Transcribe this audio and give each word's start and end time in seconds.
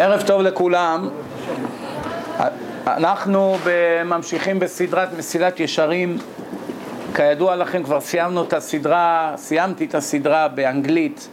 ערב 0.00 0.22
טוב 0.22 0.42
לכולם. 0.42 1.08
אנחנו 2.86 3.56
ממשיכים 4.04 4.58
בסדרת 4.58 5.08
מסילת 5.18 5.60
ישרים. 5.60 6.18
כידוע 7.14 7.56
לכם 7.56 7.82
כבר 7.82 8.00
סיימנו 8.00 8.42
את 8.42 8.52
הסדרה, 8.52 9.32
סיימתי 9.36 9.84
את 9.84 9.94
הסדרה 9.94 10.48
באנגלית 10.48 11.28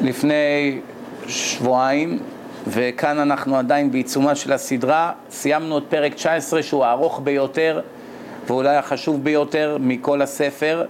לפני 0.00 0.80
שבועיים 1.28 2.18
וכאן 2.66 3.18
אנחנו 3.18 3.56
עדיין 3.56 3.92
בעיצומה 3.92 4.34
של 4.34 4.52
הסדרה. 4.52 5.12
סיימנו 5.30 5.78
את 5.78 5.82
פרק 5.88 6.14
19 6.14 6.62
שהוא 6.62 6.84
הארוך 6.84 7.20
ביותר 7.24 7.80
ואולי 8.46 8.76
החשוב 8.76 9.24
ביותר 9.24 9.76
מכל 9.80 10.22
הספר 10.22 10.84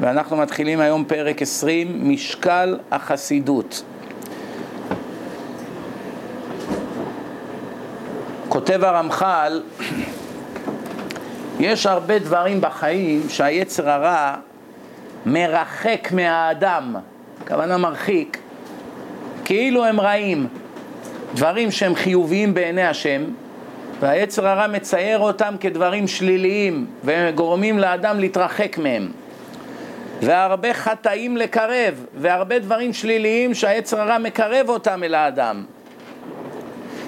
ואנחנו 0.00 0.36
מתחילים 0.36 0.80
היום 0.80 1.04
פרק 1.04 1.42
20, 1.42 2.10
משקל 2.10 2.78
החסידות. 2.90 3.82
כותב 8.66 8.84
הרמח"ל, 8.84 9.62
יש 11.60 11.86
הרבה 11.86 12.18
דברים 12.18 12.60
בחיים 12.60 13.28
שהיצר 13.28 13.90
הרע 13.90 14.34
מרחק 15.26 16.08
מהאדם, 16.12 16.96
הכוונה 17.42 17.78
מרחיק, 17.78 18.38
כאילו 19.44 19.84
הם 19.84 20.00
רעים, 20.00 20.48
דברים 21.34 21.70
שהם 21.70 21.94
חיוביים 21.94 22.54
בעיני 22.54 22.82
השם, 22.82 23.24
והיצר 24.00 24.46
הרע 24.46 24.66
מצייר 24.66 25.18
אותם 25.18 25.54
כדברים 25.60 26.08
שליליים 26.08 26.86
וגורמים 27.04 27.78
לאדם 27.78 28.20
להתרחק 28.20 28.78
מהם. 28.78 29.12
והרבה 30.22 30.74
חטאים 30.74 31.36
לקרב, 31.36 32.06
והרבה 32.16 32.58
דברים 32.58 32.92
שליליים 32.92 33.54
שהיצר 33.54 34.00
הרע 34.00 34.18
מקרב 34.18 34.68
אותם 34.68 35.04
אל 35.04 35.14
האדם. 35.14 35.64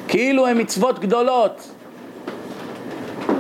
כאילו 0.09 0.47
הן 0.47 0.61
מצוות 0.61 0.99
גדולות. 0.99 1.69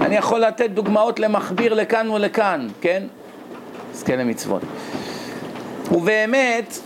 אני 0.00 0.17
יכול 0.17 0.41
לתת 0.41 0.70
דוגמאות 0.70 1.20
למכביר 1.20 1.75
לכאן 1.75 2.11
ולכאן, 2.11 2.69
כן? 2.81 3.03
אז 3.95 4.03
כן 4.03 4.19
למצוות. 4.19 4.62
ובאמת, 5.92 6.78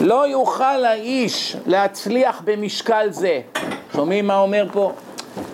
לא 0.00 0.28
יוכל 0.28 0.84
האיש 0.84 1.56
להצליח 1.66 2.42
במשקל 2.44 3.06
זה. 3.10 3.40
שומעים 3.92 4.26
מה 4.26 4.38
אומר 4.38 4.66
פה? 4.72 4.92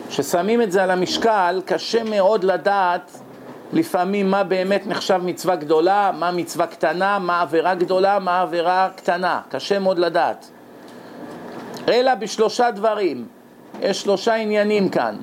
כששמים 0.08 0.62
את 0.62 0.72
זה 0.72 0.82
על 0.82 0.90
המשקל, 0.90 1.62
קשה 1.64 2.04
מאוד 2.04 2.44
לדעת 2.44 3.18
לפעמים 3.72 4.30
מה 4.30 4.44
באמת 4.44 4.86
נחשב 4.86 5.20
מצווה 5.24 5.56
גדולה, 5.56 6.10
מה 6.18 6.30
מצווה 6.30 6.66
קטנה, 6.66 7.18
מה 7.18 7.40
עבירה 7.40 7.74
גדולה, 7.74 8.18
מה 8.18 8.40
עבירה 8.40 8.88
קטנה. 8.96 9.40
קשה 9.48 9.78
מאוד 9.78 9.98
לדעת. 9.98 10.50
אלא 11.88 12.14
בשלושה 12.14 12.70
דברים. 12.70 13.26
יש 13.80 14.02
שלושה 14.02 14.34
עניינים 14.34 14.88
כאן. 14.88 15.16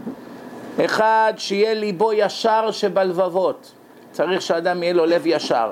אחד, 0.86 1.34
שיהיה 1.38 1.74
ליבו 1.74 2.14
ישר 2.14 2.72
שבלבבות. 2.72 3.72
צריך 4.12 4.42
שאדם 4.42 4.84
יהיה 4.84 4.94
לו 4.94 5.06
לב 5.06 5.22
ישר. 5.26 5.72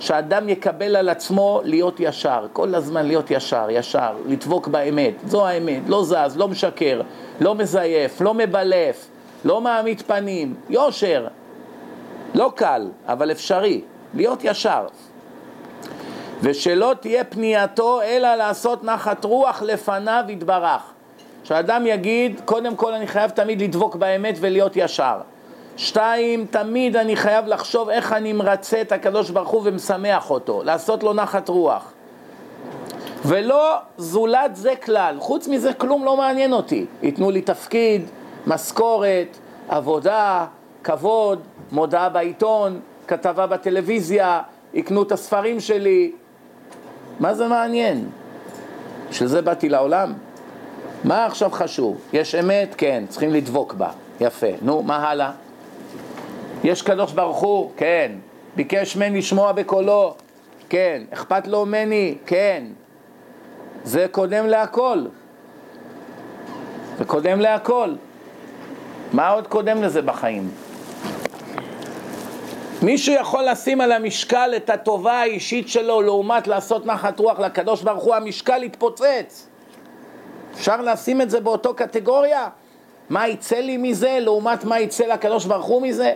שאדם 0.00 0.48
יקבל 0.48 0.96
על 0.96 1.08
עצמו 1.08 1.60
להיות 1.64 2.00
ישר, 2.00 2.46
כל 2.52 2.74
הזמן 2.74 3.06
להיות 3.06 3.30
ישר, 3.30 3.66
ישר, 3.70 4.12
לדבוק 4.26 4.68
באמת, 4.68 5.14
זו 5.26 5.46
האמת, 5.46 5.82
לא 5.86 6.04
זז, 6.04 6.36
לא 6.36 6.48
משקר, 6.48 7.00
לא 7.40 7.54
מזייף, 7.54 8.20
לא 8.20 8.34
מבלף, 8.34 9.06
לא 9.44 9.60
מעמיד 9.60 10.02
פנים, 10.02 10.54
יושר. 10.70 11.26
לא 12.34 12.52
קל, 12.56 12.88
אבל 13.06 13.30
אפשרי, 13.30 13.80
להיות 14.14 14.44
ישר. 14.44 14.86
ושלא 16.42 16.94
תהיה 17.00 17.24
פנייתו 17.24 18.02
אלא 18.02 18.34
לעשות 18.34 18.84
נחת 18.84 19.24
רוח 19.24 19.62
לפניו 19.62 20.24
יתברך. 20.28 20.82
שאדם 21.44 21.86
יגיד, 21.86 22.40
קודם 22.44 22.76
כל 22.76 22.94
אני 22.94 23.06
חייב 23.06 23.30
תמיד 23.30 23.62
לדבוק 23.62 23.96
באמת 23.96 24.34
ולהיות 24.40 24.72
ישר. 24.76 25.16
שתיים, 25.76 26.46
תמיד 26.50 26.96
אני 26.96 27.16
חייב 27.16 27.46
לחשוב 27.46 27.88
איך 27.88 28.12
אני 28.12 28.32
מרצה 28.32 28.80
את 28.80 28.92
הקדוש 28.92 29.30
ברוך 29.30 29.48
הוא 29.48 29.60
ומשמח 29.64 30.30
אותו, 30.30 30.62
לעשות 30.64 31.02
לו 31.02 31.12
נחת 31.12 31.48
רוח. 31.48 31.92
ולא 33.24 33.76
זולת 33.98 34.56
זה 34.56 34.76
כלל, 34.76 35.16
חוץ 35.18 35.48
מזה 35.48 35.72
כלום 35.72 36.04
לא 36.04 36.16
מעניין 36.16 36.52
אותי. 36.52 36.86
ייתנו 37.02 37.30
לי 37.30 37.42
תפקיד, 37.42 38.02
משכורת, 38.46 39.38
עבודה, 39.68 40.46
כבוד, 40.84 41.40
מודעה 41.72 42.08
בעיתון, 42.08 42.80
כתבה 43.08 43.46
בטלוויזיה, 43.46 44.42
יקנו 44.74 45.02
את 45.02 45.12
הספרים 45.12 45.60
שלי, 45.60 46.12
מה 47.22 47.34
זה 47.34 47.48
מעניין? 47.48 48.08
בשביל 49.10 49.28
זה 49.28 49.42
באתי 49.42 49.68
לעולם? 49.68 50.12
מה 51.04 51.26
עכשיו 51.26 51.50
חשוב? 51.50 52.00
יש 52.12 52.34
אמת? 52.34 52.74
כן, 52.78 53.04
צריכים 53.08 53.30
לדבוק 53.30 53.74
בה. 53.74 53.90
יפה. 54.20 54.46
נו, 54.62 54.82
מה 54.82 55.08
הלאה? 55.08 55.30
יש 56.64 56.82
קדוש 56.82 57.12
ברוך 57.12 57.38
הוא? 57.38 57.70
כן. 57.76 58.12
ביקש 58.56 58.96
ממני 58.96 59.18
לשמוע 59.18 59.52
בקולו? 59.52 60.14
כן. 60.68 61.02
אכפת 61.12 61.46
לו 61.46 61.66
ממני? 61.66 62.18
כן. 62.26 62.64
זה 63.84 64.06
קודם 64.10 64.46
להכל. 64.46 65.04
זה 66.98 67.04
קודם 67.04 67.40
להכל. 67.40 67.94
מה 69.12 69.28
עוד 69.28 69.46
קודם 69.46 69.82
לזה 69.82 70.02
בחיים? 70.02 70.50
מישהו 72.82 73.14
יכול 73.14 73.44
לשים 73.44 73.80
על 73.80 73.92
המשקל 73.92 74.52
את 74.56 74.70
הטובה 74.70 75.12
האישית 75.12 75.68
שלו 75.68 76.02
לעומת 76.02 76.46
לעשות 76.46 76.86
נחת 76.86 77.18
רוח 77.18 77.38
לקדוש 77.38 77.82
ברוך 77.82 78.04
הוא, 78.04 78.14
המשקל 78.14 78.62
יתפוצץ. 78.62 79.48
אפשר 80.54 80.80
לשים 80.80 81.20
את 81.20 81.30
זה 81.30 81.40
באותו 81.40 81.74
קטגוריה? 81.74 82.48
מה 83.10 83.28
יצא 83.28 83.56
לי 83.56 83.76
מזה 83.76 84.18
לעומת 84.20 84.64
מה 84.64 84.80
יצא 84.80 85.06
לקדוש 85.06 85.44
ברוך 85.44 85.66
הוא 85.66 85.82
מזה? 85.82 86.12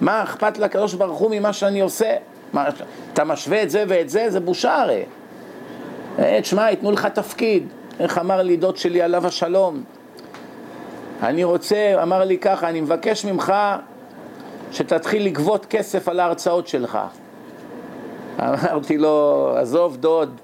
מה 0.00 0.22
אכפת 0.22 0.58
לקדוש 0.58 0.94
ברוך 0.94 1.18
הוא 1.18 1.30
ממה 1.30 1.52
שאני 1.52 1.80
עושה? 1.80 2.16
מה, 2.52 2.68
אתה 3.12 3.24
משווה 3.24 3.62
את 3.62 3.70
זה 3.70 3.84
ואת 3.88 4.10
זה? 4.10 4.30
זה 4.30 4.40
בושה 4.40 4.82
הרי. 4.82 5.02
אה, 6.18 6.38
תשמע, 6.42 6.70
ייתנו 6.70 6.92
לך 6.92 7.06
תפקיד. 7.06 7.68
איך 8.00 8.18
אמר 8.18 8.42
לי 8.42 8.56
דוד 8.56 8.76
שלי 8.76 9.02
עליו 9.02 9.26
השלום? 9.26 9.82
אני 11.22 11.44
רוצה, 11.44 12.02
אמר 12.02 12.24
לי 12.24 12.38
ככה, 12.38 12.68
אני 12.68 12.80
מבקש 12.80 13.24
ממך 13.24 13.52
שתתחיל 14.72 15.26
לגבות 15.26 15.66
כסף 15.66 16.08
על 16.08 16.20
ההרצאות 16.20 16.68
שלך. 16.68 16.98
אמרתי 18.40 18.98
לו, 18.98 19.54
עזוב 19.56 19.96
דוד, 19.96 20.40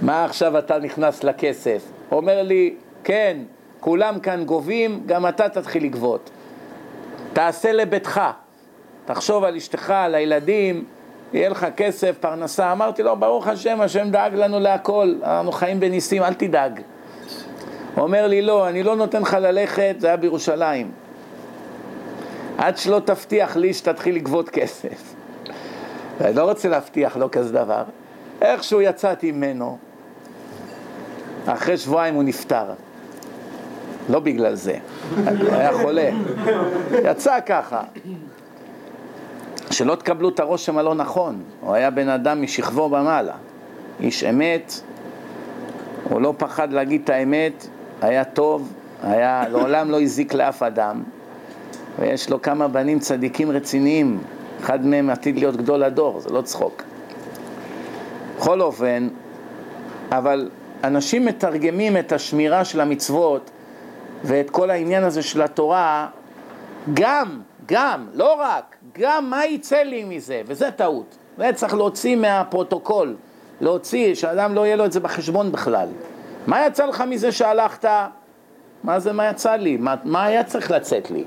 מה 0.00 0.24
עכשיו 0.24 0.58
אתה 0.58 0.78
נכנס 0.78 1.24
לכסף? 1.24 1.82
הוא 2.08 2.16
אומר 2.16 2.42
לי, 2.42 2.74
כן, 3.04 3.36
כולם 3.80 4.20
כאן 4.20 4.44
גובים, 4.44 5.02
גם 5.06 5.26
אתה 5.26 5.48
תתחיל 5.48 5.84
לגבות. 5.84 6.30
תעשה 7.32 7.72
לביתך, 7.72 8.20
תחשוב 9.04 9.44
על 9.44 9.56
אשתך, 9.56 9.90
על 9.90 10.14
הילדים, 10.14 10.84
יהיה 11.32 11.48
לך 11.48 11.66
כסף, 11.76 12.16
פרנסה. 12.20 12.72
אמרתי 12.72 13.02
לו, 13.02 13.16
ברוך 13.16 13.46
השם, 13.46 13.80
השם 13.80 14.10
דאג 14.10 14.34
לנו 14.34 14.60
להכל, 14.60 15.14
אנחנו 15.22 15.52
חיים 15.52 15.80
בניסים, 15.80 16.22
אל 16.22 16.34
תדאג. 16.34 16.80
הוא 17.94 18.02
אומר 18.02 18.26
לי, 18.26 18.42
לא, 18.42 18.68
אני 18.68 18.82
לא 18.82 18.96
נותן 18.96 19.22
לך 19.22 19.36
ללכת, 19.40 19.96
זה 19.98 20.06
היה 20.06 20.16
בירושלים. 20.16 20.99
עד 22.60 22.76
שלא 22.76 23.00
תבטיח 23.04 23.56
לי 23.56 23.74
שתתחיל 23.74 24.14
לגבות 24.14 24.48
כסף. 24.48 25.14
אני 26.20 26.34
לא 26.34 26.48
רוצה 26.48 26.68
להבטיח 26.68 27.16
לו 27.16 27.30
כזה 27.30 27.52
דבר. 27.52 27.82
איכשהו 28.42 28.80
יצאתי 28.80 29.32
ממנו, 29.32 29.78
אחרי 31.46 31.76
שבועיים 31.76 32.14
הוא 32.14 32.22
נפטר. 32.22 32.64
לא 34.08 34.20
בגלל 34.20 34.54
זה, 34.54 34.74
היה 35.52 35.72
חולה. 35.72 36.10
יצא 37.04 37.38
ככה. 37.46 37.82
שלא 39.70 39.94
תקבלו 39.94 40.28
את 40.28 40.40
הרושם 40.40 40.78
הלא 40.78 40.94
נכון, 40.94 41.42
הוא 41.60 41.74
היה 41.74 41.90
בן 41.90 42.08
אדם 42.08 42.42
משכבו 42.42 42.88
במעלה, 42.88 43.34
איש 44.00 44.24
אמת, 44.24 44.80
הוא 46.04 46.20
לא 46.20 46.34
פחד 46.36 46.72
להגיד 46.72 47.00
את 47.04 47.10
האמת, 47.10 47.66
היה 48.02 48.24
טוב, 48.24 48.72
היה, 49.02 49.44
לעולם 49.48 49.90
לא 49.90 50.00
הזיק 50.00 50.34
לאף 50.34 50.62
אדם, 50.62 51.02
ויש 52.00 52.30
לו 52.30 52.42
כמה 52.42 52.68
בנים 52.68 52.98
צדיקים 52.98 53.50
רציניים, 53.50 54.18
אחד 54.60 54.86
מהם 54.86 55.10
עתיד 55.10 55.38
להיות 55.38 55.56
גדול 55.56 55.82
הדור, 55.82 56.20
זה 56.20 56.30
לא 56.30 56.42
צחוק. 56.42 56.82
בכל 58.36 58.60
אופן, 58.60 59.08
אבל 60.10 60.50
אנשים 60.84 61.24
מתרגמים 61.24 61.96
את 61.96 62.12
השמירה 62.12 62.64
של 62.64 62.80
המצוות 62.80 63.50
ואת 64.24 64.50
כל 64.50 64.70
העניין 64.70 65.04
הזה 65.04 65.22
של 65.22 65.42
התורה, 65.42 66.08
גם, 66.94 67.40
גם, 67.66 68.06
לא 68.14 68.34
רק, 68.40 68.76
גם 68.98 69.30
מה 69.30 69.46
יצא 69.46 69.76
לי 69.76 70.04
מזה, 70.04 70.42
וזה 70.46 70.70
טעות. 70.70 71.16
זה 71.38 71.50
צריך 71.54 71.74
להוציא 71.74 72.16
מהפרוטוקול, 72.16 73.16
להוציא, 73.60 74.14
שאדם 74.14 74.54
לא 74.54 74.66
יהיה 74.66 74.76
לו 74.76 74.84
את 74.84 74.92
זה 74.92 75.00
בחשבון 75.00 75.52
בכלל. 75.52 75.88
מה 76.46 76.66
יצא 76.66 76.86
לך 76.86 77.04
מזה 77.08 77.32
שהלכת? 77.32 77.88
מה 78.84 79.00
זה 79.00 79.12
מה 79.12 79.30
יצא 79.30 79.52
לי? 79.52 79.76
מה, 79.76 79.94
מה 80.04 80.24
היה 80.24 80.44
צריך 80.44 80.70
לצאת 80.70 81.10
לי? 81.10 81.24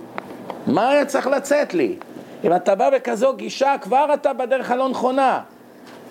מה 0.67 0.89
היה 0.89 1.05
צריך 1.05 1.27
לצאת 1.27 1.73
לי? 1.73 1.95
אם 2.43 2.55
אתה 2.55 2.75
בא 2.75 2.89
בכזו 2.89 3.33
גישה, 3.35 3.75
כבר 3.81 4.05
אתה 4.13 4.33
בדרך 4.33 4.71
הלא 4.71 4.89
נכונה. 4.89 5.41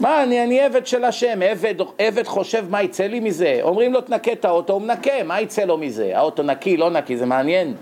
מה, 0.00 0.22
אני, 0.22 0.44
אני 0.44 0.60
עבד 0.60 0.86
של 0.86 1.04
השם, 1.04 1.42
עבד, 1.42 1.74
עבד 1.98 2.26
חושב 2.26 2.64
מה 2.70 2.82
יצא 2.82 3.04
לי 3.04 3.20
מזה. 3.20 3.58
אומרים 3.62 3.92
לו 3.92 4.00
תנקה 4.00 4.32
את 4.32 4.44
האוטו, 4.44 4.72
הוא 4.72 4.82
מנקה, 4.82 5.22
מה 5.24 5.40
יצא 5.40 5.64
לו 5.64 5.78
מזה? 5.78 6.12
האוטו 6.14 6.42
נקי, 6.42 6.76
לא 6.76 6.90
נקי, 6.90 7.16
זה 7.16 7.26
מעניין. 7.26 7.74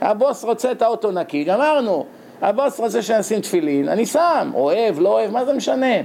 הבוס 0.00 0.44
רוצה 0.44 0.72
את 0.72 0.82
האוטו 0.82 1.10
נקי, 1.10 1.44
גמרנו. 1.44 2.06
הבוס 2.42 2.80
רוצה 2.80 3.02
שנשים 3.02 3.40
תפילין, 3.40 3.88
אני 3.88 4.06
שם, 4.06 4.50
אוהב, 4.54 5.00
לא 5.00 5.08
אוהב, 5.08 5.30
מה 5.30 5.44
זה 5.44 5.52
משנה? 5.52 5.96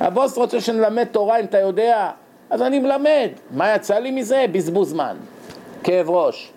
הבוס 0.00 0.38
רוצה 0.38 0.60
שנלמד 0.60 1.04
תורה, 1.04 1.40
אם 1.40 1.44
אתה 1.44 1.58
יודע, 1.58 2.10
אז 2.50 2.62
אני 2.62 2.78
מלמד. 2.78 3.28
מה 3.50 3.74
יצא 3.74 3.98
לי 3.98 4.10
מזה? 4.10 4.44
בזבוז 4.52 4.90
זמן. 4.90 5.16
כאב 5.84 6.10
ראש, 6.10 6.52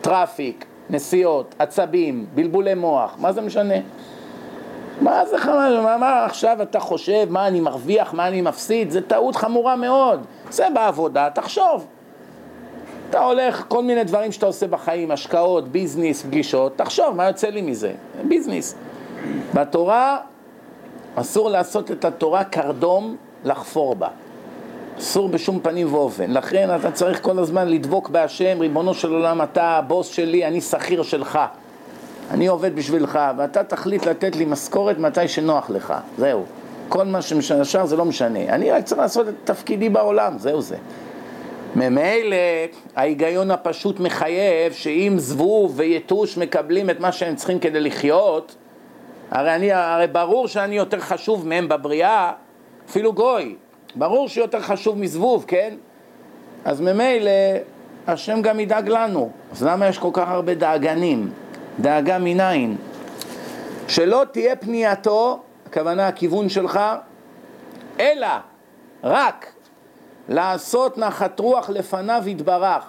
traffic, 0.00 0.64
נסיעות, 0.90 1.54
עצבים, 1.58 2.26
בלבולי 2.34 2.74
מוח, 2.74 3.16
מה 3.18 3.32
זה 3.32 3.40
משנה? 3.40 3.74
מה 5.00 5.26
זה 5.26 5.38
חמור, 5.38 5.82
מה, 5.82 5.96
מה 5.96 6.24
עכשיו 6.24 6.62
אתה 6.62 6.80
חושב, 6.80 7.26
מה 7.30 7.46
אני 7.46 7.60
מרוויח, 7.60 8.14
מה 8.14 8.28
אני 8.28 8.40
מפסיד? 8.40 8.90
זה 8.90 9.00
טעות 9.00 9.36
חמורה 9.36 9.76
מאוד. 9.76 10.20
זה 10.50 10.66
בעבודה, 10.74 11.28
תחשוב. 11.34 11.86
אתה 13.10 13.20
הולך, 13.20 13.64
כל 13.68 13.82
מיני 13.82 14.04
דברים 14.04 14.32
שאתה 14.32 14.46
עושה 14.46 14.66
בחיים, 14.66 15.10
השקעות, 15.10 15.68
ביזנס, 15.68 16.22
פגישות, 16.22 16.72
תחשוב, 16.76 17.16
מה 17.16 17.26
יוצא 17.26 17.48
לי 17.48 17.62
מזה? 17.62 17.92
ביזנס. 18.28 18.74
בתורה 19.54 20.18
אסור 21.14 21.50
לעשות 21.50 21.90
את 21.90 22.04
התורה 22.04 22.44
קרדום 22.44 23.16
לחפור 23.44 23.94
בה. 23.94 24.08
אסור 25.00 25.28
בשום 25.28 25.60
פנים 25.60 25.94
ואופן. 25.94 26.30
לכן 26.30 26.68
אתה 26.80 26.90
צריך 26.90 27.22
כל 27.22 27.38
הזמן 27.38 27.68
לדבוק 27.68 28.08
בהשם, 28.08 28.60
ריבונו 28.60 28.94
של 28.94 29.12
עולם, 29.12 29.42
אתה 29.42 29.64
הבוס 29.64 30.08
שלי, 30.08 30.46
אני 30.46 30.60
שכיר 30.60 31.02
שלך. 31.02 31.38
אני 32.30 32.46
עובד 32.46 32.76
בשבילך, 32.76 33.18
ואתה 33.36 33.64
תחליט 33.64 34.06
לתת 34.06 34.36
לי 34.36 34.44
משכורת 34.44 34.98
מתי 34.98 35.28
שנוח 35.28 35.70
לך. 35.70 35.94
זהו. 36.18 36.44
כל 36.88 37.04
מה 37.04 37.22
שמשנה 37.22 37.86
זה 37.86 37.96
לא 37.96 38.04
משנה. 38.04 38.40
אני 38.48 38.70
רק 38.70 38.84
צריך 38.84 39.00
לעשות 39.00 39.28
את 39.28 39.34
תפקידי 39.44 39.88
בעולם, 39.88 40.38
זהו 40.38 40.62
זה. 40.62 40.76
ממילא 41.76 42.36
ההיגיון 42.96 43.50
הפשוט 43.50 44.00
מחייב 44.00 44.72
שאם 44.72 45.14
זבוב 45.16 45.72
ויתוש 45.76 46.38
מקבלים 46.38 46.90
את 46.90 47.00
מה 47.00 47.12
שהם 47.12 47.36
צריכים 47.36 47.58
כדי 47.58 47.80
לחיות, 47.80 48.54
הרי, 49.30 49.54
אני, 49.54 49.72
הרי 49.72 50.06
ברור 50.06 50.48
שאני 50.48 50.76
יותר 50.76 51.00
חשוב 51.00 51.46
מהם 51.46 51.68
בבריאה, 51.68 52.32
אפילו 52.88 53.12
גוי, 53.12 53.56
ברור 53.94 54.28
שיותר 54.28 54.60
חשוב 54.60 54.98
מזבוב, 54.98 55.44
כן? 55.48 55.74
אז 56.64 56.80
ממילא 56.80 57.30
השם 58.06 58.42
גם 58.42 58.60
ידאג 58.60 58.88
לנו. 58.88 59.30
אז 59.52 59.62
למה 59.62 59.88
יש 59.88 59.98
כל 59.98 60.10
כך 60.12 60.28
הרבה 60.28 60.54
דאגנים? 60.54 61.30
דאגה 61.80 62.18
מניין? 62.18 62.76
שלא 63.88 64.22
תהיה 64.32 64.56
פנייתו, 64.56 65.40
הכוונה 65.66 66.08
הכיוון 66.08 66.48
שלך, 66.48 66.80
אלא 68.00 68.28
רק 69.04 69.52
לעשות 70.28 70.98
נחת 70.98 71.40
רוח 71.40 71.70
לפניו 71.70 72.22
יתברך, 72.26 72.84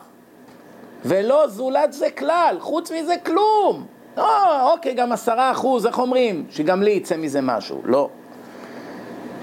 ולא 1.06 1.48
זולת 1.48 1.94
זה 1.94 2.10
כלל, 2.10 2.56
חוץ 2.60 2.92
מזה 2.92 3.16
כלום. 3.26 3.86
לא, 4.18 4.74
אוקיי, 4.74 4.94
גם 4.94 5.12
עשרה 5.12 5.52
אחוז, 5.52 5.86
איך 5.86 6.00
אומרים? 6.00 6.46
שגם 6.50 6.84
לי 6.84 6.92
יצא 6.92 7.18
מזה 7.18 7.42
משהו. 7.42 7.82
לא. 7.86 8.10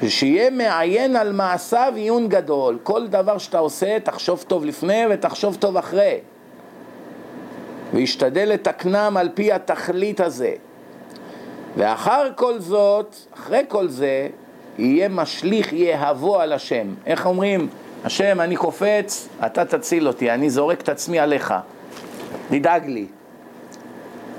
שיהיה 0.06 0.50
מעיין 0.50 1.16
על 1.16 1.32
מעשיו 1.32 1.92
עיון 1.96 2.28
גדול. 2.28 2.78
כל 2.82 3.06
דבר 3.06 3.38
שאתה 3.38 3.58
עושה, 3.58 4.00
תחשוב 4.00 4.44
טוב 4.48 4.64
לפני 4.64 5.04
ותחשוב 5.10 5.56
טוב 5.56 5.76
אחרי. 5.76 6.18
וישתדל 7.94 8.48
לתקנם 8.48 9.16
על 9.16 9.28
פי 9.34 9.52
התכלית 9.52 10.20
הזה. 10.20 10.52
ואחר 11.76 12.30
כל 12.36 12.58
זאת, 12.58 13.16
אחרי 13.34 13.62
כל 13.68 13.88
זה, 13.88 14.28
יהיה 14.78 15.08
משליך 15.08 15.72
יהבו 15.72 16.40
על 16.40 16.52
השם. 16.52 16.94
איך 17.06 17.26
אומרים? 17.26 17.68
השם, 18.04 18.40
אני 18.40 18.56
קופץ, 18.56 19.28
אתה 19.46 19.64
תציל 19.64 20.08
אותי, 20.08 20.30
אני 20.30 20.50
זורק 20.50 20.80
את 20.80 20.88
עצמי 20.88 21.18
עליך. 21.18 21.54
תדאג 22.48 22.86
לי. 22.86 23.06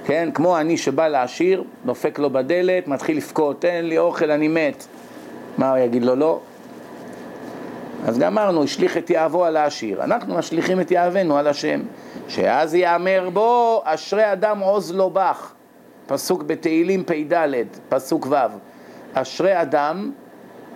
כן, 0.05 0.29
כמו 0.33 0.57
אני 0.57 0.77
שבא 0.77 1.07
לעשיר, 1.07 1.63
דופק 1.85 2.19
לו 2.19 2.29
בדלת, 2.29 2.88
מתחיל 2.88 3.17
לבכות, 3.17 3.62
תן 3.62 3.85
לי 3.85 3.97
אוכל, 3.97 4.31
אני 4.31 4.47
מת. 4.47 4.88
מה 5.59 5.69
הוא 5.69 5.77
יגיד 5.77 6.03
לו? 6.03 6.15
לא. 6.15 6.39
אז 8.06 8.19
גמרנו, 8.19 8.63
השליך 8.63 8.97
את 8.97 9.09
יהבו 9.09 9.45
על 9.45 9.57
העשיר. 9.57 10.03
אנחנו 10.03 10.35
משליכים 10.35 10.81
את 10.81 10.91
יהבנו 10.91 11.38
על 11.38 11.47
השם. 11.47 11.79
שאז 12.27 12.75
יאמר 12.75 13.29
בו, 13.33 13.81
אשרי 13.83 14.33
אדם 14.33 14.59
עוז 14.59 14.91
לו 14.91 15.09
בך. 15.09 15.51
פסוק 16.07 16.44
בתהילים 16.44 17.03
פ"ד, 17.03 17.65
פסוק 17.89 18.27
ו'. 18.29 18.35
אשרי 19.13 19.61
אדם 19.61 20.11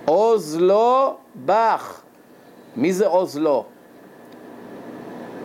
עוז 0.06 0.58
לו 0.60 1.16
בך. 1.46 2.02
מי 2.76 2.94
זה 2.94 3.08
עוז 3.08 3.38
לו? 3.38 3.66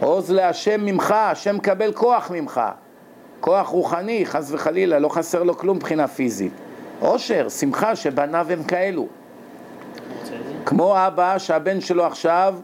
עוז 0.00 0.30
להשם 0.30 0.84
ממך, 0.84 1.10
השם 1.10 1.56
מקבל 1.56 1.92
כוח 1.92 2.30
ממך. 2.34 2.60
כוח 3.40 3.68
רוחני, 3.68 4.26
חס 4.26 4.52
וחלילה, 4.52 4.98
לא 4.98 5.08
חסר 5.08 5.42
לו 5.42 5.58
כלום 5.58 5.76
מבחינה 5.76 6.08
פיזית. 6.08 6.52
עושר, 7.00 7.48
שמחה 7.48 7.96
שבניו 7.96 8.46
הם 8.50 8.64
כאלו. 8.64 9.06
כמו 10.68 11.06
אבא 11.06 11.38
שהבן 11.38 11.80
שלו 11.80 12.06
עכשיו 12.06 12.54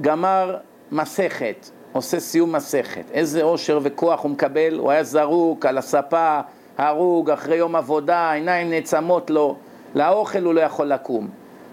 גמר 0.00 0.56
מסכת, 0.92 1.70
עושה 1.92 2.20
סיום 2.20 2.52
מסכת. 2.52 3.04
איזה 3.12 3.42
עושר 3.42 3.78
וכוח 3.82 4.22
הוא 4.22 4.30
מקבל, 4.30 4.78
הוא 4.78 4.90
היה 4.90 5.04
זרוק 5.04 5.66
על 5.66 5.78
הספה, 5.78 6.40
הרוג, 6.78 7.30
אחרי 7.30 7.56
יום 7.56 7.76
עבודה, 7.76 8.32
עיניים 8.32 8.70
נעצמות 8.70 9.30
לו, 9.30 9.56
לאוכל 9.94 10.44
הוא 10.44 10.54
לא 10.54 10.60
יכול 10.60 10.86
לקום. 10.86 11.28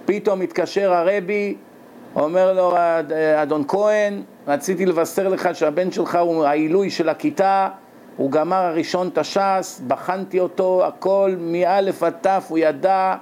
פתאום 0.05 0.39
מתקשר 0.39 0.93
הרבי, 0.93 1.55
אומר 2.15 2.53
לו, 2.53 2.73
אדון 3.41 3.63
כהן, 3.67 4.21
רציתי 4.47 4.85
לבשר 4.85 5.27
לך 5.29 5.49
שהבן 5.53 5.91
שלך 5.91 6.15
הוא 6.15 6.45
העילוי 6.45 6.89
של 6.89 7.09
הכיתה, 7.09 7.69
הוא 8.17 8.31
גמר 8.31 8.63
הראשון 8.63 9.07
את 9.07 9.17
הש"ס, 9.17 9.81
בחנתי 9.87 10.39
אותו, 10.39 10.85
הכל 10.85 11.35
מא' 11.39 11.77
עד 12.01 12.13
ת', 12.21 12.27
הוא 12.47 12.57
ידע, 12.57 13.15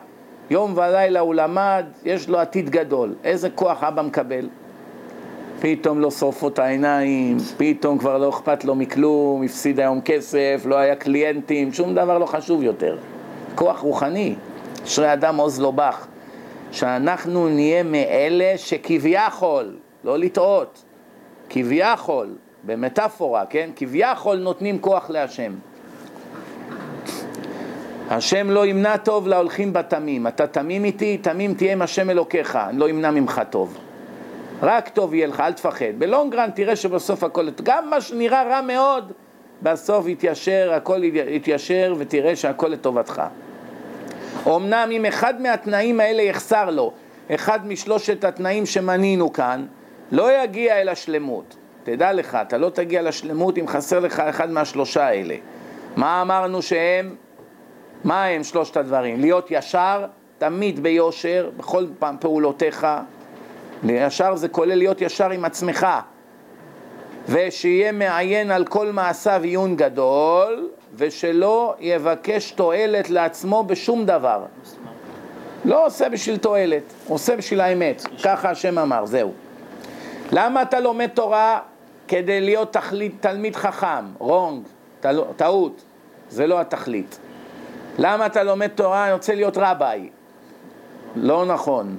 יום 0.54 0.74
ולילה 0.78 1.20
הוא 1.20 1.36
למד, 1.36 1.86
יש 2.06 2.30
לו 2.30 2.40
עתיד 2.40 2.70
גדול. 2.70 3.14
איזה 3.24 3.50
כוח 3.50 3.84
אבא 3.84 4.02
מקבל? 4.02 4.50
פתאום 5.60 6.00
לא 6.00 6.12
שורפות 6.12 6.60
העיניים, 6.60 7.38
פתאום 7.58 7.98
כבר 7.98 8.18
לא 8.18 8.30
אכפת 8.30 8.66
לו 8.66 8.76
מכלום, 8.76 9.44
הפסיד 9.44 9.80
היום 9.80 10.02
כסף, 10.02 10.64
לא 10.66 10.76
היה 10.76 10.96
קליינטים, 10.96 11.74
שום 11.74 11.96
דבר 11.96 12.18
לא 12.18 12.26
חשוב 12.26 12.64
יותר. 12.64 12.98
כוח 13.56 13.80
רוחני, 13.80 14.36
אשרי 14.84 15.14
אדם 15.14 15.36
עוז 15.36 15.60
לו 15.60 15.72
בך. 15.72 16.08
שאנחנו 16.72 17.50
נהיה 17.50 17.84
מאלה 17.84 18.54
שכביכול, 18.58 19.76
לא 20.04 20.20
לטעות, 20.20 20.84
כביכול, 21.50 22.28
במטאפורה, 22.64 23.46
כן? 23.46 23.70
כביכול 23.76 24.38
נותנים 24.38 24.80
כוח 24.80 25.10
להשם. 25.10 25.54
השם 28.10 28.50
לא 28.50 28.66
ימנע 28.66 28.98
טוב 28.98 29.28
להולכים 29.28 29.74
בתמים. 29.74 30.28
אתה 30.28 30.48
תמים 30.48 30.86
איתי, 30.86 31.18
תמים 31.18 31.54
תהיה 31.54 31.72
עם 31.72 31.82
השם 31.82 32.10
אלוקיך, 32.10 32.56
אני 32.56 32.80
לא 32.80 32.90
ימנע 32.90 33.12
ממך 33.12 33.42
טוב. 33.50 33.78
רק 34.62 34.90
טוב 34.90 35.14
יהיה 35.14 35.28
לך, 35.28 35.40
אל 35.40 35.54
תפחד. 35.54 35.86
בלונגרן 35.98 36.50
תראה 36.56 36.76
שבסוף 36.76 37.24
הכל, 37.24 37.48
גם 37.64 37.90
מה 37.90 38.02
שנראה 38.02 38.44
רע 38.44 38.62
מאוד, 38.62 39.12
בסוף 39.62 40.08
יתיישר, 40.08 40.74
הכל 40.74 41.04
יתיישר 41.04 41.96
ותראה 41.98 42.36
שהכל 42.36 42.68
לטובתך. 42.68 43.22
אמנם 44.48 44.90
אם 44.92 45.06
אחד 45.06 45.42
מהתנאים 45.42 46.00
האלה 46.00 46.22
יחסר 46.22 46.70
לו, 46.70 46.94
אחד 47.32 47.68
משלושת 47.68 48.24
התנאים 48.24 48.66
שמנינו 48.66 49.34
כאן, 49.34 49.66
לא 50.12 50.44
יגיע 50.44 50.82
אל 50.82 50.90
השלמות. 50.90 51.56
תדע 51.84 52.14
לך, 52.14 52.38
אתה 52.42 52.58
לא 52.58 52.70
תגיע 52.70 53.02
לשלמות 53.02 53.58
אם 53.58 53.68
חסר 53.68 54.00
לך 54.00 54.20
אחד 54.20 54.52
מהשלושה 54.52 55.08
האלה. 55.08 55.36
מה 55.96 56.22
אמרנו 56.22 56.62
שהם? 56.62 57.16
מה 58.04 58.26
הם 58.26 58.44
שלושת 58.44 58.78
הדברים? 58.78 59.22
להיות 59.22 59.48
ישר, 59.50 60.06
תמיד 60.38 60.84
ביושר, 60.84 61.50
בכל 61.58 61.86
פעם 62.00 62.16
פעולותיך. 62.20 62.88
ישר 63.84 64.36
זה 64.36 64.48
כולל 64.48 64.76
להיות 64.76 65.02
ישר 65.02 65.30
עם 65.30 65.46
עצמך. 65.46 65.88
ושיהיה 67.30 67.92
מעיין 67.92 68.52
על 68.52 68.66
כל 68.66 68.92
מעשיו 68.92 69.42
עיון 69.44 69.76
גדול, 69.76 70.70
ושלא 70.96 71.76
יבקש 71.80 72.52
תועלת 72.52 73.10
לעצמו 73.10 73.64
בשום 73.64 74.06
דבר. 74.06 74.46
לא 75.66 75.86
עושה 75.86 76.10
בשביל 76.10 76.38
תועלת, 76.38 76.94
עושה 77.08 77.36
בשביל 77.36 77.62
האמת. 77.62 78.04
ככה 78.24 78.50
השם 78.50 78.80
אמר, 78.80 79.06
זהו. 79.06 79.32
למה 80.32 80.62
אתה 80.62 80.80
לומד 80.80 81.10
תורה? 81.14 81.60
כדי 82.08 82.42
להיות 82.42 82.74
תכלית, 82.74 83.16
תלמיד 83.20 83.56
חכם, 83.56 84.06
רונג, 84.18 84.64
טעות, 85.36 85.84
זה 86.30 86.48
לא 86.48 86.62
התכלית. 86.62 87.20
למה 87.98 88.26
אתה 88.26 88.44
לומד 88.44 88.68
תורה? 88.68 89.06
אני 89.06 89.14
רוצה 89.14 89.36
להיות 89.36 89.58
רביי. 89.58 90.10
לא 91.16 91.46
נכון. 91.46 91.98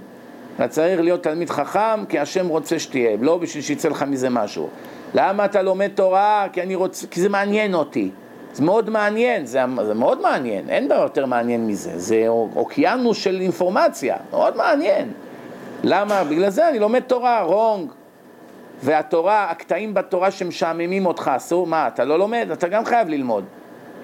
אתה 0.56 0.68
צריך 0.68 1.00
להיות 1.00 1.22
תלמיד 1.22 1.50
חכם 1.50 2.04
כי 2.08 2.18
השם 2.18 2.48
רוצה 2.48 2.78
שתהיה, 2.78 3.16
לא 3.20 3.38
בשביל 3.38 3.62
שיצא 3.62 3.88
לך 3.88 4.02
מזה 4.02 4.30
משהו. 4.30 4.68
למה 5.14 5.44
אתה 5.44 5.62
לומד 5.62 5.90
תורה? 5.94 6.46
כי, 6.52 6.62
אני 6.62 6.74
רוצ... 6.74 7.04
כי 7.10 7.20
זה 7.20 7.28
מעניין 7.28 7.74
אותי. 7.74 8.10
זה 8.52 8.64
מאוד 8.64 8.90
מעניין, 8.90 9.46
זה, 9.46 9.60
זה 9.86 9.94
מאוד 9.94 10.20
מעניין, 10.20 10.70
אין 10.70 10.88
דבר 10.88 11.02
יותר 11.02 11.26
מעניין 11.26 11.66
מזה, 11.66 11.98
זה 11.98 12.28
אוקיינוס 12.28 13.16
של 13.16 13.40
אינפורמציה, 13.40 14.16
מאוד 14.30 14.56
מעניין. 14.56 15.12
למה? 15.82 16.24
בגלל 16.24 16.50
זה 16.50 16.68
אני 16.68 16.78
לומד 16.78 17.00
תורה, 17.00 17.42
רונג. 17.42 17.90
והתורה, 18.82 19.50
הקטעים 19.50 19.94
בתורה 19.94 20.30
שמשעממים 20.30 21.06
אותך, 21.06 21.30
אסור, 21.36 21.66
מה, 21.66 21.88
אתה 21.88 22.04
לא 22.04 22.18
לומד? 22.18 22.48
אתה 22.52 22.68
גם 22.68 22.84
חייב 22.84 23.08
ללמוד. 23.08 23.44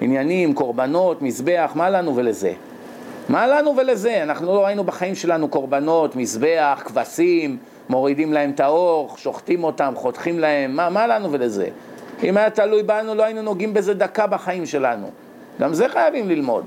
עניינים, 0.00 0.54
קורבנות, 0.54 1.22
מזבח, 1.22 1.72
מה 1.74 1.90
לנו 1.90 2.16
ולזה? 2.16 2.52
מה 3.28 3.46
לנו 3.46 3.76
ולזה? 3.76 4.22
אנחנו 4.22 4.46
לא 4.46 4.64
ראינו 4.64 4.84
בחיים 4.84 5.14
שלנו 5.14 5.48
קורבנות, 5.48 6.16
מזבח, 6.16 6.82
כבשים, 6.84 7.56
מורידים 7.88 8.32
להם 8.32 8.50
את 8.50 8.60
האור, 8.60 9.14
שוחטים 9.16 9.64
אותם, 9.64 9.92
חותכים 9.96 10.38
להם, 10.38 10.76
מה, 10.76 10.90
מה 10.90 11.06
לנו 11.06 11.32
ולזה? 11.32 11.68
אם 12.24 12.36
היה 12.36 12.50
תלוי 12.50 12.82
בנו 12.82 13.14
לא 13.14 13.22
היינו 13.22 13.42
נוגעים 13.42 13.74
בזה 13.74 13.94
דקה 13.94 14.26
בחיים 14.26 14.66
שלנו. 14.66 15.10
גם 15.60 15.74
זה 15.74 15.88
חייבים 15.88 16.28
ללמוד. 16.28 16.64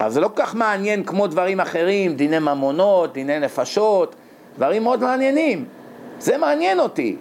אבל 0.00 0.10
זה 0.10 0.20
לא 0.20 0.28
כל 0.28 0.42
כך 0.42 0.54
מעניין 0.54 1.04
כמו 1.04 1.26
דברים 1.26 1.60
אחרים, 1.60 2.14
דיני 2.14 2.38
ממונות, 2.38 3.12
דיני 3.12 3.38
נפשות, 3.38 4.14
דברים 4.56 4.82
מאוד 4.82 5.00
מעניינים. 5.00 5.64
זה 6.18 6.38
מעניין 6.38 6.80
אותי. 6.80 7.16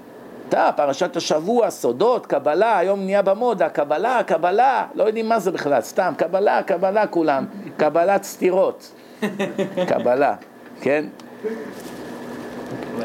אתה, 0.51 0.69
פרשת 0.75 1.15
השבוע, 1.15 1.69
סודות, 1.69 2.25
קבלה, 2.25 2.77
היום 2.77 2.99
נהיה 2.99 3.21
במודה, 3.21 3.69
קבלה, 3.69 4.23
קבלה, 4.23 4.85
לא 4.95 5.03
יודעים 5.03 5.29
מה 5.29 5.39
זה 5.39 5.51
בכלל, 5.51 5.81
סתם, 5.81 6.13
קבלה, 6.17 6.63
קבלה 6.63 7.07
כולם, 7.07 7.45
קבלת 7.77 8.23
סתירות, 8.23 8.91
קבלה, 9.89 10.35
כן? 10.81 11.05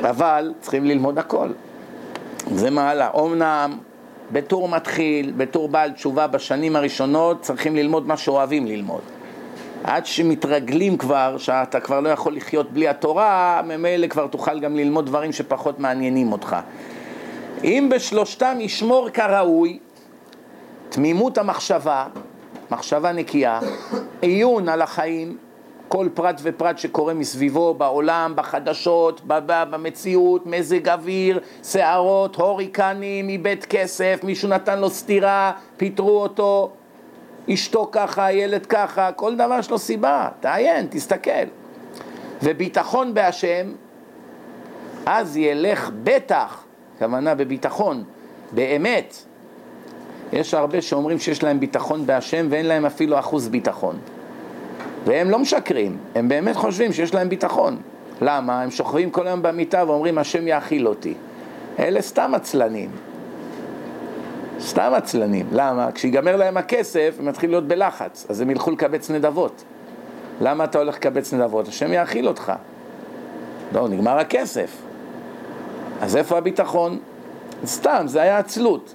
אבל 0.00 0.52
צריכים 0.60 0.84
ללמוד 0.84 1.18
הכל. 1.18 1.48
זה 2.54 2.70
מעלה. 2.70 3.10
אמנם 3.18 3.78
בתור 4.32 4.68
מתחיל, 4.68 5.32
בתור 5.36 5.68
בעל 5.68 5.90
תשובה 5.90 6.26
בשנים 6.26 6.76
הראשונות, 6.76 7.40
צריכים 7.42 7.76
ללמוד 7.76 8.06
מה 8.06 8.16
שאוהבים 8.16 8.66
ללמוד. 8.66 9.02
עד 9.84 10.06
שמתרגלים 10.06 10.96
כבר, 10.96 11.38
שאתה 11.38 11.80
כבר 11.80 12.00
לא 12.00 12.08
יכול 12.08 12.36
לחיות 12.36 12.72
בלי 12.72 12.88
התורה, 12.88 13.60
ממילא 13.64 14.06
כבר 14.06 14.26
תוכל 14.26 14.60
גם 14.60 14.76
ללמוד 14.76 15.06
דברים 15.06 15.32
שפחות 15.32 15.80
מעניינים 15.80 16.32
אותך. 16.32 16.56
אם 17.64 17.88
בשלושתם 17.94 18.56
ישמור 18.60 19.08
כראוי, 19.10 19.78
תמימות 20.88 21.38
המחשבה, 21.38 22.06
מחשבה 22.70 23.12
נקייה, 23.12 23.60
עיון 24.20 24.68
על 24.68 24.82
החיים, 24.82 25.36
כל 25.88 26.08
פרט 26.14 26.40
ופרט 26.42 26.78
שקורה 26.78 27.14
מסביבו, 27.14 27.74
בעולם, 27.74 28.32
בחדשות, 28.36 29.20
במציאות, 29.26 30.46
מזג 30.46 30.88
אוויר, 30.88 31.40
שערות, 31.64 32.36
הוריקנים, 32.36 33.28
איבד 33.28 33.64
כסף, 33.64 34.20
מישהו 34.22 34.48
נתן 34.48 34.78
לו 34.78 34.90
סטירה, 34.90 35.52
פיטרו 35.76 36.22
אותו, 36.22 36.70
אשתו 37.52 37.88
ככה, 37.92 38.24
הילד 38.24 38.66
ככה, 38.66 39.12
כל 39.12 39.34
דבר 39.34 39.56
יש 39.58 39.70
לו 39.70 39.78
סיבה, 39.78 40.28
תעיין, 40.40 40.86
תסתכל. 40.90 41.30
וביטחון 42.42 43.14
בהשם, 43.14 43.72
אז 45.06 45.36
ילך 45.36 45.90
בטח, 46.02 46.65
כוונה 46.98 47.34
בביטחון, 47.34 48.04
באמת. 48.52 49.14
יש 50.32 50.54
הרבה 50.54 50.82
שאומרים 50.82 51.18
שיש 51.18 51.42
להם 51.42 51.60
ביטחון 51.60 52.06
בהשם 52.06 52.46
ואין 52.50 52.66
להם 52.66 52.86
אפילו 52.86 53.18
אחוז 53.18 53.48
ביטחון. 53.48 53.98
והם 55.04 55.30
לא 55.30 55.38
משקרים, 55.38 55.96
הם 56.14 56.28
באמת 56.28 56.56
חושבים 56.56 56.92
שיש 56.92 57.14
להם 57.14 57.28
ביטחון. 57.28 57.76
למה? 58.20 58.62
הם 58.62 58.70
שוכבים 58.70 59.10
כל 59.10 59.26
היום 59.26 59.42
במיטה 59.42 59.84
ואומרים 59.86 60.18
השם 60.18 60.48
יאכיל 60.48 60.88
אותי. 60.88 61.14
אלה 61.78 62.02
סתם 62.02 62.34
עצלנים. 62.34 62.90
סתם 64.60 64.92
עצלנים. 64.94 65.46
למה? 65.52 65.92
כשיגמר 65.92 66.36
להם 66.36 66.56
הכסף, 66.56 67.16
הם 67.18 67.28
יתחילו 67.28 67.52
להיות 67.52 67.68
בלחץ, 67.68 68.26
אז 68.28 68.40
הם 68.40 68.50
ילכו 68.50 68.70
לקבץ 68.70 69.10
נדבות. 69.10 69.64
למה 70.40 70.64
אתה 70.64 70.78
הולך 70.78 70.96
לקבץ 70.96 71.34
נדבות? 71.34 71.68
השם 71.68 71.92
יאכיל 71.92 72.28
אותך. 72.28 72.52
לא, 73.72 73.88
נגמר 73.88 74.18
הכסף. 74.18 74.85
אז 76.00 76.16
איפה 76.16 76.38
הביטחון? 76.38 76.98
סתם, 77.66 78.02
זה 78.06 78.22
היה 78.22 78.38
עצלות. 78.38 78.94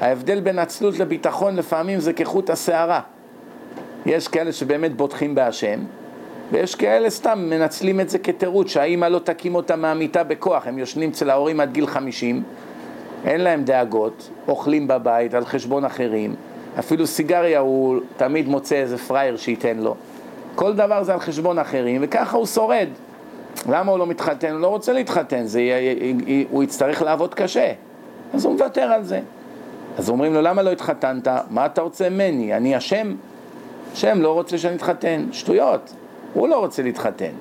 ההבדל 0.00 0.40
בין 0.40 0.58
עצלות 0.58 0.98
לביטחון 0.98 1.56
לפעמים 1.56 2.00
זה 2.00 2.12
כחוט 2.12 2.50
השערה. 2.50 3.00
יש 4.06 4.28
כאלה 4.28 4.52
שבאמת 4.52 4.96
בוטחים 4.96 5.34
בהשם, 5.34 5.80
ויש 6.52 6.74
כאלה 6.74 7.10
סתם 7.10 7.38
מנצלים 7.50 8.00
את 8.00 8.08
זה 8.08 8.18
כתירוץ, 8.18 8.68
שהאימא 8.68 9.06
לא 9.06 9.18
תקים 9.18 9.54
אותם 9.54 9.80
מהמיטה 9.80 10.24
בכוח, 10.24 10.66
הם 10.66 10.78
יושנים 10.78 11.10
אצל 11.10 11.30
ההורים 11.30 11.60
עד 11.60 11.72
גיל 11.72 11.86
חמישים, 11.86 12.42
אין 13.24 13.40
להם 13.40 13.64
דאגות, 13.64 14.30
אוכלים 14.48 14.88
בבית 14.88 15.34
על 15.34 15.44
חשבון 15.44 15.84
אחרים, 15.84 16.34
אפילו 16.78 17.06
סיגריה 17.06 17.58
הוא 17.58 18.00
תמיד 18.16 18.48
מוצא 18.48 18.76
איזה 18.76 18.98
פראייר 18.98 19.36
שייתן 19.36 19.78
לו. 19.78 19.94
כל 20.54 20.74
דבר 20.74 21.02
זה 21.02 21.12
על 21.12 21.20
חשבון 21.20 21.58
אחרים, 21.58 22.00
וככה 22.04 22.36
הוא 22.36 22.46
שורד. 22.46 22.88
למה 23.68 23.90
הוא 23.90 23.98
לא 23.98 24.06
מתחתן? 24.06 24.52
הוא 24.52 24.60
לא 24.60 24.66
רוצה 24.66 24.92
להתחתן, 24.92 25.46
זה, 25.46 25.60
הוא 26.50 26.62
יצטרך 26.62 27.02
לעבוד 27.02 27.34
קשה. 27.34 27.72
אז 28.34 28.44
הוא 28.44 28.52
מוותר 28.52 28.82
על 28.82 29.04
זה. 29.04 29.20
אז 29.98 30.10
אומרים 30.10 30.34
לו, 30.34 30.42
למה 30.42 30.62
לא 30.62 30.70
התחתנת? 30.70 31.28
מה 31.50 31.66
אתה 31.66 31.82
רוצה 31.82 32.08
ממני? 32.08 32.56
אני 32.56 32.76
אשם? 32.76 33.14
השם 33.92 34.22
לא 34.22 34.32
רוצה 34.32 34.58
שאני 34.58 34.76
אתחתן. 34.76 35.26
שטויות. 35.32 35.92
הוא 36.34 36.48
לא 36.48 36.58
רוצה 36.58 36.82
להתחתן. 36.82 37.32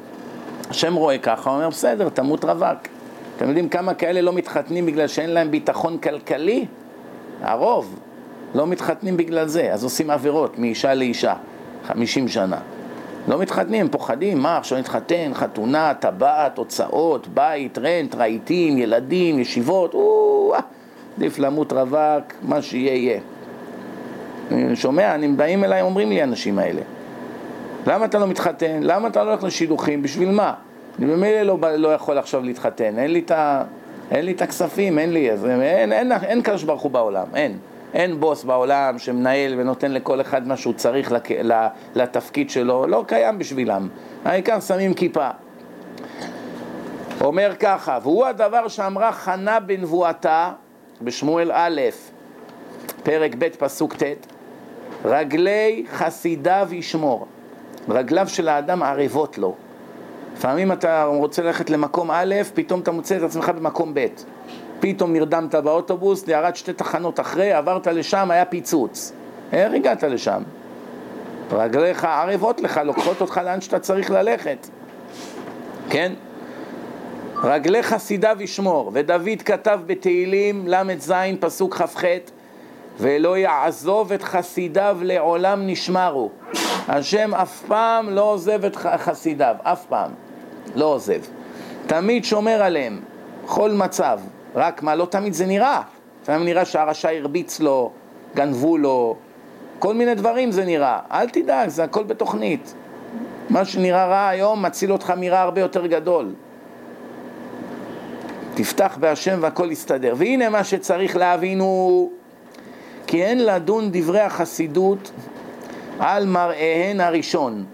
השם 0.69 0.95
רואה 0.95 1.17
ככה, 1.17 1.49
הוא 1.49 1.57
אומר, 1.57 1.69
בסדר, 1.69 2.09
תמות 2.09 2.45
רווק. 2.45 2.79
אתם 3.37 3.47
יודעים 3.47 3.69
כמה 3.69 3.93
כאלה 3.93 4.21
לא 4.21 4.33
מתחתנים 4.33 4.85
בגלל 4.85 5.07
שאין 5.07 5.29
להם 5.29 5.51
ביטחון 5.51 5.97
כלכלי? 5.97 6.65
הרוב 7.41 7.99
לא 8.55 8.67
מתחתנים 8.67 9.17
בגלל 9.17 9.47
זה, 9.47 9.73
אז 9.73 9.83
עושים 9.83 10.09
עבירות 10.09 10.59
מאישה 10.59 10.93
לאישה, 10.93 11.33
חמישים 11.87 12.27
שנה. 12.27 12.57
לא 13.27 13.39
מתחתנים, 13.39 13.89
פוחדים, 13.89 14.39
מה 14.39 14.57
עכשיו 14.57 14.77
נתחתן, 14.77 15.31
חתונה, 15.33 15.93
טבעת, 15.99 16.57
הוצאות, 16.57 17.27
בית, 17.27 17.77
רנט, 17.77 18.15
רהיטים, 18.15 18.77
ילדים, 18.77 19.39
ישיבות, 19.39 19.95
עדיף 21.17 21.39
למות 21.39 21.73
רווק, 21.73 22.33
מה 22.41 22.61
שיהיה 22.61 22.93
יהיה. 22.93 23.19
אני 24.51 24.75
שומע, 24.75 25.15
אני 25.15 25.27
באים 25.27 25.63
אליי, 25.63 25.81
אומרים 25.81 26.09
לי 26.09 26.21
האנשים 26.21 26.59
האלה, 26.59 26.81
למה 27.87 28.05
אתה 28.05 28.19
לא 28.19 28.27
מתחתן? 28.27 28.79
למה 28.83 29.07
אתה 29.07 29.23
לא 29.23 29.29
הולך 29.29 29.43
לשידוכים? 29.43 30.01
בשביל 30.01 30.31
מה? 30.31 30.53
אני 30.99 31.05
ממילא 31.05 31.41
לא, 31.41 31.57
לא 31.77 31.93
יכול 31.93 32.17
עכשיו 32.17 32.43
להתחתן, 32.43 32.99
אין 34.11 34.25
לי 34.25 34.31
את 34.31 34.41
הכספים, 34.41 34.99
אין 34.99 35.13
לי, 35.13 35.29
אין, 35.29 35.61
אין, 35.61 35.93
אין, 35.93 36.11
אין 36.11 36.41
קדוש 36.41 36.63
ברוך 36.63 36.81
הוא 36.81 36.91
בעולם, 36.91 37.25
אין. 37.35 37.57
אין 37.93 38.19
בוס 38.19 38.43
בעולם 38.43 38.99
שמנהל 38.99 39.59
ונותן 39.59 39.91
לכל 39.91 40.21
אחד 40.21 40.47
מה 40.47 40.57
שהוא 40.57 40.73
צריך 40.73 41.11
לק... 41.11 41.29
לתפקיד 41.95 42.49
שלו, 42.49 42.87
לא 42.87 43.03
קיים 43.07 43.39
בשבילם. 43.39 43.87
העיקר 44.25 44.59
שמים 44.59 44.93
כיפה. 44.93 45.29
אומר 47.21 47.51
ככה, 47.59 47.99
והוא 48.03 48.25
הדבר 48.25 48.67
שאמרה 48.67 49.11
חנה 49.11 49.59
בנבואתה 49.59 50.51
בשמואל 51.01 51.51
א', 51.53 51.81
פרק 53.03 53.35
ב', 53.37 53.47
פסוק 53.59 53.93
ט', 53.95 54.03
רגלי 55.05 55.85
חסידיו 55.91 56.67
ישמור. 56.71 57.27
רגליו 57.89 58.27
של 58.27 58.49
האדם 58.49 58.83
ערבות 58.83 59.37
לו. 59.37 59.55
לפעמים 60.37 60.71
אתה 60.71 61.03
רוצה 61.03 61.41
ללכת 61.43 61.69
למקום 61.69 62.11
א', 62.11 62.35
פתאום 62.53 62.79
אתה 62.79 62.91
מוצא 62.91 63.17
את 63.17 63.21
עצמך 63.21 63.49
במקום 63.49 63.93
ב'. 63.93 64.05
פתאום 64.83 65.13
נרדמת 65.13 65.55
באוטובוס, 65.55 66.23
ירד 66.27 66.55
שתי 66.55 66.73
תחנות 66.73 67.19
אחרי, 67.19 67.53
עברת 67.53 67.87
לשם, 67.87 68.31
היה 68.31 68.45
פיצוץ. 68.45 69.11
איך 69.53 69.73
הגעת 69.73 70.03
לשם? 70.03 70.43
רגליך 71.51 72.03
ערבות 72.03 72.61
לך, 72.61 72.81
לוקחות 72.85 73.21
אותך 73.21 73.41
לאן 73.45 73.61
שאתה 73.61 73.79
צריך 73.79 74.11
ללכת. 74.11 74.67
כן? 75.89 76.13
רגלי 77.43 77.83
חסידיו 77.83 78.37
ישמור, 78.39 78.91
ודוד 78.93 79.41
כתב 79.45 79.79
בתהילים 79.85 80.67
ל"ז 80.67 81.13
פסוק 81.39 81.75
כ"ח 81.75 82.03
ולא 82.99 83.37
יעזוב 83.37 84.11
את 84.11 84.23
חסידיו 84.23 84.97
לעולם 85.01 85.67
נשמרו. 85.67 86.29
השם 86.87 87.35
אף 87.35 87.63
פעם 87.67 88.09
לא 88.09 88.21
עוזב 88.21 88.65
את 88.65 88.75
חסידיו, 88.75 89.55
אף 89.63 89.85
פעם. 89.85 90.11
לא 90.75 90.85
עוזב. 90.85 91.21
תמיד 91.87 92.25
שומר 92.25 92.63
עליהם, 92.63 92.99
בכל 93.43 93.71
מצב. 93.71 94.19
רק 94.55 94.83
מה, 94.83 94.95
לא 94.95 95.05
תמיד 95.05 95.33
זה 95.33 95.45
נראה. 95.45 95.81
לפעמים 96.23 96.45
נראה 96.45 96.65
שהרשע 96.65 97.09
הרביץ 97.09 97.59
לו, 97.59 97.91
גנבו 98.35 98.77
לו, 98.77 99.15
כל 99.79 99.93
מיני 99.93 100.15
דברים 100.15 100.51
זה 100.51 100.65
נראה. 100.65 100.99
אל 101.11 101.29
תדאג, 101.29 101.69
זה 101.69 101.83
הכל 101.83 102.03
בתוכנית. 102.03 102.73
מה 103.49 103.65
שנראה 103.65 104.05
רע 104.05 104.27
היום 104.27 104.65
מציל 104.65 104.91
אותך 104.91 105.13
מרע 105.17 105.39
הרבה 105.39 105.61
יותר 105.61 105.87
גדול. 105.87 106.33
תפתח 108.53 108.97
בהשם 108.99 109.37
והכל 109.41 109.71
יסתדר. 109.71 110.13
והנה 110.17 110.49
מה 110.49 110.63
שצריך 110.63 111.15
להבין 111.15 111.59
הוא 111.59 112.11
כי 113.07 113.23
אין 113.23 113.45
לדון 113.45 113.89
דברי 113.91 114.19
החסידות 114.19 115.11
על 115.99 116.25
מראיהן 116.25 117.01
הראשון. 117.01 117.65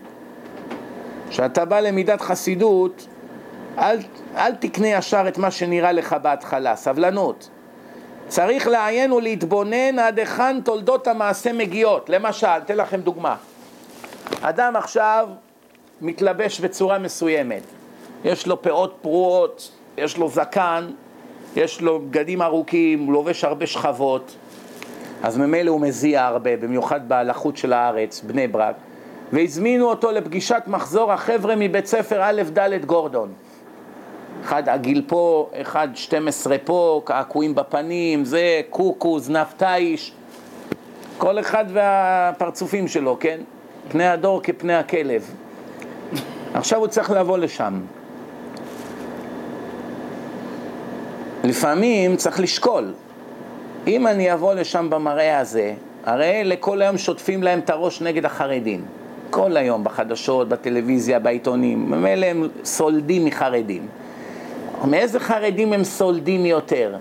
כשאתה 1.29 1.65
בא 1.65 1.79
למידת 1.79 2.21
חסידות, 2.21 3.07
אל, 3.77 3.97
אל 4.37 4.55
תקנה 4.55 4.87
ישר 4.87 5.27
את 5.27 5.37
מה 5.37 5.51
שנראה 5.51 5.91
לך 5.91 6.15
בהתחלה, 6.21 6.75
סבלנות. 6.75 7.49
צריך 8.27 8.67
לעיין 8.67 9.11
ולהתבונן 9.11 9.99
עד 9.99 10.19
היכן 10.19 10.61
תולדות 10.61 11.07
המעשה 11.07 11.53
מגיעות. 11.53 12.09
למשל, 12.09 12.47
אתן 12.47 12.77
לכם 12.77 13.01
דוגמה. 13.01 13.35
אדם 14.41 14.75
עכשיו 14.75 15.27
מתלבש 16.01 16.59
בצורה 16.59 16.99
מסוימת. 16.99 17.63
יש 18.23 18.47
לו 18.47 18.61
פאות 18.61 18.97
פרועות, 19.01 19.71
יש 19.97 20.17
לו 20.17 20.29
זקן, 20.29 20.87
יש 21.55 21.81
לו 21.81 21.99
בגדים 21.99 22.41
ארוכים, 22.41 22.99
הוא 22.99 23.13
לובש 23.13 23.43
הרבה 23.43 23.67
שכבות, 23.67 24.35
אז 25.23 25.37
ממילא 25.37 25.71
הוא 25.71 25.81
מזיע 25.81 26.25
הרבה, 26.25 26.57
במיוחד 26.57 27.09
בהלכות 27.09 27.57
של 27.57 27.73
הארץ, 27.73 28.21
בני 28.21 28.47
ברק, 28.47 28.75
והזמינו 29.33 29.85
אותו 29.85 30.11
לפגישת 30.11 30.63
מחזור 30.67 31.11
החבר'ה 31.11 31.55
מבית 31.55 31.85
ספר 31.85 32.19
א' 32.23 32.41
ד' 32.53 32.85
גורדון. 32.85 33.33
אחד 34.43 34.69
עגיל 34.69 35.03
פה, 35.07 35.49
אחד 35.53 35.87
12 35.93 36.57
פה, 36.57 37.01
קעקועים 37.05 37.55
בפנים, 37.55 38.25
זה 38.25 38.61
קוקו, 38.69 39.19
זנב 39.19 39.47
תיש, 39.57 40.11
כל 41.17 41.39
אחד 41.39 41.65
והפרצופים 41.67 42.87
שלו, 42.87 43.17
כן? 43.19 43.39
פני 43.89 44.07
הדור 44.07 44.41
כפני 44.43 44.73
הכלב. 44.73 45.33
עכשיו 46.53 46.79
הוא 46.79 46.87
צריך 46.87 47.11
לבוא 47.11 47.37
לשם. 47.37 47.81
לפעמים 51.43 52.15
צריך 52.15 52.39
לשקול. 52.39 52.93
אם 53.87 54.07
אני 54.07 54.33
אבוא 54.33 54.53
לשם 54.53 54.89
במראה 54.89 55.39
הזה, 55.39 55.73
הרי 56.05 56.41
לכל 56.43 56.81
היום 56.81 56.97
שוטפים 56.97 57.43
להם 57.43 57.59
את 57.59 57.69
הראש 57.69 58.01
נגד 58.01 58.25
החרדים. 58.25 58.85
כל 59.29 59.57
היום, 59.57 59.83
בחדשות, 59.83 60.49
בטלוויזיה, 60.49 61.19
בעיתונים. 61.19 61.91
ממילא 61.91 62.25
הם 62.25 62.47
סולדים 62.63 63.25
מחרדים. 63.25 63.87
מאיזה 64.87 65.19
חרדים 65.19 65.73
הם 65.73 65.83
סולדים 65.83 66.45
יותר? 66.45 66.95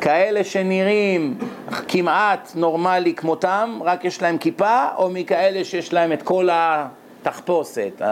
כאלה 0.00 0.44
שנראים 0.44 1.38
כמעט 1.88 2.52
נורמלי 2.54 3.14
כמותם, 3.14 3.78
רק 3.84 4.04
יש 4.04 4.22
להם 4.22 4.38
כיפה, 4.38 4.88
או 4.96 5.10
מכאלה 5.10 5.64
שיש 5.64 5.92
להם 5.92 6.12
את 6.12 6.22
כל 6.22 6.48
התחפושת, 6.52 8.02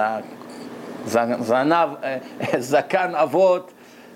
זנב, 1.41 1.89
זקן 2.59 3.15
אבות 3.15 3.73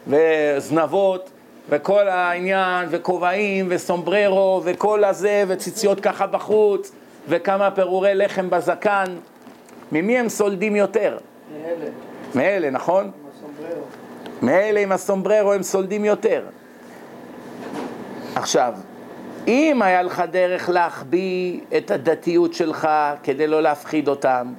וזנבות 0.07 1.31
וכל 1.69 2.09
העניין 2.09 2.89
וכובעים 2.91 3.67
וסומבררו 3.71 4.61
וכל 4.65 5.05
הזה 5.05 5.45
וציציות 5.49 6.01
ככה 6.01 6.27
בחוץ 6.27 6.93
וכמה 7.29 7.71
פירורי 7.71 8.15
לחם 8.15 8.51
בזקן 8.51 9.05
ממי 9.93 10.19
הם 10.19 10.29
סולדים 10.29 10.77
יותר? 10.77 11.19
מאלה. 11.63 11.91
מאלה, 12.35 12.71
נכון? 12.71 13.11
מאלה 14.43 14.81
עם 14.81 14.93
הסומבררו 14.93 15.53
הם 15.53 15.63
סולדים 15.63 16.05
יותר. 16.05 16.43
עכשיו, 18.35 18.73
אם 19.49 19.83
היה 19.83 20.03
לך 20.03 20.23
דרך 20.31 20.69
להחביא 20.69 21.61
את 21.77 21.91
הדתיות 21.91 22.55
שלך 22.55 22.89
כדי 23.23 23.47
לא 23.47 23.63
להפחיד 23.63 24.09
אותם, 24.09 24.53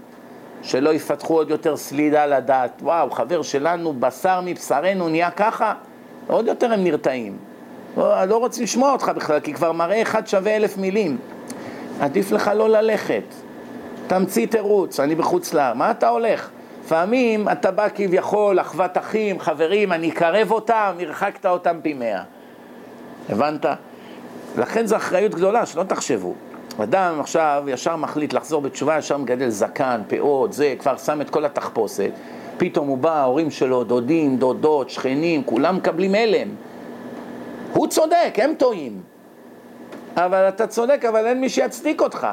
שלא 0.62 0.94
יפתחו 0.94 1.34
עוד 1.34 1.50
יותר 1.50 1.78
סלידה 1.78 2.26
לדת, 2.26 2.72
וואו, 2.82 3.12
חבר 3.12 3.42
שלנו, 3.42 3.94
בשר 4.00 4.42
מבשרנו 4.46 5.10
נהיה 5.10 5.32
ככה, 5.32 5.74
עוד 6.28 6.48
יותר 6.48 6.74
הם 6.74 6.84
נרתעים. 6.84 7.38
לא, 7.98 8.26
לא 8.26 8.38
רוצים 8.38 8.64
לשמוע 8.64 8.92
אותך 8.92 9.12
בכלל, 9.16 9.40
כי 9.40 9.54
כבר 9.54 9.72
מראה 9.72 10.02
אחד 10.02 10.28
שווה 10.28 10.56
אלף 10.56 10.78
מילים. 10.78 11.18
עדיף 12.00 12.32
לך 12.32 12.52
לא 12.56 12.70
ללכת. 12.70 13.24
תמציא 14.08 14.48
תירוץ, 14.48 15.00
אני 15.00 15.16
בחוץ 15.16 15.54
לאר. 15.54 15.74
מה 15.74 15.92
אתה 15.92 16.10
הולך? 16.10 16.50
לפעמים 16.90 17.50
אתה 17.50 17.72
בא 17.72 17.88
כביכול, 17.96 18.60
אחוות 18.60 18.98
אחים, 18.98 19.40
חברים, 19.40 19.92
אני 19.92 20.10
אקרב 20.10 20.52
אותם, 20.52 20.96
הרחקת 21.00 21.46
אותם 21.46 21.80
פי 21.82 21.94
מאה. 21.94 22.22
הבנת? 23.30 23.66
לכן 24.58 24.86
זו 24.86 24.96
אחריות 24.96 25.36
גדולה, 25.36 25.66
שלא 25.66 25.84
תחשבו. 25.84 26.34
אדם 26.84 27.20
עכשיו 27.20 27.64
ישר 27.68 27.96
מחליט 27.96 28.34
לחזור 28.34 28.62
בתשובה, 28.62 28.98
ישר 28.98 29.18
מגדל 29.18 29.50
זקן, 29.50 30.02
פאות, 30.08 30.54
זה, 30.54 30.76
כבר 30.80 30.98
שם 30.98 31.22
את 31.22 31.30
כל 31.30 31.46
התחפושת. 31.46 32.12
פתאום 32.58 32.88
הוא 32.88 32.98
בא, 32.98 33.14
ההורים 33.20 33.52
שלו, 33.52 33.84
דודים, 33.84 34.38
דודות, 34.38 34.90
שכנים, 34.90 35.44
כולם 35.44 35.76
מקבלים 35.76 36.16
הלם. 36.16 36.48
הוא 37.74 37.88
צודק, 37.88 38.34
הם 38.36 38.54
טועים. 38.58 39.02
אבל 40.16 40.48
אתה 40.50 40.68
צודק, 40.68 41.06
אבל 41.10 41.26
אין 41.26 41.42
מי 41.42 41.50
שיצדיק 41.50 42.02
אותך. 42.02 42.28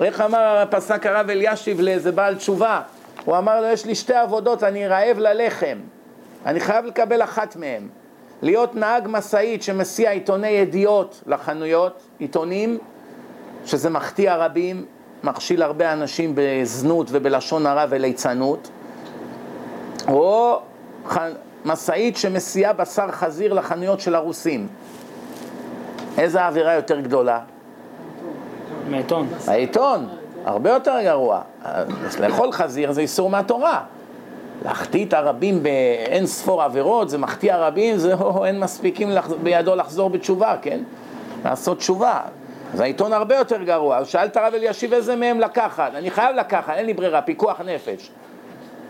איך 0.00 0.20
אמר 0.20 0.64
פסק 0.70 1.06
הרב 1.06 1.30
אלישיב 1.30 1.80
לאיזה 1.80 2.12
בעל 2.12 2.34
תשובה? 2.34 2.80
הוא 3.24 3.38
אמר 3.38 3.60
לו, 3.60 3.66
יש 3.66 3.86
לי 3.86 3.94
שתי 3.94 4.14
עבודות, 4.14 4.62
אני 4.62 4.88
רעב 4.88 5.18
ללחם. 5.18 5.78
אני 6.46 6.60
חייב 6.60 6.84
לקבל 6.84 7.22
אחת 7.22 7.56
מהן. 7.56 7.88
להיות 8.42 8.74
נהג 8.74 9.06
משאית 9.10 9.62
שמסיע 9.62 10.10
עיתוני 10.10 10.48
ידיעות 10.48 11.22
לחנויות, 11.26 12.00
עיתונים, 12.18 12.78
שזה 13.66 13.90
מחטיא 13.90 14.32
רבים, 14.32 14.84
מכשיל 15.24 15.62
הרבה 15.62 15.92
אנשים 15.92 16.32
בזנות 16.34 17.06
ובלשון 17.10 17.66
הרע 17.66 17.84
וליצנות, 17.88 18.70
או 20.08 20.60
משאית 21.64 22.16
שמסיעה 22.16 22.72
בשר 22.72 23.10
חזיר 23.10 23.52
לחנויות 23.52 24.00
של 24.00 24.14
הרוסים. 24.14 24.68
איזה 26.18 26.46
עבירה 26.46 26.74
יותר 26.74 27.00
גדולה? 27.00 27.40
מעיתון. 28.90 29.26
העיתון, 29.48 30.08
הרבה 30.44 30.70
יותר 30.70 30.94
גרוע. 31.04 31.40
לאכול 32.20 32.52
חזיר 32.52 32.92
זה 32.92 33.00
איסור 33.00 33.30
מהתורה. 33.30 33.82
להחטיא 34.64 35.06
את 35.06 35.12
הרבים 35.12 35.62
באין 35.62 36.26
ספור 36.26 36.62
עבירות, 36.62 37.10
זה 37.10 37.18
מחטיא 37.18 37.52
הרבים, 37.52 37.96
זה 37.96 38.14
אין 38.44 38.60
מספיקים 38.60 39.10
בידו 39.42 39.76
לחזור 39.76 40.10
בתשובה, 40.10 40.54
כן? 40.62 40.80
לעשות 41.44 41.78
תשובה. 41.78 42.20
אז 42.74 42.80
העיתון 42.80 43.12
הרבה 43.12 43.36
יותר 43.36 43.62
גרוע. 43.62 43.96
אז 43.96 44.08
שאלת 44.08 44.36
הרב 44.36 44.54
אלישיב 44.54 44.92
איזה 44.92 45.16
מהם 45.16 45.40
לקחת? 45.40 45.90
אני 45.94 46.10
חייב 46.10 46.36
לקחת, 46.36 46.74
אין 46.74 46.86
לי 46.86 46.94
ברירה, 46.94 47.22
פיקוח 47.22 47.60
נפש. 47.60 48.10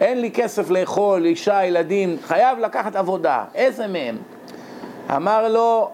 אין 0.00 0.20
לי 0.20 0.30
כסף 0.30 0.70
לאכול, 0.70 1.24
אישה, 1.24 1.64
ילדים, 1.64 2.16
חייב 2.26 2.58
לקחת 2.58 2.96
עבודה. 2.96 3.44
איזה 3.54 3.86
מהם? 3.86 4.16
אמר 5.16 5.48
לו, 5.48 5.90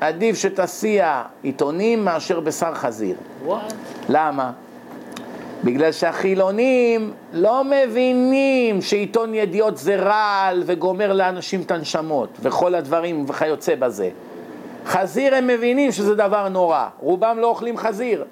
עדיף 0.00 0.36
שתסיע 0.36 1.22
עיתונים 1.42 2.04
מאשר 2.04 2.40
בשר 2.40 2.74
חזיר. 2.74 3.16
וואט? 3.44 3.72
למה? 4.08 4.50
בגלל 5.64 5.92
שהחילונים 5.92 7.12
לא 7.32 7.62
מבינים 7.64 8.82
שעיתון 8.82 9.34
ידיעות 9.34 9.76
זה 9.76 9.96
רעל 9.96 10.62
וגומר 10.66 11.12
לאנשים 11.12 11.62
את 11.62 11.70
הנשמות 11.70 12.28
וכל 12.42 12.74
הדברים 12.74 13.24
וכיוצא 13.28 13.74
בזה. 13.74 14.10
חזיר 14.86 15.34
הם 15.34 15.46
מבינים 15.46 15.92
שזה 15.92 16.14
דבר 16.14 16.48
נורא, 16.48 16.88
רובם 16.98 17.38
לא 17.40 17.46
אוכלים 17.46 17.76
חזיר. 17.76 18.24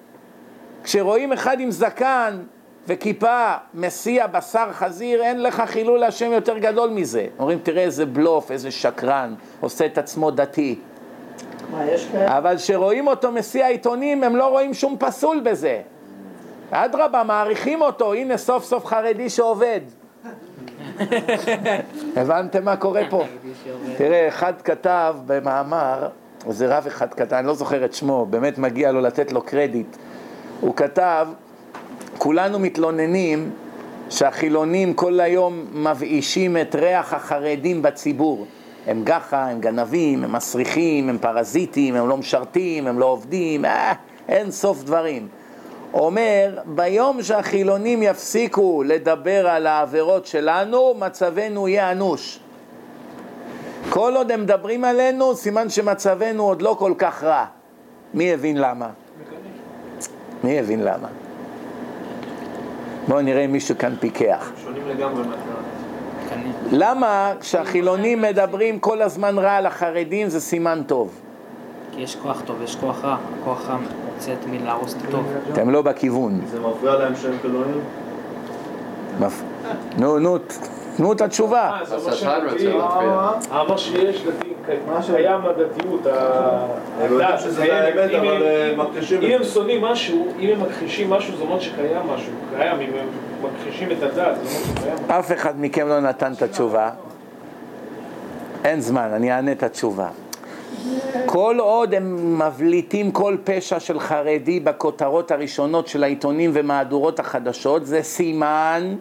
כשרואים 0.84 1.32
אחד 1.32 1.60
עם 1.60 1.70
זקן 1.70 2.38
וכיפה 2.86 3.54
מסיע 3.74 4.26
בשר 4.26 4.72
חזיר, 4.72 5.22
אין 5.22 5.42
לך 5.42 5.62
חילול 5.66 6.02
השם 6.02 6.32
יותר 6.32 6.58
גדול 6.58 6.90
מזה. 6.90 7.26
אומרים, 7.38 7.58
תראה 7.62 7.82
איזה 7.82 8.06
בלוף, 8.06 8.50
איזה 8.50 8.70
שקרן, 8.70 9.34
עושה 9.60 9.86
את 9.86 9.98
עצמו 9.98 10.30
דתי. 10.30 10.78
מה, 11.70 11.84
יש 11.84 12.08
כאלה? 12.12 12.38
אבל 12.38 12.56
כשרואים 12.56 13.06
אותו 13.06 13.32
מסיע 13.32 13.66
עיתונים, 13.66 14.24
הם 14.24 14.36
לא 14.36 14.48
רואים 14.48 14.74
שום 14.74 14.96
פסול 14.98 15.40
בזה. 15.40 15.80
אדרבה, 16.70 17.24
מעריכים 17.24 17.80
אותו, 17.82 18.14
הנה 18.14 18.36
סוף 18.36 18.64
סוף 18.64 18.86
חרדי 18.86 19.30
שעובד. 19.30 19.80
הבנתם 22.16 22.64
מה 22.64 22.76
קורה 22.76 23.02
פה? 23.10 23.24
תראה, 23.96 24.28
אחד 24.28 24.62
כתב 24.62 25.16
במאמר, 25.26 26.08
איזה 26.46 26.76
רב 26.76 26.86
אחד 26.86 27.14
כתב, 27.14 27.34
אני 27.34 27.46
לא 27.46 27.54
זוכר 27.54 27.84
את 27.84 27.94
שמו, 27.94 28.26
באמת 28.26 28.58
מגיע 28.58 28.92
לו 28.92 29.00
לתת 29.00 29.32
לו 29.32 29.42
קרדיט. 29.42 29.96
הוא 30.60 30.76
כתב, 30.76 31.28
כולנו 32.18 32.58
מתלוננים 32.58 33.50
שהחילונים 34.10 34.94
כל 34.94 35.20
היום 35.20 35.66
מבאישים 35.72 36.56
את 36.56 36.74
ריח 36.74 37.12
החרדים 37.12 37.82
בציבור. 37.82 38.46
הם 38.86 39.02
גחה, 39.04 39.48
הם 39.48 39.60
גנבים, 39.60 40.24
הם 40.24 40.32
מסריחים, 40.32 41.08
הם 41.08 41.18
פרזיטים, 41.18 41.94
הם 41.94 42.08
לא 42.08 42.16
משרתים, 42.16 42.86
הם 42.86 42.98
לא 42.98 43.06
עובדים, 43.06 43.64
אה, 43.64 43.92
אין 44.28 44.50
סוף 44.50 44.82
דברים. 44.82 45.28
אומר, 45.94 46.58
ביום 46.64 47.22
שהחילונים 47.22 48.02
יפסיקו 48.02 48.82
לדבר 48.86 49.48
על 49.48 49.66
העבירות 49.66 50.26
שלנו, 50.26 50.94
מצבנו 50.98 51.68
יהיה 51.68 51.92
אנוש. 51.92 52.40
כל 53.88 54.12
עוד 54.16 54.32
הם 54.32 54.42
מדברים 54.42 54.84
עלינו, 54.84 55.34
סימן 55.34 55.68
שמצבנו 55.68 56.42
עוד 56.42 56.62
לא 56.62 56.76
כל 56.78 56.92
כך 56.98 57.24
רע. 57.24 57.44
מי 58.14 58.32
הבין 58.32 58.56
למה? 58.56 58.88
מי 60.44 60.58
הבין 60.58 60.84
למה? 60.84 61.08
בואו 63.08 63.20
נראה 63.20 63.44
אם 63.44 63.52
מישהו 63.52 63.78
כאן 63.78 63.94
פיקח. 64.00 64.52
שונים 64.62 64.88
לגמרי. 64.88 65.22
למה 66.72 67.32
כשהחילונים 67.40 68.22
מדברים 68.22 68.78
כל 68.78 69.02
הזמן 69.02 69.38
רע 69.38 69.52
על 69.52 69.66
החרדים 69.66 70.28
זה 70.28 70.40
סימן 70.40 70.82
טוב? 70.86 71.20
כי 71.92 72.00
יש 72.00 72.16
כוח 72.16 72.42
טוב, 72.46 72.62
יש 72.62 72.76
כוח 72.76 73.04
רע. 73.04 73.16
הכוח 73.40 73.68
רע 73.68 73.76
רוצה 74.18 74.32
את 74.32 74.46
מי 74.46 74.58
להרוס 74.58 74.94
את 74.94 75.08
הטוב. 75.08 75.24
אתם 75.52 75.70
לא 75.70 75.82
בכיוון. 75.82 76.40
זה 76.46 76.60
מפריע 76.60 76.94
להם 76.94 77.12
שהם? 77.16 77.32
מפ- 79.20 79.42
נו, 79.98 80.18
נו, 80.18 80.36
תנו 80.96 81.12
את 81.12 81.20
התשובה. 81.20 81.70
אה. 81.70 81.80
אה, 83.52 83.60
אמר 83.60 83.76
שיש 83.76 84.22
דתיים 84.26 84.54
קיים 85.06 85.40
הדתיות, 85.44 86.06
הדת, 87.00 87.40
שזה. 87.40 87.62
האמת, 87.84 88.10
אם 88.10 88.16
אבל 88.18 88.28
הם- 88.28 88.42
אה, 88.42 88.74
מכחישים 88.76 89.22
אם 89.22 89.36
הם. 89.38 89.44
שונאים 89.44 89.82
משהו, 89.82 90.26
אם 90.38 90.48
הם 90.52 90.60
מכחישים 90.62 91.10
משהו, 91.10 91.36
זה 91.36 91.42
אומר 91.42 91.60
שקיים 91.60 91.96
משהו. 92.14 92.32
קיים, 92.56 92.80
אם 92.80 92.90
הם 93.00 93.06
מכחישים 93.42 93.88
את 93.92 94.02
הדת, 94.02 94.14
זה 94.14 94.22
אומר 94.22 94.36
שקיים 94.80 94.94
משהו. 94.94 95.18
אף 95.18 95.32
אחד 95.32 95.54
מכם 95.60 95.88
לא 95.88 96.00
נתן 96.00 96.32
את 96.32 96.42
התשובה. 96.42 96.90
אין 98.64 98.80
זמן, 98.80 99.08
אני 99.14 99.32
אענה 99.32 99.52
את 99.52 99.62
התשובה. 99.62 100.08
כל 101.26 101.56
עוד 101.58 101.94
הם 101.94 102.38
מבליטים 102.38 103.12
כל 103.12 103.36
פשע 103.44 103.80
של 103.80 104.00
חרדי 104.00 104.60
בכותרות 104.60 105.30
הראשונות 105.30 105.86
של 105.86 106.04
העיתונים 106.04 106.50
ומהדורות 106.54 107.20
החדשות, 107.20 107.86
זה 107.86 108.02
סימן 108.02 108.96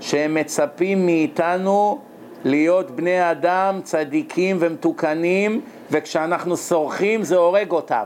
שהם 0.00 0.34
מצפים 0.34 1.06
מאיתנו 1.06 2.00
להיות 2.44 2.90
בני 2.90 3.30
אדם 3.30 3.80
צדיקים 3.82 4.56
ומתוקנים, 4.60 5.60
וכשאנחנו 5.90 6.56
סורחים 6.56 7.22
זה 7.22 7.36
הורג 7.36 7.70
אותם. 7.70 8.04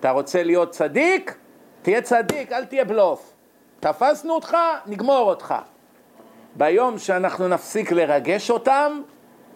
אתה 0.00 0.10
רוצה 0.10 0.42
להיות 0.42 0.70
צדיק? 0.70 1.36
תהיה 1.82 2.02
צדיק, 2.02 2.52
אל 2.52 2.64
תהיה 2.64 2.84
בלוף. 2.84 3.32
תפסנו 3.80 4.34
אותך, 4.34 4.56
נגמור 4.86 5.28
אותך. 5.30 5.54
ביום 6.56 6.98
שאנחנו 6.98 7.48
נפסיק 7.48 7.92
לרגש 7.92 8.50
אותם, 8.50 9.00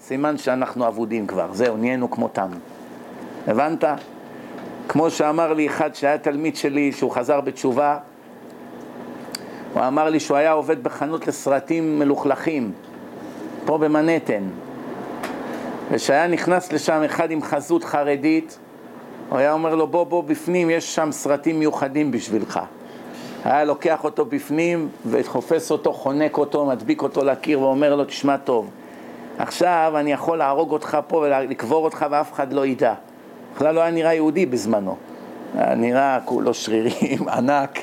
סימן 0.01 0.39
שאנחנו 0.39 0.87
אבודים 0.87 1.27
כבר, 1.27 1.49
זהו, 1.53 1.77
נהיינו 1.77 2.11
כמותם. 2.11 2.49
הבנת? 3.47 3.85
כמו 4.89 5.11
שאמר 5.11 5.53
לי 5.53 5.67
אחד 5.67 5.95
שהיה 5.95 6.19
תלמיד 6.19 6.57
שלי, 6.57 6.93
שהוא 6.93 7.11
חזר 7.11 7.41
בתשובה, 7.41 7.99
הוא 9.75 9.83
אמר 9.87 10.09
לי 10.11 10.21
שהוא 10.21 10.37
היה 10.37 10.53
עובד 10.53 10.83
בחנות 10.83 11.27
לסרטים 11.27 11.99
מלוכלכים, 11.99 12.73
פה 13.65 13.79
במנהטן, 13.79 14.43
ושהיה 15.91 16.27
נכנס 16.27 16.73
לשם 16.73 17.03
אחד 17.03 17.31
עם 17.31 17.43
חזות 17.43 17.85
חרדית, 17.85 18.59
הוא 19.29 19.39
היה 19.39 19.53
אומר 19.53 19.75
לו, 19.75 19.87
בוא, 19.87 20.05
בוא, 20.05 20.23
בפנים 20.23 20.71
יש 20.71 20.95
שם 20.95 21.13
סרטים 21.13 21.59
מיוחדים 21.59 22.11
בשבילך. 22.11 22.61
היה 23.45 23.65
לוקח 23.65 24.05
אותו 24.05 24.25
בפנים 24.25 24.89
וחופש 25.07 25.71
אותו, 25.71 25.93
חונק 25.93 26.39
אותו, 26.39 26.67
מדביק 26.67 27.03
אותו 27.03 27.25
לקיר 27.25 27.61
ואומר 27.61 27.97
לו, 27.97 28.05
תשמע 28.05 28.37
טוב, 28.37 28.71
עכשיו 29.39 29.93
אני 29.97 30.13
יכול 30.13 30.39
להרוג 30.39 30.73
אותך 30.73 30.99
פה 31.07 31.17
ולקבור 31.17 31.85
אותך 31.85 32.07
ואף 32.11 32.33
אחד 32.33 32.53
לא 32.53 32.67
ידע. 32.67 32.95
בכלל 33.57 33.75
לא 33.75 33.81
היה 33.81 33.91
נראה 33.91 34.15
יהודי 34.15 34.47
בזמנו. 34.47 34.97
היה 35.55 35.75
נראה 35.75 36.19
כולו 36.25 36.55
שרירים, 36.55 37.29
ענק. 37.37 37.79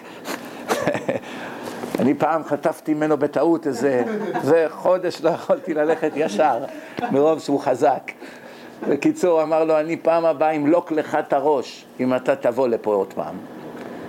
אני 1.99 2.13
פעם 2.13 2.43
חטפתי 2.43 2.93
ממנו 2.93 3.17
בטעות 3.17 3.67
איזה, 3.67 4.03
זה 4.41 4.65
חודש 4.69 5.21
לא 5.21 5.29
יכולתי 5.29 5.73
ללכת 5.73 6.11
ישר, 6.15 6.65
מרוב 7.11 7.39
שהוא 7.39 7.59
חזק. 7.59 8.11
בקיצור, 8.89 9.43
אמר 9.43 9.63
לו, 9.63 9.79
אני 9.79 9.97
פעם 9.97 10.25
הבאה 10.25 10.51
אמלוק 10.51 10.91
לך 10.91 11.17
את 11.19 11.33
הראש, 11.33 11.85
אם 11.99 12.15
אתה 12.15 12.35
תבוא 12.35 12.67
לפה 12.67 12.93
עוד 12.93 13.13
פעם. 13.13 13.35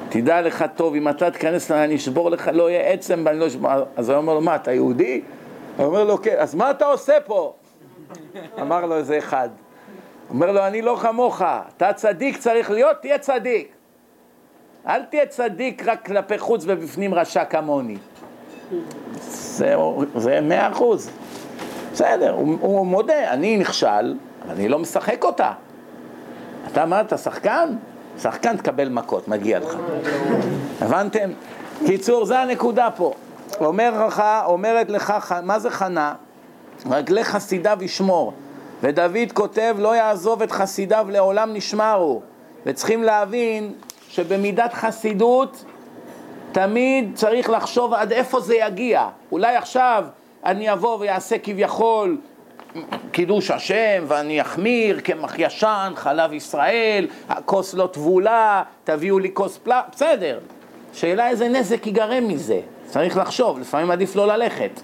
תדע 0.09 0.41
לך 0.43 0.65
טוב, 0.77 0.95
אם 0.95 1.09
אתה 1.09 1.31
תיכנס, 1.31 1.71
אני 1.71 1.97
אשבור 1.97 2.31
לך, 2.31 2.51
לא 2.53 2.71
יהיה 2.71 2.93
עצם 2.93 3.23
ואני 3.25 3.39
לא 3.39 3.47
אשבור. 3.47 3.71
אז 3.97 4.09
הוא 4.09 4.19
אומר 4.19 4.35
לו, 4.35 4.41
מה, 4.41 4.57
אתה 4.57 4.73
יהודי? 4.73 5.23
הוא 5.77 5.87
אומר 5.87 6.05
לו, 6.05 6.23
כן, 6.23 6.35
אז 6.39 6.55
מה 6.55 6.71
אתה 6.71 6.87
עושה 6.87 7.15
פה? 7.27 7.53
אמר 8.61 8.87
לו 8.87 8.97
איזה 8.97 9.19
אחד. 9.19 9.49
אומר 10.31 10.53
לו, 10.53 10.67
אני 10.67 10.83
לא 10.83 10.99
כמוך, 11.03 11.43
אתה 11.77 11.93
צדיק 11.93 12.37
צריך 12.37 12.71
להיות, 12.71 12.97
תהיה 13.01 13.19
צדיק. 13.19 13.73
אל 14.87 15.03
תהיה 15.03 15.27
צדיק 15.27 15.83
רק 15.87 16.07
כלפי 16.07 16.39
חוץ 16.39 16.65
ובפנים 16.67 17.15
רשע 17.15 17.45
כמוני. 17.45 17.97
זה, 20.15 20.41
מאה 20.43 20.71
אחוז. 20.71 21.11
בסדר, 21.93 22.33
הוא, 22.33 22.59
הוא 22.61 22.87
מודה, 22.87 23.31
אני 23.31 23.57
נכשל, 23.57 24.15
אבל 24.43 24.55
אני 24.55 24.69
לא 24.69 24.79
משחק 24.79 25.25
אותה. 25.25 25.53
אתה 26.73 26.87
מה, 26.87 27.01
אתה 27.01 27.19
שחקן? 27.19 27.77
שחקן 28.23 28.57
תקבל 28.57 28.89
מכות, 28.89 29.29
מגיע 29.29 29.59
לך. 29.59 29.77
הבנתם? 30.81 31.31
קיצור, 31.87 32.25
זה 32.25 32.39
הנקודה 32.39 32.89
פה. 32.97 33.13
אומר 33.61 34.07
לך, 34.07 34.23
אומרת 34.45 34.91
לך, 34.91 35.35
מה 35.43 35.59
זה 35.59 35.71
חנה? 35.71 36.15
רגלי 36.91 37.25
חסידיו 37.25 37.79
ישמור. 37.81 38.33
ודוד 38.85 39.33
כותב, 39.35 39.77
לא 39.79 39.97
יעזוב 39.97 40.43
את 40.43 40.53
חסידיו 40.53 41.07
לעולם 41.11 41.55
נשמרו. 41.55 42.23
וצריכים 42.67 43.03
להבין 43.03 43.73
שבמידת 44.09 44.73
חסידות 44.73 45.65
תמיד 46.53 47.11
צריך 47.15 47.51
לחשוב 47.51 47.95
עד 47.95 48.13
איפה 48.13 48.41
זה 48.41 48.55
יגיע. 48.57 49.09
אולי 49.33 49.57
עכשיו 49.57 50.05
אני 50.45 50.73
אבוא 50.73 50.99
ויעשה 51.01 51.39
כביכול 51.39 52.19
קידוש 53.13 53.51
השם 53.51 54.05
ואני 54.09 54.41
אחמיר 54.41 55.01
קמח 55.01 55.39
ישן, 55.39 55.93
חלב 55.97 56.33
ישראל, 56.33 57.07
הכוס 57.29 57.75
לא 57.75 57.87
טבולה, 57.93 58.63
תביאו 58.85 59.19
לי 59.19 59.31
כוס 59.35 59.59
פלא, 59.59 59.77
בסדר. 59.93 60.39
שאלה 60.93 61.29
איזה 61.29 61.49
נזק 61.49 61.87
ייגרם 61.87 62.29
מזה, 62.29 62.61
צריך 62.87 63.17
לחשוב, 63.17 63.59
לפעמים 63.61 63.91
עדיף 63.91 64.17
לא 64.17 64.27
ללכת. 64.27 64.81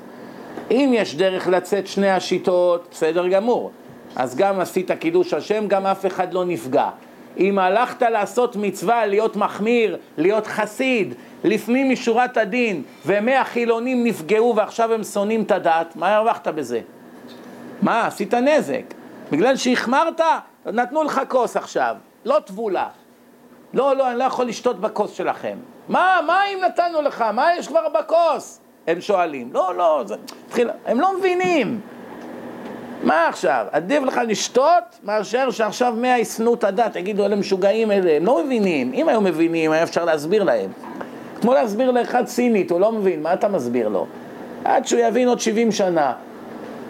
אם 0.71 0.91
יש 0.95 1.15
דרך 1.15 1.49
לצאת 1.49 1.87
שני 1.87 2.11
השיטות, 2.11 2.89
בסדר 2.91 3.29
גמור. 3.29 3.71
אז 4.17 4.37
גם 4.37 4.61
עשית 4.61 4.91
קידוש 4.91 5.35
השם, 5.35 5.69
גם 5.69 5.87
אף 5.87 6.07
אחד 6.07 6.35
לא 6.35 6.45
נפגע. 6.45 6.89
אם 7.39 7.59
הלכת 7.59 8.03
לעשות 8.03 8.57
מצווה, 8.57 9.07
להיות 9.07 9.37
מחמיר, 9.37 9.97
להיות 10.19 10.47
חסיד, 10.47 11.15
לפנים 11.45 11.91
משורת 11.91 12.37
הדין, 12.37 12.83
ומאה 13.07 13.45
חילונים 13.45 14.05
נפגעו 14.05 14.57
ועכשיו 14.57 14.93
הם 14.93 15.05
שונאים 15.05 15.43
את 15.43 15.51
הדת, 15.51 15.97
מה 15.97 16.17
הרווחת 16.17 16.49
בזה? 16.49 16.81
מה, 17.83 18.07
עשית 18.07 18.35
נזק. 18.35 18.83
בגלל 19.31 19.57
שהחמרת, 19.57 20.21
נתנו 20.67 21.03
לך 21.03 21.21
כוס 21.29 21.57
עכשיו, 21.57 21.97
לא 22.25 22.39
טבולה. 22.47 22.89
לא, 23.75 23.97
לא, 23.97 24.11
אני 24.11 24.19
לא 24.19 24.25
יכול 24.25 24.47
לשתות 24.47 24.81
בכוס 24.81 25.13
שלכם. 25.13 25.59
מה, 25.89 26.21
מה 26.27 26.43
אם 26.47 26.59
נתנו 26.65 27.03
לך? 27.03 27.25
מה 27.35 27.49
יש 27.59 27.69
כבר 27.69 27.89
בכוס? 27.89 28.61
הם 28.87 29.01
שואלים. 29.01 29.51
לא, 29.53 29.75
לא, 29.75 30.03
זה... 30.07 30.15
תחילה, 30.49 30.73
הם 30.87 31.01
לא 31.01 31.19
מבינים. 31.19 31.81
מה 33.03 33.29
עכשיו? 33.29 33.67
עדיף 33.73 34.03
לך 34.03 34.21
לשתות 34.27 34.85
מאשר 35.05 35.51
שעכשיו 35.51 35.95
מאה 35.97 36.19
ישנאו 36.19 36.55
את 36.55 36.65
הדת, 36.65 36.97
יגידו 36.97 37.27
אלה 37.27 37.37
משוגעים 37.37 37.91
אלה, 37.91 38.17
הם 38.17 38.27
לא 38.27 38.45
מבינים. 38.45 38.93
אם 38.95 39.09
היו 39.09 39.21
מבינים, 39.21 39.73
היה 39.73 39.83
אפשר 39.83 40.05
להסביר 40.05 40.43
להם. 40.43 40.71
כמו 41.41 41.55
להסביר 41.55 41.91
לאחד 41.91 42.27
סינית, 42.27 42.71
הוא 42.71 42.81
לא 42.81 42.93
מבין, 42.93 43.23
מה 43.23 43.33
אתה 43.33 43.49
מסביר 43.49 43.89
לו? 43.89 44.07
עד 44.65 44.87
שהוא 44.87 45.01
יבין 45.01 45.29
עוד 45.29 45.41
70 45.41 45.73
שנה. 45.73 46.13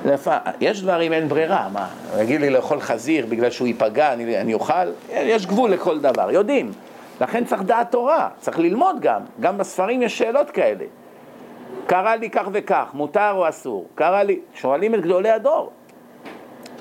לפ... 0.05 0.29
יש 0.61 0.83
דברים, 0.83 1.13
אין 1.13 1.29
ברירה, 1.29 1.69
מה? 1.73 1.89
יגיד 2.21 2.41
לי 2.41 2.51
לאכול 2.51 2.81
חזיר 2.81 3.27
בגלל 3.29 3.51
שהוא 3.51 3.67
ייפגע, 3.67 4.13
אני, 4.13 4.41
אני 4.41 4.55
אוכל? 4.55 4.89
יש 5.13 5.47
גבול 5.47 5.71
לכל 5.71 6.01
דבר, 6.01 6.31
יודעים. 6.31 6.73
לכן 7.21 7.45
צריך 7.45 7.63
דעת 7.63 7.91
תורה, 7.91 8.29
צריך 8.39 8.59
ללמוד 8.59 8.97
גם. 9.01 9.21
גם 9.41 9.59
בספרים 9.59 10.03
יש 10.03 10.19
שאלות 10.19 10.51
כאלה. 10.51 10.85
קרה 11.87 12.17
לי 12.17 12.31
כך 12.31 12.49
וכך, 12.53 12.87
מותר 12.95 13.33
או 13.33 13.49
אסור? 13.49 13.87
קרה 13.95 14.23
לי, 14.23 14.41
שואלים 14.55 14.95
את 14.95 15.01
גדולי 15.01 15.31
הדור. 15.31 15.71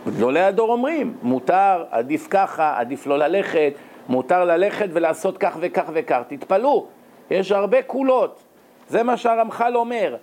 גדולי 0.08 0.42
הדור 0.42 0.72
אומרים, 0.72 1.18
מותר, 1.22 1.86
עדיף 1.92 2.28
ככה, 2.30 2.80
עדיף 2.80 3.08
לא 3.08 3.18
ללכת, 3.18 3.74
מותר 4.10 4.46
ללכת 4.46 4.88
ולעשות 4.94 5.38
כך 5.38 5.58
וכך 5.60 5.90
וכך. 5.94 6.22
תתפלאו, 6.28 6.86
יש 7.32 7.52
הרבה 7.52 7.82
קולות. 7.82 8.40
זה 8.88 9.04
מה 9.04 9.18
שהרמח"ל 9.18 9.78
אומר. 9.78 10.16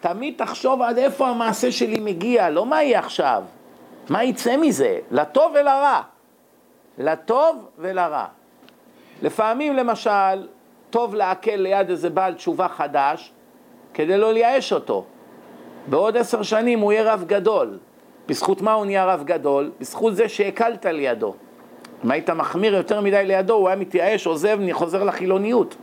תמיד 0.00 0.34
תחשוב 0.36 0.82
עד 0.82 0.98
איפה 0.98 1.28
המעשה 1.28 1.72
שלי 1.72 2.00
מגיע, 2.00 2.50
לא 2.50 2.66
מה 2.66 2.82
יהיה 2.82 2.98
עכשיו, 2.98 3.42
מה 4.10 4.24
יצא 4.24 4.56
מזה, 4.56 4.98
לטוב 5.10 5.52
ולרע. 5.54 6.00
לטוב 6.98 7.68
ולרע. 7.78 8.26
לפעמים 9.22 9.76
למשל, 9.76 10.48
טוב 10.90 11.14
לעכל 11.14 11.56
ליד 11.56 11.90
איזה 11.90 12.10
בעל 12.10 12.34
תשובה 12.34 12.68
חדש, 12.68 13.32
כדי 13.94 14.18
לא 14.18 14.32
לייאש 14.32 14.72
אותו. 14.72 15.04
בעוד 15.86 16.16
עשר 16.16 16.42
שנים 16.42 16.78
הוא 16.78 16.92
יהיה 16.92 17.12
רב 17.12 17.24
גדול. 17.26 17.78
בזכות 18.28 18.62
מה 18.62 18.72
הוא 18.72 18.84
נהיה 18.84 19.04
רב 19.04 19.22
גדול? 19.24 19.70
בזכות 19.80 20.16
זה 20.16 20.28
שהקלת 20.28 20.86
לידו. 20.86 21.34
אם 22.04 22.10
היית 22.10 22.30
מחמיר 22.30 22.74
יותר 22.74 23.00
מדי 23.00 23.22
לידו, 23.24 23.54
הוא 23.54 23.68
היה 23.68 23.76
מתייאש, 23.76 24.26
עוזב, 24.26 24.58
חוזר 24.72 25.04
לחילוניות. 25.04 25.76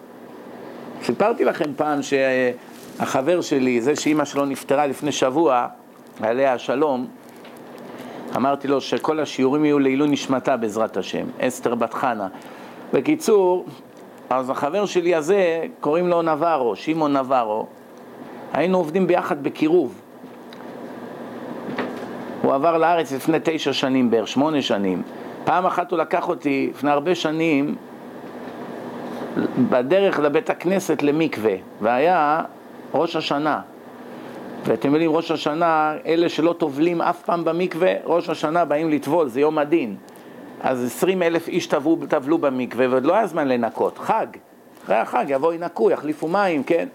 סיפרתי 1.03 1.45
לכם 1.45 1.73
פעם 1.75 1.99
שהחבר 2.01 3.41
שלי, 3.41 3.81
זה 3.81 3.95
שאימא 3.95 4.25
שלו 4.25 4.45
נפטרה 4.45 4.87
לפני 4.87 5.11
שבוע, 5.11 5.67
עליה 6.21 6.53
השלום, 6.53 7.07
אמרתי 8.35 8.67
לו 8.67 8.81
שכל 8.81 9.19
השיעורים 9.19 9.65
יהיו 9.65 9.79
לעילוי 9.79 10.07
נשמתה 10.07 10.57
בעזרת 10.57 10.97
השם, 10.97 11.25
אסתר 11.39 11.75
בת 11.75 11.93
חנה. 11.93 12.27
בקיצור, 12.93 13.65
אז 14.29 14.49
החבר 14.49 14.85
שלי 14.85 15.15
הזה, 15.15 15.65
קוראים 15.79 16.07
לו 16.07 16.21
נברו, 16.21 16.75
שמעון 16.75 17.17
נברו, 17.17 17.65
היינו 18.53 18.77
עובדים 18.77 19.07
ביחד 19.07 19.43
בקירוב. 19.43 20.01
הוא 22.49 22.55
עבר 22.55 22.77
לארץ 22.77 23.11
לפני 23.11 23.37
תשע 23.43 23.73
שנים 23.73 24.11
בערך, 24.11 24.27
שמונה 24.27 24.61
שנים. 24.61 25.01
פעם 25.43 25.65
אחת 25.65 25.91
הוא 25.91 25.99
לקח 25.99 26.29
אותי, 26.29 26.69
לפני 26.75 26.91
הרבה 26.91 27.15
שנים, 27.15 27.75
בדרך 29.69 30.19
לבית 30.19 30.49
הכנסת 30.49 31.03
למקווה, 31.03 31.53
והיה 31.81 32.41
ראש 32.93 33.15
השנה. 33.15 33.61
ואתם 34.65 34.93
יודעים, 34.93 35.11
ראש 35.11 35.31
השנה, 35.31 35.93
אלה 36.05 36.29
שלא 36.29 36.55
טובלים 36.57 37.01
אף 37.01 37.21
פעם 37.21 37.45
במקווה, 37.45 37.93
ראש 38.05 38.29
השנה 38.29 38.65
באים 38.65 38.89
לטבול, 38.89 39.27
זה 39.27 39.41
יום 39.41 39.57
הדין. 39.57 39.95
אז 40.61 40.85
עשרים 40.85 41.23
אלף 41.23 41.47
איש 41.47 41.67
טבלו, 41.67 41.97
טבלו 42.09 42.37
במקווה, 42.37 42.85
ועוד 42.89 43.05
לא 43.05 43.13
היה 43.13 43.27
זמן 43.27 43.47
לנקות, 43.47 43.97
חג. 43.97 44.27
אחרי 44.83 44.95
החג 44.95 45.25
יבואו 45.27 45.53
ינקו, 45.53 45.91
יחליפו 45.91 46.27
מים, 46.27 46.63
כן? 46.63 46.87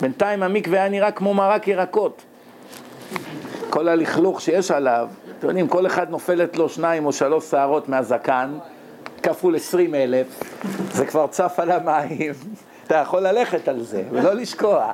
בינתיים 0.00 0.42
המקווה 0.42 0.78
היה 0.78 0.88
נראה 0.88 1.10
כמו 1.10 1.34
מרק 1.34 1.68
ירקות. 1.68 2.22
כל 3.70 3.88
הלכלוך 3.88 4.40
שיש 4.40 4.70
עליו, 4.70 5.08
אתם 5.38 5.48
יודעים, 5.48 5.68
כל 5.68 5.86
אחד 5.86 6.10
נופלת 6.10 6.56
לו 6.56 6.68
שניים 6.68 7.06
או 7.06 7.12
שלוש 7.12 7.50
שערות 7.50 7.88
מהזקן, 7.88 8.58
כפול 9.22 9.56
עשרים 9.56 9.94
אלף, 9.94 10.26
זה 10.92 11.06
כבר 11.06 11.26
צף 11.26 11.54
על 11.58 11.70
המים, 11.70 12.32
אתה 12.86 12.94
יכול 12.94 13.20
ללכת 13.20 13.68
על 13.68 13.82
זה 13.82 14.02
ולא 14.10 14.32
לשקוע. 14.32 14.92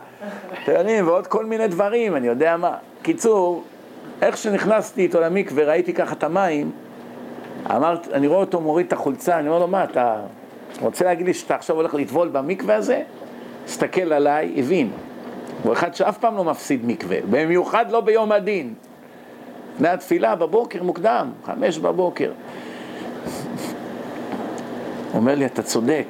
אתם 0.62 0.72
יודעים, 0.72 1.06
ועוד 1.06 1.26
כל 1.26 1.44
מיני 1.46 1.68
דברים, 1.68 2.16
אני 2.16 2.26
יודע 2.26 2.56
מה. 2.56 2.76
קיצור, 3.02 3.64
איך 4.22 4.36
שנכנסתי 4.36 5.02
איתו 5.02 5.20
למקווה, 5.20 5.64
ראיתי 5.64 5.92
ככה 5.92 6.12
את 6.12 6.24
המים, 6.24 6.70
אמרת, 7.70 8.08
אני 8.12 8.26
רואה 8.26 8.40
אותו 8.40 8.60
מוריד 8.60 8.86
את 8.86 8.92
החולצה, 8.92 9.38
אני 9.38 9.48
אומר 9.48 9.58
לו, 9.58 9.66
מה, 9.66 9.84
אתה 9.84 10.16
רוצה 10.80 11.04
להגיד 11.04 11.26
לי 11.26 11.34
שאתה 11.34 11.54
עכשיו 11.54 11.76
הולך 11.76 11.94
לטבול 11.94 12.28
במקווה 12.28 12.74
הזה? 12.74 13.02
הסתכל 13.64 14.12
עליי, 14.12 14.54
הבין. 14.56 14.90
הוא 15.62 15.72
אחד 15.72 15.94
שאף 15.94 16.18
פעם 16.18 16.36
לא 16.36 16.44
מפסיד 16.44 16.86
מקווה, 16.86 17.16
במיוחד 17.30 17.90
לא 17.90 18.00
ביום 18.00 18.32
הדין. 18.32 18.74
לפני 19.74 19.88
התפילה, 19.88 20.36
בבוקר 20.36 20.82
מוקדם, 20.82 21.30
חמש 21.44 21.78
בבוקר. 21.78 22.32
אומר 25.14 25.34
לי, 25.34 25.46
אתה 25.46 25.62
צודק. 25.62 26.06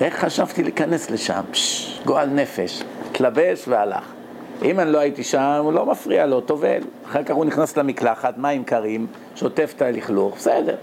איך 0.00 0.18
חשבתי 0.18 0.62
להיכנס 0.62 1.10
לשם? 1.10 1.40
פשש, 1.50 2.00
גועל 2.04 2.28
נפש. 2.28 2.82
התלבש 3.10 3.68
והלך. 3.68 4.12
אם 4.64 4.80
אני 4.80 4.92
לא 4.92 4.98
הייתי 4.98 5.24
שם, 5.24 5.60
הוא 5.62 5.72
לא 5.72 5.86
מפריע 5.86 6.26
לו, 6.26 6.40
טובל. 6.40 6.82
אחר 7.06 7.22
כך 7.22 7.34
הוא 7.34 7.44
נכנס 7.44 7.76
למקלחת, 7.76 8.38
מים 8.38 8.64
קרים, 8.64 9.06
שוטף 9.36 9.72
את 9.76 9.82
הלכלוך, 9.82 10.36
בסדר. 10.36 10.76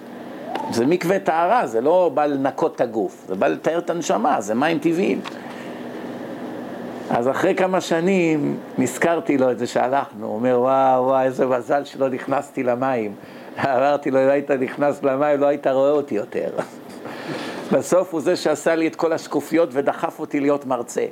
זה 0.72 0.86
מקווה 0.86 1.20
טהרה, 1.20 1.68
זה 1.68 1.82
לא 1.82 2.12
בא 2.14 2.26
לנקות 2.26 2.76
את 2.76 2.82
הגוף, 2.82 3.26
זה 3.28 3.36
בא 3.36 3.48
לתאר 3.48 3.78
את 3.78 3.90
הנשמה, 3.90 4.42
זה 4.42 4.56
מים 4.56 4.80
טבעיים. 4.80 5.22
אז 7.10 7.30
אחרי 7.30 7.56
כמה 7.56 7.82
שנים 7.82 8.58
נזכרתי 8.78 9.38
לו 9.38 9.52
את 9.52 9.60
זה 9.60 9.68
שהלכנו, 9.68 10.28
הוא 10.28 10.36
אומר 10.36 10.60
וואו 10.60 11.04
וואו 11.04 11.22
איזה 11.22 11.46
מזל 11.46 11.84
שלא 11.84 12.10
נכנסתי 12.10 12.64
למים. 12.64 13.16
אמרתי 13.64 14.12
לו 14.12 14.24
אם 14.24 14.30
היית 14.30 14.52
נכנס 14.52 15.04
למים 15.04 15.40
לא 15.40 15.46
היית 15.46 15.68
רואה 15.68 15.92
אותי 15.92 16.16
יותר. 16.16 16.50
בסוף 17.72 18.14
הוא 18.14 18.22
זה 18.22 18.36
שעשה 18.36 18.76
לי 18.76 18.88
את 18.88 18.96
כל 18.96 19.14
השקופיות 19.14 19.70
ודחף 19.72 20.20
אותי 20.20 20.40
להיות 20.40 20.66
מרצה. 20.66 21.06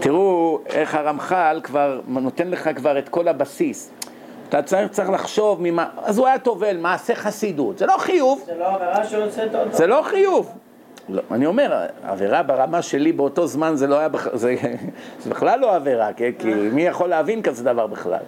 תראו 0.00 0.60
איך 0.66 0.94
הרמח"ל 0.94 1.60
כבר 1.62 2.00
נותן 2.06 2.48
לך 2.48 2.70
כבר 2.76 2.98
את 2.98 3.08
כל 3.08 3.28
הבסיס. 3.28 3.90
אתה 4.48 4.62
צריך, 4.62 4.90
צריך 4.90 5.10
לחשוב 5.10 5.58
ממה, 5.62 5.88
אז 6.02 6.18
הוא 6.18 6.26
היה 6.26 6.38
טובל, 6.38 6.76
מעשה 6.76 7.14
חסידות, 7.14 7.78
זה 7.78 7.86
לא 7.86 7.96
חיוב. 7.98 8.42
זה 8.46 8.54
לא 8.58 8.74
עבירה 8.74 9.04
שהוצאת 9.04 9.54
אותו. 9.54 9.76
זה 9.76 9.86
לא 9.86 10.02
חיוב. 10.04 10.52
לא, 11.08 11.22
אני 11.30 11.46
אומר, 11.46 11.86
עבירה 12.02 12.42
ברמה 12.42 12.82
שלי 12.82 13.12
באותו 13.12 13.46
זמן 13.46 13.72
זה 13.74 13.86
לא 13.86 13.98
היה. 13.98 14.08
זה, 14.32 14.54
זה 15.20 15.30
בכלל 15.30 15.60
לא 15.60 15.74
עבירה, 15.74 16.12
כי, 16.12 16.24
כי 16.38 16.54
מי 16.54 16.82
יכול 16.82 17.08
להבין 17.08 17.42
כזה 17.42 17.64
דבר 17.64 17.86
בכלל? 17.86 18.22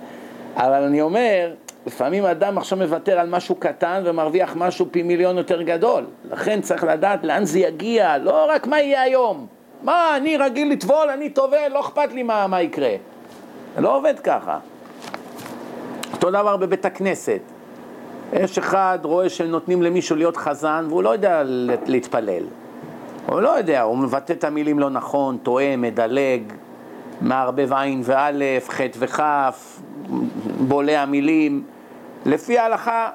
אבל 0.57 0.83
אני 0.83 1.01
אומר, 1.01 1.55
לפעמים 1.87 2.25
אדם 2.25 2.59
עכשיו 2.59 2.79
מוותר 2.79 3.19
על 3.19 3.29
משהו 3.29 3.55
קטן 3.55 4.03
ומרוויח 4.05 4.57
משהו 4.57 4.87
פי 4.91 5.03
מיליון 5.03 5.39
יותר 5.39 5.63
גדול. 5.63 6.05
לכן 6.31 6.61
צריך 6.61 6.85
לדעת 6.85 7.25
לאן 7.25 7.45
זה 7.45 7.59
יגיע, 7.59 8.19
לא 8.19 8.47
רק 8.51 8.67
מה 8.67 8.81
יהיה 8.81 9.03
היום. 9.03 9.47
מה, 9.83 10.17
אני 10.17 10.37
רגיל 10.37 10.73
לטבול, 10.73 11.11
אני 11.11 11.31
טובל, 11.31 11.69
לא 11.73 11.81
אכפת 11.81 12.13
לי 12.13 12.23
מה, 12.23 12.47
מה 12.47 12.63
יקרה. 12.63 12.95
זה 13.75 13.81
לא 13.81 13.97
עובד 13.97 14.15
ככה. 14.21 14.59
אותו 16.13 16.31
דבר 16.31 16.57
בבית 16.57 16.85
הכנסת. 16.85 17.41
יש 18.33 18.59
אחד 18.59 18.99
רואה 19.03 19.29
שנותנים 19.29 19.83
למישהו 19.83 20.17
להיות 20.17 20.37
חזן 20.37 20.87
והוא 20.89 21.03
לא 21.03 21.11
יודע 21.11 21.43
להתפלל. 21.87 22.43
הוא 23.27 23.41
לא 23.41 23.49
יודע, 23.49 23.83
הוא 23.83 23.99
מבטא 23.99 24.33
את 24.33 24.45
המילים 24.45 24.79
לא 24.79 24.91
נכון, 24.91 25.37
טועה, 25.43 25.77
מדלג, 25.77 26.43
מערבב 27.21 27.73
עין 27.73 28.01
ואלף, 28.05 28.69
חטא 28.69 28.99
וכף, 28.99 29.81
בולע 30.61 31.05
מילים. 31.05 31.65
לפי 32.27 32.59
ההלכה, 32.59 33.11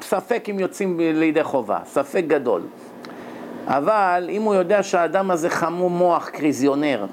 ספק 0.00 0.46
אם 0.50 0.60
יוצאים 0.60 1.00
לידי 1.00 1.44
חובה, 1.44 1.78
ספק 1.84 2.24
גדול. 2.26 2.62
אבל 3.66 4.26
אם 4.28 4.42
הוא 4.42 4.54
יודע 4.54 4.82
שהאדם 4.82 5.30
הזה 5.30 5.50
חמום 5.50 5.96
מוח, 5.96 6.28
קריזיונר, 6.28 7.06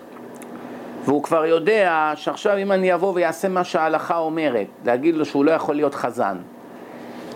והוא 1.05 1.23
כבר 1.23 1.45
יודע 1.45 2.11
שעכשיו 2.15 2.57
אם 2.57 2.71
אני 2.71 2.93
אבוא 2.93 3.13
ויעשה 3.15 3.49
מה 3.49 3.63
שההלכה 3.63 4.17
אומרת, 4.17 4.67
להגיד 4.85 5.15
לו 5.15 5.25
שהוא 5.25 5.45
לא 5.45 5.51
יכול 5.51 5.75
להיות 5.75 5.95
חזן, 5.95 6.37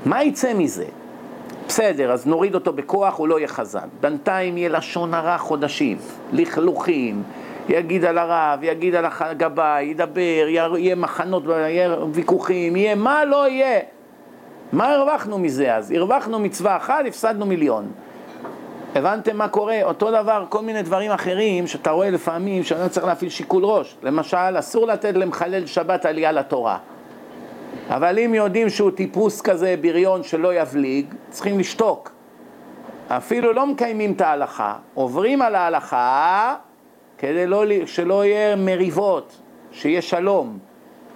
מה 0.05 0.23
יצא 0.23 0.53
מזה? 0.53 0.85
בסדר, 1.69 2.11
אז 2.11 2.27
נוריד 2.27 2.55
אותו 2.55 2.73
בכוח, 2.73 3.17
הוא 3.17 3.27
לא 3.27 3.39
יהיה 3.39 3.47
חזן. 3.47 3.87
בינתיים 4.01 4.57
יהיה 4.57 4.69
לשון 4.69 5.13
הרע 5.13 5.37
חודשים, 5.37 5.97
לכלוכים, 6.31 7.23
יגיד 7.69 8.05
על 8.05 8.17
הרב, 8.17 8.59
יגיד 8.61 8.95
על 8.95 9.05
הגבאי, 9.19 9.83
ידבר, 9.83 10.45
יהיה 10.77 10.95
מחנות, 10.95 11.43
יהיה 11.45 11.95
ויכוחים, 12.13 12.75
יהיה 12.75 12.95
מה 12.95 13.25
לא 13.25 13.47
יהיה. 13.47 13.79
מה 14.73 14.93
הרווחנו 14.93 15.39
מזה 15.39 15.75
אז? 15.75 15.91
הרווחנו 15.91 16.39
מצווה 16.39 16.77
אחת, 16.77 17.05
הפסדנו 17.07 17.45
מיליון. 17.45 17.91
הבנתם 18.95 19.37
מה 19.37 19.47
קורה? 19.47 19.83
אותו 19.83 20.11
דבר, 20.11 20.45
כל 20.49 20.61
מיני 20.61 20.81
דברים 20.81 21.11
אחרים 21.11 21.67
שאתה 21.67 21.91
רואה 21.91 22.09
לפעמים 22.09 22.63
שאתה 22.63 22.89
צריך 22.89 23.05
להפעיל 23.05 23.29
שיקול 23.29 23.65
ראש. 23.65 23.95
למשל, 24.03 24.59
אסור 24.59 24.87
לתת 24.87 25.13
למחלל 25.15 25.65
שבת 25.65 26.05
עלייה 26.05 26.31
לתורה. 26.31 26.77
אבל 27.89 28.19
אם 28.19 28.33
יודעים 28.33 28.69
שהוא 28.69 28.91
טיפוס 28.91 29.41
כזה 29.41 29.75
בריון 29.81 30.23
שלא 30.23 30.53
יבליג, 30.53 31.05
צריכים 31.29 31.59
לשתוק. 31.59 32.11
אפילו 33.07 33.53
לא 33.53 33.65
מקיימים 33.65 34.11
את 34.11 34.21
ההלכה, 34.21 34.75
עוברים 34.93 35.41
על 35.41 35.55
ההלכה 35.55 36.55
כדי 37.17 37.47
לא, 37.47 37.63
שלא 37.85 38.25
יהיה 38.25 38.55
מריבות, 38.55 39.37
שיהיה 39.71 40.01
שלום. 40.01 40.59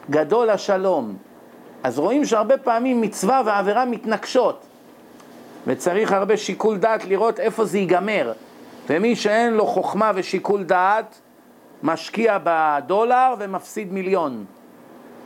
גדול 0.09 0.49
השלום. 0.49 1.15
אז 1.83 1.99
רואים 1.99 2.25
שהרבה 2.25 2.57
פעמים 2.57 3.01
מצווה 3.01 3.41
ועבירה 3.45 3.85
מתנגשות. 3.85 4.65
וצריך 5.67 6.11
הרבה 6.11 6.37
שיקול 6.37 6.77
דעת 6.77 7.05
לראות 7.05 7.39
איפה 7.39 7.65
זה 7.65 7.77
ייגמר. 7.77 8.33
ומי 8.89 9.15
שאין 9.15 9.53
לו 9.53 9.65
חוכמה 9.65 10.11
ושיקול 10.15 10.63
דעת, 10.63 11.21
משקיע 11.83 12.37
בדולר 12.43 13.33
ומפסיד 13.39 13.93
מיליון. 13.93 14.45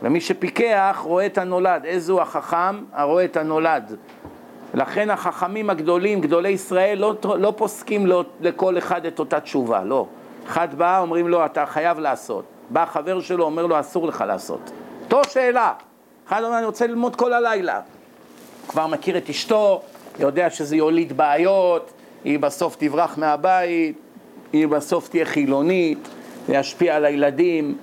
ומי 0.02 0.20
שפיקח 0.20 1.00
רואה 1.04 1.26
את 1.26 1.38
הנולד. 1.38 1.84
איזו 1.84 2.20
החכם? 2.20 2.84
הרואה 2.92 3.24
את 3.24 3.36
הנולד. 3.36 3.96
לכן 4.74 5.10
החכמים 5.10 5.70
הגדולים, 5.70 6.20
גדולי 6.20 6.48
ישראל, 6.48 6.98
לא, 6.98 7.14
לא 7.38 7.52
פוסקים 7.56 8.06
לו, 8.06 8.24
לכל 8.40 8.78
אחד 8.78 9.06
את 9.06 9.18
אותה 9.18 9.40
תשובה, 9.40 9.84
לא. 9.84 10.06
אחד 10.46 10.74
בא, 10.74 10.98
אומרים 10.98 11.28
לו, 11.28 11.44
אתה 11.44 11.66
חייב 11.66 11.98
לעשות. 11.98 12.44
בא 12.70 12.84
חבר 12.84 13.20
שלו, 13.20 13.44
אומר 13.44 13.66
לו, 13.66 13.80
אסור 13.80 14.06
לך 14.06 14.24
לעשות. 14.26 14.70
אותו 15.04 15.30
שאלה. 15.30 15.72
אחד 16.28 16.44
אומר, 16.44 16.58
אני 16.58 16.66
רוצה 16.66 16.86
ללמוד 16.86 17.16
כל 17.16 17.32
הלילה. 17.32 17.80
כבר 18.68 18.86
מכיר 18.86 19.18
את 19.18 19.28
אשתו, 19.28 19.82
יודע 20.18 20.50
שזה 20.50 20.76
יוליד 20.76 21.16
בעיות, 21.16 21.92
היא 22.24 22.38
בסוף 22.38 22.76
תברח 22.78 23.18
מהבית, 23.18 23.98
היא 24.52 24.68
בסוף 24.68 25.08
תהיה 25.08 25.24
חילונית, 25.24 26.08
זה 26.46 26.54
ישפיע 26.54 26.96
על 26.96 27.04
הילדים. 27.04 27.78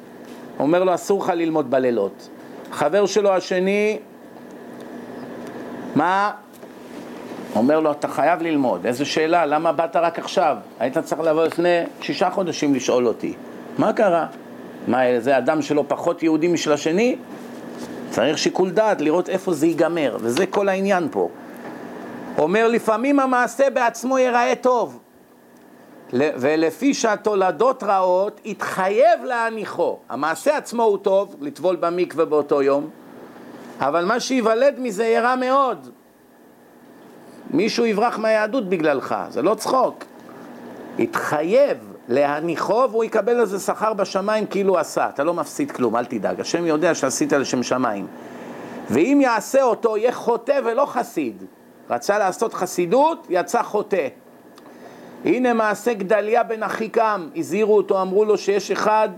אומר 0.60 0.84
לו, 0.84 0.94
אסור 0.94 1.24
לך 1.24 1.30
ללמוד 1.30 1.72
בלילות. 1.72 2.30
חבר 2.72 3.06
שלו 3.06 3.34
השני, 3.34 4.00
מה? 5.96 6.32
אומר 7.56 7.80
לו, 7.80 7.92
אתה 7.92 8.08
חייב 8.08 8.42
ללמוד. 8.42 8.86
איזו 8.86 9.06
שאלה, 9.06 9.46
למה 9.46 9.72
באת 9.72 9.96
רק 9.96 10.20
עכשיו? 10.20 10.58
היית 10.80 10.98
צריך 10.98 11.22
לבוא 11.22 11.46
לפני 11.46 11.80
שישה 12.02 12.30
חודשים 12.30 12.76
לשאול 12.76 13.08
אותי. 13.08 13.34
מה 13.78 13.94
קרה? 13.94 14.28
מה, 14.88 15.00
זה 15.20 15.38
אדם 15.38 15.62
שלו 15.62 15.88
פחות 15.88 16.24
יהודי 16.24 16.48
משל 16.48 16.72
השני? 16.72 17.16
צריך 18.10 18.38
שיקול 18.38 18.72
דעת, 18.72 19.02
לראות 19.02 19.30
איפה 19.30 19.54
זה 19.54 19.68
ייגמר, 19.68 20.18
וזה 20.20 20.46
כל 20.46 20.70
העניין 20.70 21.08
פה. 21.12 21.30
אומר 22.38 22.68
לפעמים 22.68 23.20
המעשה 23.20 23.70
בעצמו 23.70 24.18
ייראה 24.18 24.54
טוב, 24.62 25.00
ולפי 26.14 26.94
שהתולדות 26.94 27.84
רעות, 27.84 28.42
יתחייב 28.46 29.24
להניחו. 29.24 29.98
המעשה 30.10 30.58
עצמו 30.58 30.84
הוא 30.84 30.98
טוב, 30.98 31.36
לטבול 31.42 31.76
במקווה 31.76 32.26
באותו 32.26 32.62
יום, 32.62 32.90
אבל 33.80 34.06
מה 34.06 34.20
שייוולד 34.20 34.76
מזה 34.80 35.04
יהיה 35.04 35.22
רע 35.22 35.36
מאוד. 35.36 35.90
מישהו 37.52 37.86
יברח 37.86 38.18
מהיהדות 38.18 38.70
בגללך, 38.70 39.16
זה 39.30 39.42
לא 39.42 39.56
צחוק. 39.56 40.04
יתחייב 40.98 41.78
להניחו 42.08 42.88
והוא 42.92 43.04
יקבל 43.04 43.40
על 43.40 43.46
זה 43.46 43.60
שכר 43.60 43.94
בשמיים 43.94 44.46
כאילו 44.46 44.78
עשה, 44.78 45.10
אתה 45.10 45.24
לא 45.24 45.34
מפסיד 45.34 45.72
כלום, 45.72 45.96
אל 45.96 46.06
תדאג, 46.06 46.40
השם 46.40 46.66
יודע 46.66 46.96
שעשית 46.96 47.34
לשם 47.34 47.64
שמיים. 47.64 48.08
ואם 48.90 49.20
יעשה 49.22 49.64
אותו, 49.64 49.98
יהיה 49.98 50.12
חוטא 50.12 50.60
ולא 50.66 50.86
חסיד. 50.86 51.44
רצה 51.90 52.18
לעשות 52.20 52.54
חסידות, 52.54 53.28
יצא 53.30 53.64
חוטא. 53.64 54.08
הנה 55.26 55.54
מעשה 55.54 55.94
גדליה 55.94 56.44
בן 56.44 56.64
אחיקם, 56.64 57.30
הזהירו 57.36 57.78
אותו, 57.78 58.02
אמרו 58.02 58.26
לו 58.26 58.38
שיש 58.38 58.72
אחד 58.72 59.10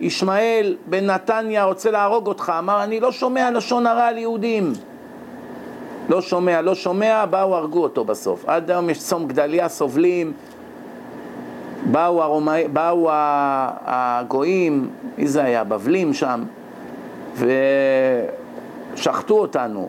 ישמעאל 0.00 0.76
בן 0.86 1.06
נתניה 1.06 1.64
רוצה 1.64 1.90
להרוג 1.90 2.26
אותך, 2.26 2.52
אמר 2.58 2.84
אני 2.84 3.00
לא 3.00 3.12
שומע 3.12 3.50
לשון 3.50 3.86
הרע 3.86 4.04
על 4.04 4.18
יהודים. 4.18 4.72
לא 6.08 6.20
שומע, 6.20 6.62
לא 6.62 6.74
שומע, 6.74 7.24
באו 7.26 7.56
הרגו 7.56 7.82
אותו 7.82 8.04
בסוף. 8.04 8.48
עד 8.48 8.70
היום 8.70 8.90
יש 8.90 8.98
צום 8.98 9.28
גדליה, 9.28 9.68
סובלים, 9.68 10.32
באו, 11.90 12.22
הרומא, 12.22 12.68
באו 12.72 13.08
הגויים, 13.12 14.88
מי 15.18 15.26
זה 15.26 15.44
היה? 15.44 15.64
בבלים 15.64 16.14
שם, 16.14 16.44
ושחטו 18.94 19.38
אותנו, 19.38 19.88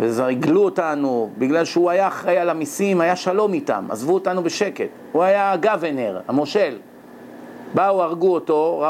וריגלו 0.00 0.64
אותנו, 0.64 1.30
בגלל 1.38 1.64
שהוא 1.64 1.90
היה 1.90 2.08
אחראי 2.08 2.38
על 2.38 2.50
המיסים, 2.50 3.00
היה 3.00 3.16
שלום 3.16 3.52
איתם, 3.52 3.86
עזבו 3.90 4.14
אותנו 4.14 4.42
בשקט. 4.42 4.88
הוא 5.12 5.22
היה 5.22 5.52
הגוונר, 5.52 6.20
המושל. 6.28 6.78
באו, 7.74 8.02
הרגו 8.02 8.34
אותו, 8.34 8.84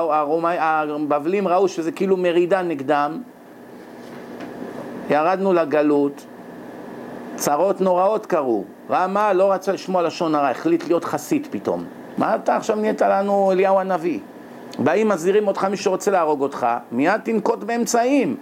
הבבלים 1.01 1.49
ראו 1.49 1.69
שזה 1.69 1.93
כאילו 1.93 2.17
מרידה 2.17 2.63
נגדם, 2.63 3.23
ירדנו 5.11 5.53
לגלות, 5.53 6.27
צרות 7.37 7.81
נוראות 7.81 8.27
קרו. 8.27 8.65
רמה 8.91 9.33
לא 9.33 9.53
רצה 9.53 9.73
לשמוע 9.73 10.03
לשון 10.03 10.35
הרע, 10.35 10.51
החליט 10.51 10.85
להיות 10.87 11.05
חסיד 11.05 11.49
פתאום. 11.51 11.85
מה 12.19 12.35
אתה 12.35 12.57
עכשיו 12.57 12.77
נהיית 12.77 13.03
לנו 13.03 13.53
אליהו 13.53 13.81
הנביא? 13.81 14.21
באים 14.79 15.09
מזהירים 15.09 15.49
אותך 15.49 15.65
מי 15.65 15.77
שרוצה 15.77 16.11
להרוג 16.11 16.41
אותך, 16.41 16.67
מיד 16.93 17.21
תנקוט 17.25 17.59
באמצעים. 17.59 18.37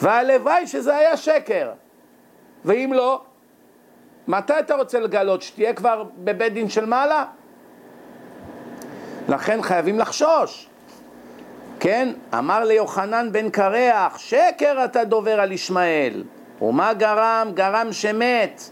והלוואי 0.00 0.66
שזה 0.66 0.96
היה 0.96 1.16
שקר. 1.16 1.70
ואם 2.66 2.92
לא, 2.94 3.20
מתי 4.28 4.58
אתה 4.58 4.74
רוצה 4.74 5.00
לגלות? 5.00 5.42
שתהיה 5.42 5.72
כבר 5.72 6.04
בבית 6.18 6.52
דין 6.52 6.68
של 6.68 6.86
מעלה? 6.86 7.24
לכן 9.28 9.62
חייבים 9.62 9.98
לחשוש. 9.98 10.68
כן? 11.80 12.08
אמר 12.38 12.64
ליוחנן 12.64 13.28
בן 13.32 13.50
קרח, 13.50 14.18
שקר 14.18 14.84
אתה 14.84 15.04
דובר 15.04 15.40
על 15.40 15.52
ישמעאל. 15.52 16.24
ומה 16.62 16.94
גרם? 16.94 17.50
גרם 17.54 17.92
שמת, 17.92 18.62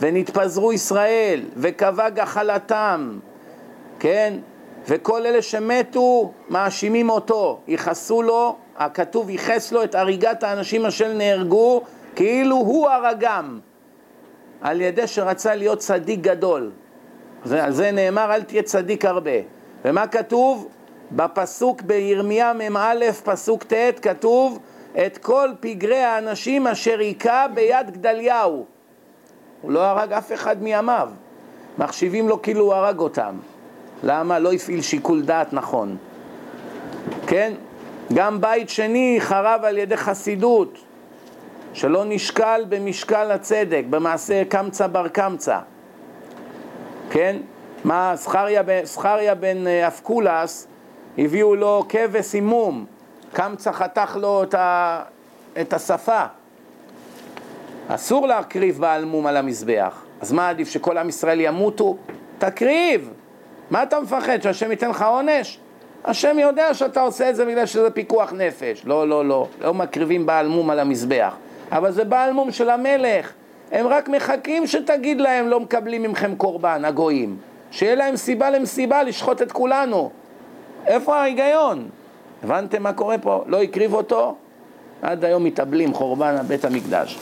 ונתפזרו 0.00 0.72
ישראל, 0.72 1.42
וקבע 1.56 2.08
גחלתם, 2.08 3.18
כן? 3.98 4.34
וכל 4.88 5.26
אלה 5.26 5.42
שמתו 5.42 6.32
מאשימים 6.48 7.10
אותו, 7.10 7.60
ייחסו 7.68 8.22
לו, 8.22 8.56
הכתוב 8.76 9.30
ייחס 9.30 9.72
לו 9.72 9.84
את 9.84 9.94
הריגת 9.94 10.42
האנשים 10.42 10.86
אשר 10.86 11.12
נהרגו, 11.12 11.82
כאילו 12.16 12.56
הוא 12.56 12.88
הרגם, 12.88 13.60
על 14.60 14.80
ידי 14.80 15.06
שרצה 15.06 15.54
להיות 15.54 15.78
צדיק 15.78 16.20
גדול. 16.20 16.70
זה, 17.44 17.64
על 17.64 17.72
זה 17.72 17.90
נאמר 17.90 18.34
אל 18.34 18.42
תהיה 18.42 18.62
צדיק 18.62 19.04
הרבה. 19.04 19.30
ומה 19.84 20.06
כתוב? 20.06 20.68
בפסוק 21.12 21.82
בירמיה 21.82 22.52
מ"א, 22.52 23.12
פסוק 23.24 23.64
ט', 23.64 23.98
כתוב 24.02 24.58
את 25.06 25.18
כל 25.18 25.48
פגרי 25.60 26.02
האנשים 26.02 26.66
אשר 26.66 26.98
היכה 26.98 27.46
ביד 27.54 27.90
גדליהו. 27.90 28.64
הוא 29.62 29.72
לא 29.72 29.80
הרג 29.84 30.12
אף 30.12 30.32
אחד 30.32 30.62
מימיו. 30.62 31.08
מחשיבים 31.78 32.28
לו 32.28 32.42
כאילו 32.42 32.64
הוא 32.64 32.74
הרג 32.74 32.98
אותם. 32.98 33.34
למה? 34.02 34.38
לא 34.38 34.52
הפעיל 34.52 34.82
שיקול 34.82 35.22
דעת 35.22 35.52
נכון. 35.52 35.96
כן? 37.26 37.52
גם 38.14 38.40
בית 38.40 38.68
שני 38.68 39.16
חרב 39.20 39.60
על 39.64 39.78
ידי 39.78 39.96
חסידות, 39.96 40.78
שלא 41.72 42.04
נשקל 42.04 42.64
במשקל 42.68 43.30
הצדק, 43.30 43.82
במעשה 43.90 44.42
קמצא 44.48 44.86
בר 44.86 45.08
קמצא. 45.08 45.58
כן? 47.10 47.36
מה, 47.84 48.12
זכריה 48.84 49.34
בן 49.34 49.66
אה, 49.66 49.86
אבקולס, 49.86 50.66
הביאו 51.18 51.56
לו 51.56 51.84
כבש 51.88 52.34
עם 52.34 52.46
מום, 52.46 52.86
קמצא 53.32 53.72
חתך 53.72 54.16
לו 54.20 54.42
את, 54.42 54.54
ה... 54.54 55.02
את 55.60 55.72
השפה. 55.72 56.24
אסור 57.88 58.26
להקריב 58.26 58.78
בעל 58.78 59.04
מום 59.04 59.26
על 59.26 59.36
המזבח. 59.36 60.02
אז 60.20 60.32
מה 60.32 60.48
עדיף, 60.48 60.68
שכל 60.68 60.98
עם 60.98 61.08
ישראל 61.08 61.40
ימותו? 61.40 61.96
תקריב! 62.38 63.10
מה 63.70 63.82
אתה 63.82 64.00
מפחד, 64.00 64.42
שהשם 64.42 64.70
ייתן 64.70 64.90
לך 64.90 65.02
עונש? 65.02 65.58
השם 66.04 66.38
יודע 66.38 66.74
שאתה 66.74 67.00
עושה 67.00 67.30
את 67.30 67.36
זה 67.36 67.44
בגלל 67.44 67.66
שזה 67.66 67.90
פיקוח 67.90 68.32
נפש. 68.32 68.82
לא, 68.84 69.08
לא, 69.08 69.24
לא, 69.24 69.46
לא 69.60 69.74
מקריבים 69.74 70.26
בעל 70.26 70.48
מום 70.48 70.70
על 70.70 70.78
המזבח. 70.78 71.34
אבל 71.72 71.92
זה 71.92 72.04
בעל 72.04 72.32
מום 72.32 72.52
של 72.52 72.70
המלך. 72.70 73.32
הם 73.72 73.86
רק 73.86 74.08
מחכים 74.08 74.66
שתגיד 74.66 75.20
להם 75.20 75.48
לא 75.48 75.60
מקבלים 75.60 76.02
מכם 76.02 76.36
קורבן, 76.36 76.84
הגויים. 76.84 77.36
שיהיה 77.70 77.94
להם 77.94 78.16
סיבה 78.16 78.50
למסיבה 78.50 79.02
לשחוט 79.02 79.42
את 79.42 79.52
כולנו. 79.52 80.10
איפה 80.86 81.16
ההיגיון? 81.16 81.88
הבנתם 82.42 82.82
מה 82.82 82.92
קורה 82.92 83.18
פה? 83.18 83.44
לא 83.46 83.62
הקריב 83.62 83.94
אותו, 83.94 84.34
עד 85.02 85.24
היום 85.24 85.44
מתאבלים 85.44 85.94
חורבן 85.94 86.36
בית 86.46 86.64
המקדש. 86.64 87.18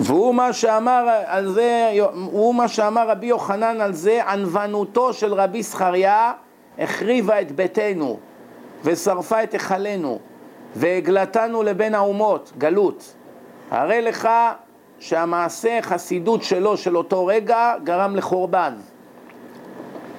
והוא 0.00 0.34
מה 0.34 0.52
שאמר 0.52 1.08
על 1.26 1.52
זה, 1.52 1.90
הוא 2.12 2.54
מה 2.54 2.68
שאמר 2.68 3.10
רבי 3.10 3.26
יוחנן 3.26 3.80
על 3.80 3.92
זה, 3.92 4.20
ענוונותו 4.28 5.12
של 5.12 5.34
רבי 5.34 5.62
זכריה 5.62 6.32
החריבה 6.78 7.40
את 7.40 7.52
ביתנו 7.52 8.18
ושרפה 8.84 9.42
את 9.42 9.52
היכלנו 9.52 10.18
והגלתנו 10.76 11.62
לבין 11.62 11.94
האומות, 11.94 12.52
גלות. 12.58 13.14
הרי 13.70 14.02
לך 14.02 14.28
שהמעשה 14.98 15.78
חסידות 15.82 16.42
שלו 16.42 16.76
של 16.76 16.96
אותו 16.96 17.26
רגע 17.26 17.74
גרם 17.84 18.16
לחורבן, 18.16 18.74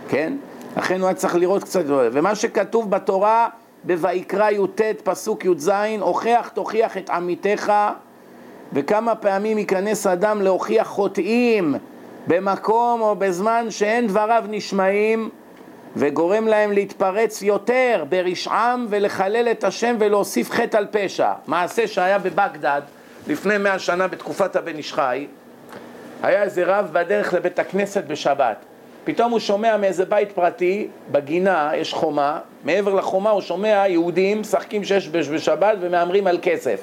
כן? 0.09 0.33
לכן 0.77 0.99
הוא 0.99 1.07
היה 1.07 1.15
צריך 1.15 1.35
לראות 1.35 1.63
קצת, 1.63 1.83
ומה 1.87 2.35
שכתוב 2.35 2.91
בתורה 2.91 3.49
בויקרא 3.83 4.49
י"ט 4.49 4.81
פסוק 5.03 5.45
י"ז, 5.45 5.71
הוכח 5.99 6.51
תוכיח 6.53 6.97
את 6.97 7.09
עמיתך 7.09 7.73
וכמה 8.73 9.15
פעמים 9.15 9.57
ייכנס 9.57 10.07
אדם 10.07 10.41
להוכיח 10.41 10.87
חוטאים 10.87 11.75
במקום 12.27 13.01
או 13.01 13.15
בזמן 13.15 13.65
שאין 13.69 14.07
דבריו 14.07 14.43
נשמעים 14.49 15.29
וגורם 15.95 16.47
להם 16.47 16.71
להתפרץ 16.71 17.41
יותר 17.41 18.03
ברשעם 18.09 18.85
ולחלל 18.89 19.47
את 19.51 19.63
השם 19.63 19.95
ולהוסיף 19.99 20.51
חטא 20.51 20.77
על 20.77 20.87
פשע. 20.91 21.31
מעשה 21.47 21.87
שהיה 21.87 22.19
בבגדד 22.19 22.81
לפני 23.27 23.57
מאה 23.57 23.79
שנה 23.79 24.07
בתקופת 24.07 24.55
הבן 24.55 24.75
איש 24.75 24.93
חי, 24.93 25.27
היה 26.23 26.43
איזה 26.43 26.63
רב 26.65 26.89
בדרך 26.91 27.33
לבית 27.33 27.59
הכנסת 27.59 28.03
בשבת. 28.03 28.57
פתאום 29.03 29.31
הוא 29.31 29.39
שומע 29.39 29.77
מאיזה 29.77 30.05
בית 30.05 30.31
פרטי, 30.31 30.87
בגינה 31.11 31.71
יש 31.75 31.93
חומה, 31.93 32.39
מעבר 32.63 32.93
לחומה 32.93 33.29
הוא 33.29 33.41
שומע 33.41 33.83
יהודים 33.87 34.41
משחקים 34.41 34.83
שש 34.83 35.07
בשבת 35.07 35.77
ומהמרים 35.81 36.27
על 36.27 36.39
כסף. 36.41 36.81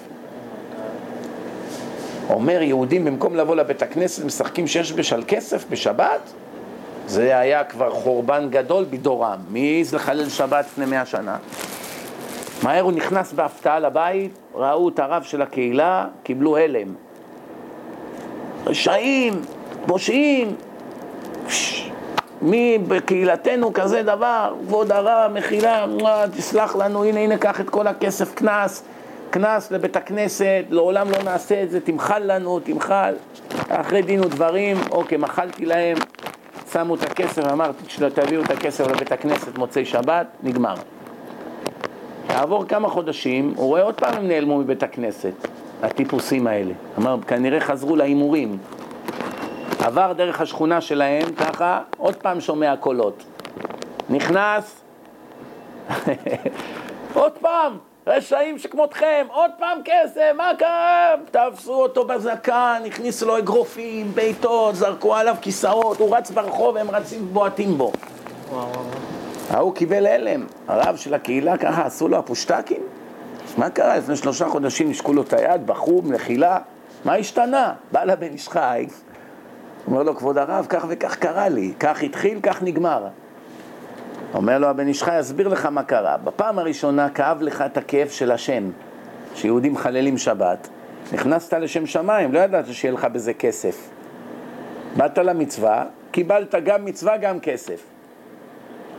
אומר 2.30 2.62
יהודים 2.62 3.04
במקום 3.04 3.36
לבוא 3.36 3.56
לבית 3.56 3.82
הכנסת 3.82 4.24
משחקים 4.24 4.66
שש 4.66 4.92
בש 4.92 5.12
על 5.12 5.22
כסף 5.28 5.64
בשבת? 5.70 6.20
זה 7.08 7.38
היה 7.38 7.64
כבר 7.64 7.90
חורבן 7.90 8.48
גדול 8.50 8.84
בדורם. 8.90 9.38
מי 9.50 9.76
העז 9.76 9.94
לחלל 9.94 10.28
שבת 10.28 10.64
לפני 10.64 10.86
מאה 10.86 11.06
שנה? 11.06 11.36
מהר 12.62 12.82
הוא 12.82 12.92
נכנס 12.92 13.32
בהפתעה 13.32 13.78
לבית, 13.78 14.38
ראו 14.54 14.88
את 14.88 14.98
הרב 14.98 15.22
של 15.22 15.42
הקהילה, 15.42 16.06
קיבלו 16.22 16.56
הלם. 16.56 16.94
רשעים, 18.66 19.40
פושעים, 19.86 20.56
מי 22.42 22.78
בקהילתנו 22.88 23.72
כזה 23.72 24.02
דבר, 24.02 24.54
כבוד 24.66 24.92
הרב, 24.92 25.32
מחילה, 25.34 25.86
תסלח 26.36 26.76
לנו, 26.76 27.04
הנה, 27.04 27.20
הנה, 27.20 27.38
קח 27.38 27.60
את 27.60 27.70
כל 27.70 27.86
הכסף, 27.86 28.34
קנס, 28.34 28.82
קנס 29.30 29.70
לבית 29.70 29.96
הכנסת, 29.96 30.64
לעולם 30.70 31.10
לא 31.10 31.22
נעשה 31.22 31.62
את 31.62 31.70
זה, 31.70 31.80
תמחל 31.80 32.22
לנו, 32.24 32.60
תמחל. 32.60 33.14
אחרי 33.68 34.02
דין 34.02 34.20
ודברים, 34.20 34.76
אוקיי, 34.90 35.18
מחלתי 35.18 35.66
להם, 35.66 35.96
שמו 36.72 36.94
את 36.94 37.02
הכסף, 37.02 37.52
אמרתי, 37.52 37.84
תביאו 38.14 38.42
את 38.42 38.50
הכסף 38.50 38.86
לבית 38.86 39.12
הכנסת 39.12 39.58
מוצאי 39.58 39.84
שבת, 39.84 40.26
נגמר. 40.42 40.74
יעבור 42.30 42.64
כמה 42.64 42.88
חודשים, 42.88 43.52
הוא 43.56 43.66
רואה 43.66 43.82
עוד 43.82 43.94
פעם 43.94 44.14
הם 44.14 44.28
נעלמו 44.28 44.58
מבית 44.58 44.82
הכנסת, 44.82 45.32
הטיפוסים 45.82 46.46
האלה. 46.46 46.74
אמר, 46.98 47.16
כנראה 47.26 47.60
חזרו 47.60 47.96
להימורים. 47.96 48.58
עבר 49.80 50.12
דרך 50.12 50.40
השכונה 50.40 50.80
שלהם, 50.80 51.32
ככה, 51.36 51.80
עוד 51.96 52.16
פעם 52.16 52.40
שומע 52.40 52.76
קולות. 52.76 53.24
נכנס, 54.10 54.80
עוד 57.14 57.32
פעם, 57.32 57.72
רשעים 58.08 58.58
שכמותכם, 58.58 59.26
עוד 59.30 59.50
פעם 59.58 59.78
כסף, 59.84 60.32
מה 60.36 60.50
קרה? 60.58 61.14
תפסו 61.30 61.74
אותו 61.74 62.04
בזקן, 62.04 62.82
הכניסו 62.86 63.26
לו 63.26 63.38
אגרופים, 63.38 64.14
בעיטות, 64.14 64.74
זרקו 64.74 65.14
עליו 65.14 65.36
כיסאות, 65.40 65.98
הוא 65.98 66.16
רץ 66.16 66.30
ברחוב, 66.30 66.76
הם 66.76 66.90
רצים 66.90 67.22
ובועטים 67.22 67.78
בו. 67.78 67.92
ההוא 69.50 69.74
קיבל 69.74 70.06
הלם, 70.06 70.46
הרב 70.68 70.96
של 70.96 71.14
הקהילה 71.14 71.58
ככה 71.58 71.86
עשו 71.86 72.08
לו 72.08 72.18
הפושטקים? 72.18 72.80
מה 73.58 73.70
קרה? 73.70 73.96
לפני 73.96 74.16
שלושה 74.16 74.48
חודשים 74.48 74.90
נשקו 74.90 75.12
לו 75.12 75.22
את 75.22 75.32
היד, 75.32 75.66
בחור, 75.66 76.02
מחילה, 76.02 76.58
מה 77.04 77.14
השתנה? 77.14 77.72
בא 77.92 78.04
לבן 78.04 78.32
איש 78.32 78.48
חי, 78.48 78.86
אומר 79.86 80.02
לו, 80.02 80.16
כבוד 80.16 80.38
הרב, 80.38 80.66
כך 80.68 80.84
וכך 80.88 81.16
קרה 81.16 81.48
לי, 81.48 81.72
כך 81.80 82.02
התחיל, 82.02 82.38
כך 82.42 82.62
נגמר. 82.62 83.06
אומר 84.34 84.58
לו 84.58 84.68
הבן 84.68 84.88
איש 84.88 85.02
חי, 85.02 85.20
אסביר 85.20 85.48
לך 85.48 85.66
מה 85.66 85.82
קרה. 85.82 86.16
בפעם 86.16 86.58
הראשונה 86.58 87.10
כאב 87.10 87.42
לך 87.42 87.62
את 87.66 87.76
הכאב 87.76 88.08
של 88.08 88.32
השם, 88.32 88.70
שיהודים 89.34 89.72
מחללים 89.72 90.18
שבת, 90.18 90.68
נכנסת 91.12 91.52
לשם 91.52 91.86
שמיים, 91.86 92.34
לא 92.34 92.38
ידעת 92.38 92.64
שיהיה 92.72 92.94
לך 92.94 93.04
בזה 93.04 93.34
כסף. 93.34 93.88
באת 94.96 95.18
למצווה, 95.18 95.84
קיבלת 96.10 96.54
גם 96.64 96.84
מצווה, 96.84 97.16
גם 97.16 97.40
כסף. 97.40 97.82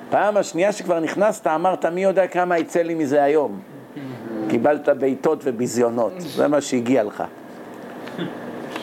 פעם 0.09 0.37
השנייה 0.37 0.71
שכבר 0.71 0.99
נכנסת, 0.99 1.47
אמרת, 1.47 1.85
מי 1.85 2.03
יודע 2.03 2.27
כמה 2.27 2.57
יצא 2.57 2.81
לי 2.81 2.93
מזה 2.93 3.23
היום? 3.23 3.59
קיבלת 4.49 4.89
בעיטות 4.89 5.41
וביזיונות, 5.43 6.13
זה 6.17 6.47
מה 6.47 6.61
שהגיע 6.61 7.03
לך. 7.03 7.23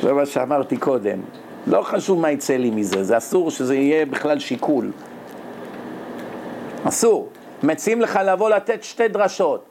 זה 0.03 0.13
מה 0.13 0.27
שאמרתי 0.27 0.77
קודם. 0.77 1.19
לא 1.67 1.83
חשוב 1.83 2.21
מה 2.21 2.31
יצא 2.31 2.57
לי 2.57 2.71
מזה, 2.71 3.05
זה 3.05 3.17
אסור 3.17 3.51
שזה 3.51 3.77
יהיה 3.77 4.07
בכלל 4.07 4.39
שיקול. 4.39 4.91
אסור. 6.89 7.29
מציעים 7.63 8.01
לך 8.01 8.21
לבוא 8.25 8.51
לתת 8.51 8.85
שתי 8.85 9.09
דרשות. 9.09 9.65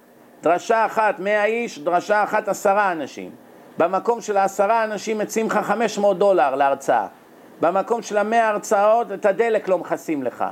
דרשה 0.44 0.86
אחת 0.86 1.20
מאה 1.20 1.46
איש, 1.46 1.80
דרשה 1.80 2.24
אחת 2.24 2.48
עשרה 2.48 2.92
אנשים. 2.92 3.32
במקום 3.78 4.22
של 4.22 4.38
העשרה 4.38 4.84
אנשים 4.84 5.18
מציעים 5.18 5.48
לך 5.48 5.58
500 5.58 6.18
דולר 6.18 6.56
להרצאה. 6.56 7.08
במקום 7.62 8.02
של 8.02 8.18
המאה 8.18 8.50
הרצאות 8.50 9.12
את 9.12 9.26
הדלק 9.26 9.68
לא 9.68 9.78
מכסים 9.78 10.24
לך. 10.24 10.46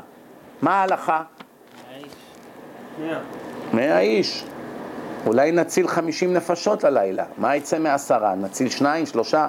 מה 0.62 0.72
ההלכה? 0.72 1.24
מאה. 3.74 4.00
איש. 4.00 4.46
אולי 5.28 5.52
נציל 5.52 5.88
50 5.88 6.34
נפשות 6.34 6.84
הלילה. 6.84 7.26
מה 7.38 7.56
יצא 7.56 7.80
מעשרה? 7.80 8.36
נציל 8.36 8.70
שניים, 8.70 9.06
שלושה? 9.06 9.48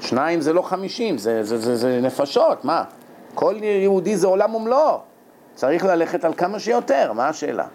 שניים 0.00 0.40
זה 0.40 0.52
לא 0.52 0.62
50, 0.62 1.18
זה, 1.18 1.44
זה, 1.44 1.58
זה, 1.58 1.76
זה 1.76 2.00
נפשות, 2.02 2.64
מה? 2.64 2.84
כל 3.34 3.54
יהודי 3.62 4.16
זה 4.16 4.26
עולם 4.26 4.54
ומלואו. 4.54 5.11
צריך 5.54 5.84
ללכת 5.84 6.24
על 6.24 6.34
כמה 6.34 6.60
שיותר, 6.60 7.12
מה 7.12 7.28
השאלה? 7.28 7.66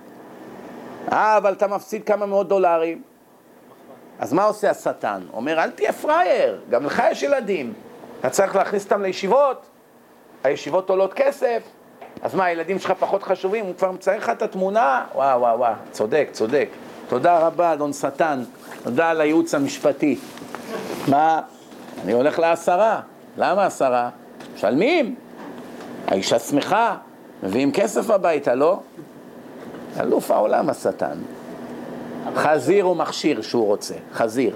אה, 1.12 1.38
אבל 1.38 1.54
אתה 1.54 1.68
מפסיד 1.68 2.04
כמה 2.04 2.26
מאות 2.26 2.48
דולרים. 2.48 3.02
אז 4.20 4.34
מה 4.34 4.44
עושה 4.44 4.70
השטן? 4.70 5.22
אומר, 5.34 5.64
אל 5.64 5.72
תהיה 5.72 5.94
פראייר, 5.94 6.62
גם 6.70 6.86
לך 6.86 7.04
יש 7.12 7.24
ילדים. 7.24 7.74
אתה 8.20 8.30
צריך 8.30 8.56
להכניס 8.56 8.84
אותם 8.84 9.02
לישיבות, 9.02 9.66
הישיבות 10.44 10.90
עולות 10.90 11.14
כסף, 11.14 11.64
אז 12.22 12.36
מה, 12.36 12.46
הילדים 12.46 12.80
שלך 12.80 12.92
פחות 13.00 13.24
חשובים? 13.24 13.66
הוא 13.66 13.76
כבר 13.76 13.92
מצייר 13.92 14.18
לך 14.18 14.30
את 14.30 14.42
התמונה? 14.42 15.04
וואו, 15.16 15.40
וואו, 15.40 15.60
וואו, 15.60 15.74
צודק, 15.92 16.30
צודק. 16.32 16.70
תודה 17.10 17.40
רבה, 17.40 17.74
אדון 17.74 17.94
שטן. 17.94 18.44
תודה 18.84 19.10
על 19.10 19.22
הייעוץ 19.22 19.56
המשפטי. 19.56 20.18
מה? 21.08 21.42
אני 22.04 22.12
הולך 22.12 22.40
לעשרה. 22.40 23.02
למה 23.38 23.66
עשרה? 23.66 24.10
משלמים. 24.56 25.16
האישה 26.08 26.40
שמחה, 26.40 26.96
מביאים 27.44 27.72
כסף 27.72 28.10
הביתה, 28.10 28.56
לא? 28.56 28.80
אלוף 30.00 30.32
העולם 30.32 30.70
השטן. 30.70 31.18
חזיר 32.36 32.88
ומכשיר 32.88 33.42
שהוא 33.42 33.66
רוצה, 33.66 33.94
חזיר. 34.14 34.56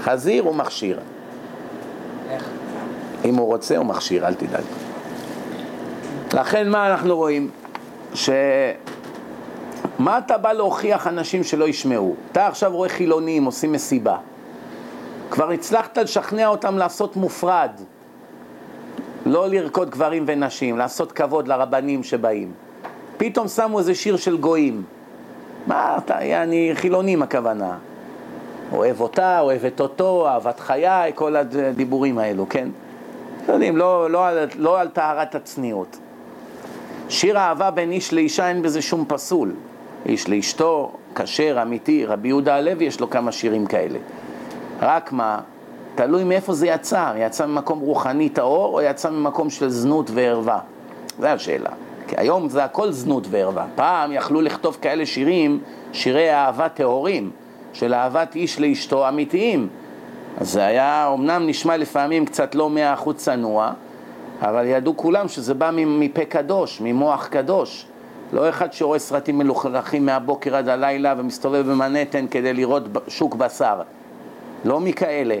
חזיר 0.00 0.46
ומכשיר. 0.46 1.00
איך? 2.30 2.48
אם 3.24 3.34
הוא 3.34 3.46
רוצה 3.46 3.76
הוא 3.76 3.86
מכשיר, 3.86 4.26
אל 4.26 4.34
תדאג. 4.34 4.64
לכן 6.34 6.68
מה 6.68 6.90
אנחנו 6.90 7.16
רואים? 7.16 7.50
ש... 8.14 8.30
מה 9.98 10.18
אתה 10.18 10.38
בא 10.38 10.52
להוכיח 10.52 11.06
אנשים 11.06 11.44
שלא 11.44 11.68
ישמעו? 11.68 12.14
אתה 12.32 12.46
עכשיו 12.46 12.72
רואה 12.72 12.88
חילונים 12.88 13.44
עושים 13.44 13.72
מסיבה. 13.72 14.16
כבר 15.30 15.50
הצלחת 15.50 15.98
לשכנע 15.98 16.46
אותם 16.46 16.78
לעשות 16.78 17.16
מופרד. 17.16 17.70
לא 19.26 19.48
לרקוד 19.48 19.90
גברים 19.90 20.24
ונשים, 20.26 20.78
לעשות 20.78 21.12
כבוד 21.12 21.48
לרבנים 21.48 22.02
שבאים. 22.02 22.52
פתאום 23.16 23.48
שמו 23.48 23.78
איזה 23.78 23.94
שיר 23.94 24.16
של 24.16 24.36
גויים. 24.36 24.82
מה 25.66 25.98
אתה, 25.98 26.24
יעני, 26.24 26.70
חילונים 26.74 27.22
הכוונה. 27.22 27.78
אוהב 28.72 29.00
אותה, 29.00 29.40
אוהבת 29.40 29.80
אותו, 29.80 30.28
אהבת 30.28 30.60
חיי, 30.60 31.12
כל 31.14 31.36
הדיבורים 31.36 32.18
האלו, 32.18 32.48
כן? 32.48 32.68
אתם 33.44 33.52
יודעים, 33.52 33.76
לא, 33.76 34.10
לא, 34.10 34.26
לא 34.58 34.80
על 34.80 34.88
טהרת 34.88 35.34
הצניעות. 35.34 35.96
שיר 37.08 37.38
אהבה 37.38 37.70
בין 37.70 37.92
איש 37.92 38.12
לאישה 38.12 38.48
אין 38.48 38.62
בזה 38.62 38.82
שום 38.82 39.04
פסול. 39.08 39.54
איש 40.06 40.28
לאשתו, 40.28 40.92
כשר, 41.14 41.58
אמיתי, 41.62 42.06
רבי 42.06 42.28
יהודה 42.28 42.54
הלוי 42.54 42.84
יש 42.84 43.00
לו 43.00 43.10
כמה 43.10 43.32
שירים 43.32 43.66
כאלה. 43.66 43.98
רק 44.80 45.12
מה, 45.12 45.40
תלוי 45.96 46.24
מאיפה 46.24 46.52
זה 46.52 46.66
יצא, 46.66 47.12
יצא 47.18 47.46
ממקום 47.46 47.78
רוחני 47.78 48.28
טהור 48.28 48.74
או 48.74 48.82
יצא 48.82 49.10
ממקום 49.10 49.50
של 49.50 49.68
זנות 49.68 50.10
וערווה? 50.14 50.58
זו 51.18 51.26
השאלה. 51.26 51.70
כי 52.08 52.14
היום 52.18 52.48
זה 52.48 52.64
הכל 52.64 52.92
זנות 52.92 53.26
וערווה. 53.30 53.66
פעם 53.74 54.12
יכלו 54.12 54.40
לכתוב 54.40 54.78
כאלה 54.82 55.06
שירים, 55.06 55.60
שירי 55.92 56.34
אהבה 56.34 56.68
טהורים, 56.68 57.30
של 57.72 57.94
אהבת 57.94 58.34
איש 58.34 58.60
לאשתו 58.60 59.08
אמיתיים. 59.08 59.68
אז 60.40 60.52
זה 60.52 60.66
היה, 60.66 61.10
אמנם 61.14 61.46
נשמע 61.46 61.76
לפעמים 61.76 62.26
קצת 62.26 62.54
לא 62.54 62.70
מאה 62.70 62.94
אחוז 62.94 63.16
צנוע, 63.16 63.72
אבל 64.40 64.66
ידעו 64.66 64.96
כולם 64.96 65.28
שזה 65.28 65.54
בא 65.54 65.70
מפה 65.74 66.24
קדוש, 66.24 66.80
ממוח 66.80 67.26
קדוש. 67.26 67.86
לא 68.32 68.48
אחד 68.48 68.72
שרואה 68.72 68.98
סרטים 68.98 69.38
מלוכלכים 69.38 70.06
מהבוקר 70.06 70.56
עד 70.56 70.68
הלילה 70.68 71.14
ומסתובב 71.18 71.70
במנהטן 71.70 72.26
כדי 72.26 72.52
לראות 72.52 72.82
שוק 73.08 73.34
בשר. 73.34 73.80
לא 74.64 74.80
מכאלה. 74.80 75.36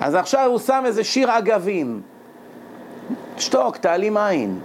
אז 0.00 0.14
עכשיו 0.14 0.46
הוא 0.46 0.58
שם 0.58 0.82
איזה 0.86 1.04
שיר 1.04 1.38
אגבים. 1.38 2.00
שתוק, 3.38 3.76
תעלים 3.76 4.16
עין. 4.16 4.58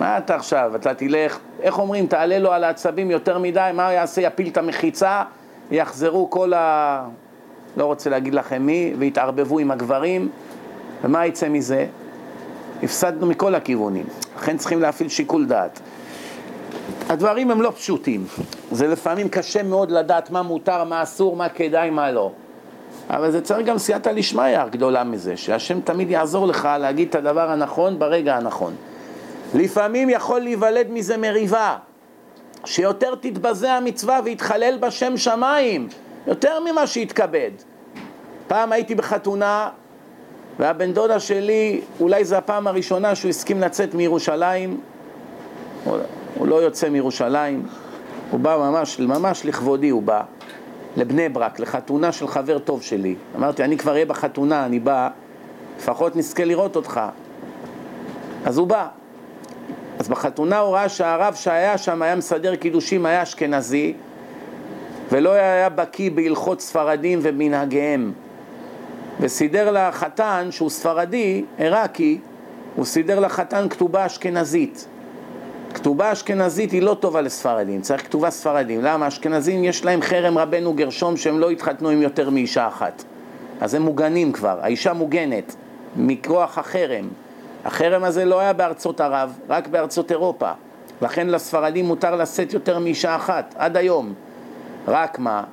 מה 0.00 0.18
אתה 0.18 0.34
עכשיו? 0.34 0.76
אתה 0.76 0.94
תלך, 0.94 1.38
איך 1.60 1.78
אומרים, 1.78 2.06
תעלה 2.06 2.38
לו 2.38 2.52
על 2.52 2.64
העצבים 2.64 3.10
יותר 3.10 3.38
מדי, 3.38 3.70
מה 3.74 3.86
הוא 3.86 3.92
יעשה? 3.92 4.20
יפיל 4.20 4.48
את 4.48 4.56
המחיצה, 4.56 5.22
יחזרו 5.70 6.30
כל 6.30 6.52
ה... 6.52 7.04
לא 7.76 7.84
רוצה 7.84 8.10
להגיד 8.10 8.34
לכם 8.34 8.62
מי, 8.62 8.94
ויתערבבו 8.98 9.58
עם 9.58 9.70
הגברים, 9.70 10.28
ומה 11.04 11.26
יצא 11.26 11.48
מזה? 11.48 11.86
הפסדנו 12.82 13.26
מכל 13.26 13.54
הכיוונים, 13.54 14.04
לכן 14.36 14.56
צריכים 14.56 14.80
להפעיל 14.80 15.08
שיקול 15.08 15.46
דעת. 15.46 15.80
הדברים 17.08 17.50
הם 17.50 17.62
לא 17.62 17.72
פשוטים, 17.76 18.26
זה 18.70 18.86
לפעמים 18.86 19.28
קשה 19.28 19.62
מאוד 19.62 19.90
לדעת 19.90 20.30
מה 20.30 20.42
מותר, 20.42 20.84
מה 20.84 21.02
אסור, 21.02 21.36
מה 21.36 21.48
כדאי, 21.48 21.90
מה 21.90 22.10
לא. 22.10 22.32
אבל 23.10 23.30
זה 23.30 23.40
צריך 23.40 23.66
גם 23.66 23.78
סייעתא 23.78 24.12
דשמיא 24.12 24.64
גדולה 24.70 25.04
מזה, 25.04 25.36
שהשם 25.36 25.80
תמיד 25.80 26.10
יעזור 26.10 26.46
לך 26.46 26.68
להגיד 26.80 27.08
את 27.08 27.14
הדבר 27.14 27.50
הנכון 27.50 27.98
ברגע 27.98 28.36
הנכון. 28.36 28.74
לפעמים 29.54 30.10
יכול 30.10 30.40
להיוולד 30.40 30.86
מזה 30.90 31.16
מריבה, 31.16 31.76
שיותר 32.64 33.14
תתבזה 33.14 33.72
המצווה 33.72 34.20
ויתחלל 34.24 34.78
בשם 34.80 35.16
שמיים, 35.16 35.88
יותר 36.26 36.60
ממה 36.60 36.86
שיתכבד. 36.86 37.50
פעם 38.48 38.72
הייתי 38.72 38.94
בחתונה, 38.94 39.68
והבן 40.58 40.92
דודה 40.92 41.20
שלי, 41.20 41.80
אולי 42.00 42.24
זו 42.24 42.36
הפעם 42.36 42.66
הראשונה 42.66 43.14
שהוא 43.14 43.28
הסכים 43.28 43.60
לצאת 43.60 43.94
מירושלים, 43.94 44.80
הוא 46.34 46.46
לא 46.46 46.54
יוצא 46.54 46.88
מירושלים, 46.88 47.66
הוא 48.30 48.40
בא 48.40 48.56
ממש, 48.56 49.00
ממש 49.00 49.46
לכבודי 49.46 49.88
הוא 49.88 50.02
בא, 50.02 50.22
לבני 50.96 51.28
ברק, 51.28 51.60
לחתונה 51.60 52.12
של 52.12 52.28
חבר 52.28 52.58
טוב 52.58 52.82
שלי. 52.82 53.14
אמרתי, 53.36 53.64
אני 53.64 53.78
כבר 53.78 53.92
אהיה 53.92 54.06
בחתונה, 54.06 54.66
אני 54.66 54.78
בא, 54.78 55.08
לפחות 55.78 56.16
נזכה 56.16 56.44
לראות 56.44 56.76
אותך. 56.76 57.00
אז 58.44 58.58
הוא 58.58 58.66
בא. 58.66 58.88
אז 59.98 60.08
בחתונה 60.08 60.58
הוא 60.58 60.74
ראה 60.74 60.88
שהרב 60.88 61.34
שהיה 61.34 61.78
שם 61.78 62.02
היה 62.02 62.16
מסדר 62.16 62.56
קידושים, 62.56 63.06
היה 63.06 63.22
אשכנזי, 63.22 63.94
ולא 65.12 65.32
היה 65.32 65.68
בקיא 65.68 66.10
בהלכות 66.10 66.60
ספרדים 66.60 67.18
ומנהגיהם. 67.22 68.12
וסידר 69.20 69.70
לחתן, 69.70 70.48
שהוא 70.50 70.70
ספרדי, 70.70 71.44
עיראקי, 71.58 72.18
הוא 72.76 72.84
סידר 72.84 73.20
לחתן 73.20 73.68
כתובה 73.68 74.06
אשכנזית. 74.06 74.86
כתובה 75.74 76.12
אשכנזית 76.12 76.70
היא 76.70 76.82
לא 76.82 76.96
טובה 77.00 77.20
לספרדים, 77.20 77.80
צריך 77.80 78.04
כתובה 78.04 78.30
ספרדים. 78.30 78.80
למה? 78.82 79.08
אשכנזים 79.08 79.64
יש 79.64 79.84
להם 79.84 80.02
חרם 80.02 80.38
רבנו 80.38 80.74
גרשום 80.74 81.16
שהם 81.16 81.38
לא 81.38 81.50
התחתנו 81.50 81.88
עם 81.88 82.02
יותר 82.02 82.30
מאישה 82.30 82.68
אחת. 82.68 83.04
אז 83.60 83.74
הם 83.74 83.82
מוגנים 83.82 84.32
כבר, 84.32 84.58
האישה 84.62 84.92
מוגנת 84.92 85.54
מכוח 85.96 86.58
החרם. 86.58 87.08
החרם 87.64 88.04
הזה 88.04 88.24
לא 88.24 88.40
היה 88.40 88.52
בארצות 88.52 89.00
ערב, 89.00 89.38
רק 89.48 89.68
בארצות 89.68 90.10
אירופה. 90.10 90.50
לכן 91.02 91.26
לספרדים 91.26 91.84
מותר 91.84 92.16
לשאת 92.16 92.52
יותר 92.52 92.78
מאישה 92.78 93.16
אחת, 93.16 93.54
עד 93.58 93.76
היום. 93.76 94.14
רק 94.88 95.18
מה? 95.18 95.44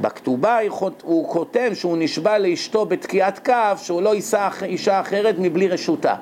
בכתובה 0.00 0.58
הוא 1.02 1.28
כותב 1.28 1.70
שהוא 1.74 1.96
נשבע 1.98 2.38
לאשתו 2.38 2.86
בתקיעת 2.86 3.38
כף 3.38 3.80
שהוא 3.82 4.02
לא 4.02 4.14
יישא 4.14 4.48
אישה 4.62 5.00
אחרת 5.00 5.34
מבלי 5.38 5.68
רשותה. 5.68 6.14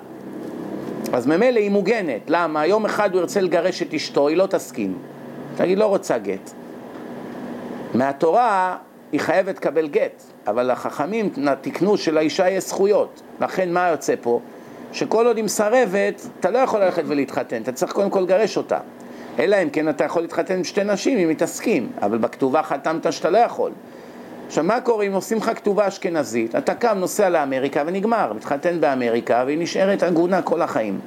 אז 1.13 1.27
ממילא 1.27 1.59
היא 1.59 1.71
מוגנת. 1.71 2.21
למה? 2.29 2.67
יום 2.67 2.85
אחד 2.85 3.13
הוא 3.13 3.21
ירצה 3.21 3.41
לגרש 3.41 3.83
את 3.83 3.95
אשתו, 3.95 4.29
היא 4.29 4.37
לא 4.37 4.47
תסכים. 4.47 4.99
תגיד, 5.57 5.79
לא 5.79 5.87
רוצה 5.87 6.19
גט. 6.19 6.51
מהתורה 7.95 8.77
היא 9.13 9.21
חייבת 9.21 9.57
לקבל 9.57 9.89
גט, 9.89 10.23
אבל 10.47 10.71
החכמים 10.71 11.31
תיקנו 11.61 11.97
שלאישה 11.97 12.51
יש 12.51 12.65
זכויות. 12.65 13.23
לכן 13.41 13.73
מה 13.73 13.89
יוצא 13.89 14.15
פה? 14.21 14.41
שכל 14.93 15.27
עוד 15.27 15.37
היא 15.37 15.45
מסרבת, 15.45 16.27
אתה 16.41 16.51
לא 16.51 16.59
יכול 16.59 16.81
ללכת 16.81 17.03
ולהתחתן, 17.07 17.63
אתה 17.63 17.73
צריך 17.73 17.93
קודם 17.93 18.11
כל 18.11 18.21
לגרש 18.21 18.57
אותה. 18.57 18.79
אלא 19.39 19.57
אם 19.63 19.71
כן 19.71 19.89
אתה 19.89 20.05
יכול 20.05 20.23
להתחתן 20.23 20.55
עם 20.55 20.65
שתי 20.65 20.85
נשים 20.85 21.19
אם 21.19 21.29
מתעסקים, 21.29 21.89
אבל 22.03 22.19
בכתובה 22.19 22.63
חתמת 22.63 23.13
שאתה 23.13 23.31
לא 23.31 23.39
יכול. 23.39 23.73
עכשיו, 24.49 24.65
מה 24.65 24.81
קורה 24.81 25.05
אם 25.05 25.13
עושים 25.13 25.39
לך 25.39 25.51
כתובה 25.57 25.89
אשכנזית? 25.89 26.55
אתה 26.55 26.75
קם, 26.75 26.99
נוסע 26.99 27.29
לאמריקה 27.29 27.83
ונגמר, 27.87 28.33
מתחתן 28.33 28.81
באמריקה 28.81 29.43
והיא 29.47 29.59
נשארת 29.59 30.03
עגונה 30.03 30.43
כל 30.43 30.63
החיים. 30.63 31.01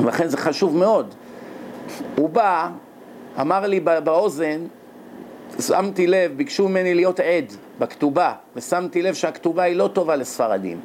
ולכן 0.00 0.28
זה 0.28 0.36
חשוב 0.36 0.76
מאוד. 0.76 1.14
הוא 2.16 2.28
בא, 2.28 2.68
אמר 3.40 3.66
לי 3.66 3.80
באוזן, 3.80 4.60
שמתי 5.60 6.06
לב, 6.06 6.32
ביקשו 6.36 6.68
ממני 6.68 6.94
להיות 6.94 7.20
עד 7.20 7.52
בכתובה, 7.78 8.32
ושמתי 8.56 9.02
לב 9.02 9.14
שהכתובה 9.14 9.62
היא 9.62 9.76
לא 9.76 9.88
טובה 9.92 10.16
לספרדים. 10.16 10.80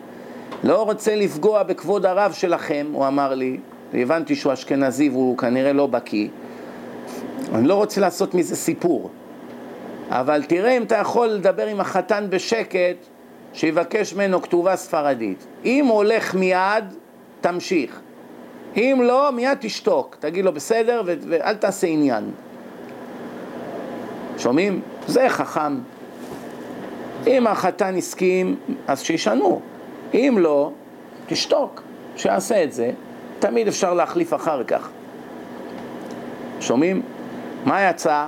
לא 0.64 0.84
רוצה 0.84 1.16
לפגוע 1.16 1.64
בכבוד 1.64 2.06
הרב 2.06 2.32
שלכם, 2.32 2.88
הוא 2.94 3.08
אמר 3.08 3.34
לי, 3.36 3.58
והבנתי 3.94 4.36
שהוא 4.36 4.54
אשכנזי 4.54 5.10
והוא 5.10 5.38
כנראה 5.38 5.74
לא 5.74 5.88
בקיא. 5.88 6.28
אני 7.54 7.68
לא 7.68 7.76
רוצה 7.76 8.02
לעשות 8.02 8.34
מזה 8.34 8.56
סיפור. 8.56 9.10
אבל 10.10 10.44
תראה 10.44 10.78
אם 10.78 10.84
אתה 10.84 10.96
יכול 10.96 11.28
לדבר 11.28 11.68
עם 11.68 11.80
החתן 11.80 12.26
בשקט, 12.30 12.96
שיבקש 13.54 14.14
ממנו 14.14 14.42
כתובה 14.42 14.76
ספרדית. 14.76 15.46
אם 15.66 15.86
הולך 15.86 16.36
מיד, 16.36 16.84
תמשיך. 17.42 18.00
אם 18.78 19.02
לא, 19.04 19.32
מיד 19.32 19.58
תשתוק. 19.62 20.18
תגיד 20.20 20.46
לו 20.46 20.54
בסדר 20.54 21.02
ו- 21.06 21.14
ואל 21.30 21.56
תעשה 21.56 21.88
עניין. 21.88 22.32
שומעים? 24.38 24.82
זה 25.08 25.30
חכם. 25.30 25.78
אם 27.28 27.48
החתן 27.48 27.98
הסכים, 27.98 28.56
אז 28.88 29.02
שישנו. 29.02 29.62
אם 30.14 30.36
לא, 30.40 30.72
תשתוק, 31.28 31.82
שיעשה 32.18 32.64
את 32.64 32.74
זה. 32.74 32.92
תמיד 33.40 33.68
אפשר 33.68 33.94
להחליף 33.94 34.34
אחר 34.34 34.64
כך. 34.64 34.90
שומעים? 36.60 37.02
מה 37.66 37.90
יצא? 37.90 38.28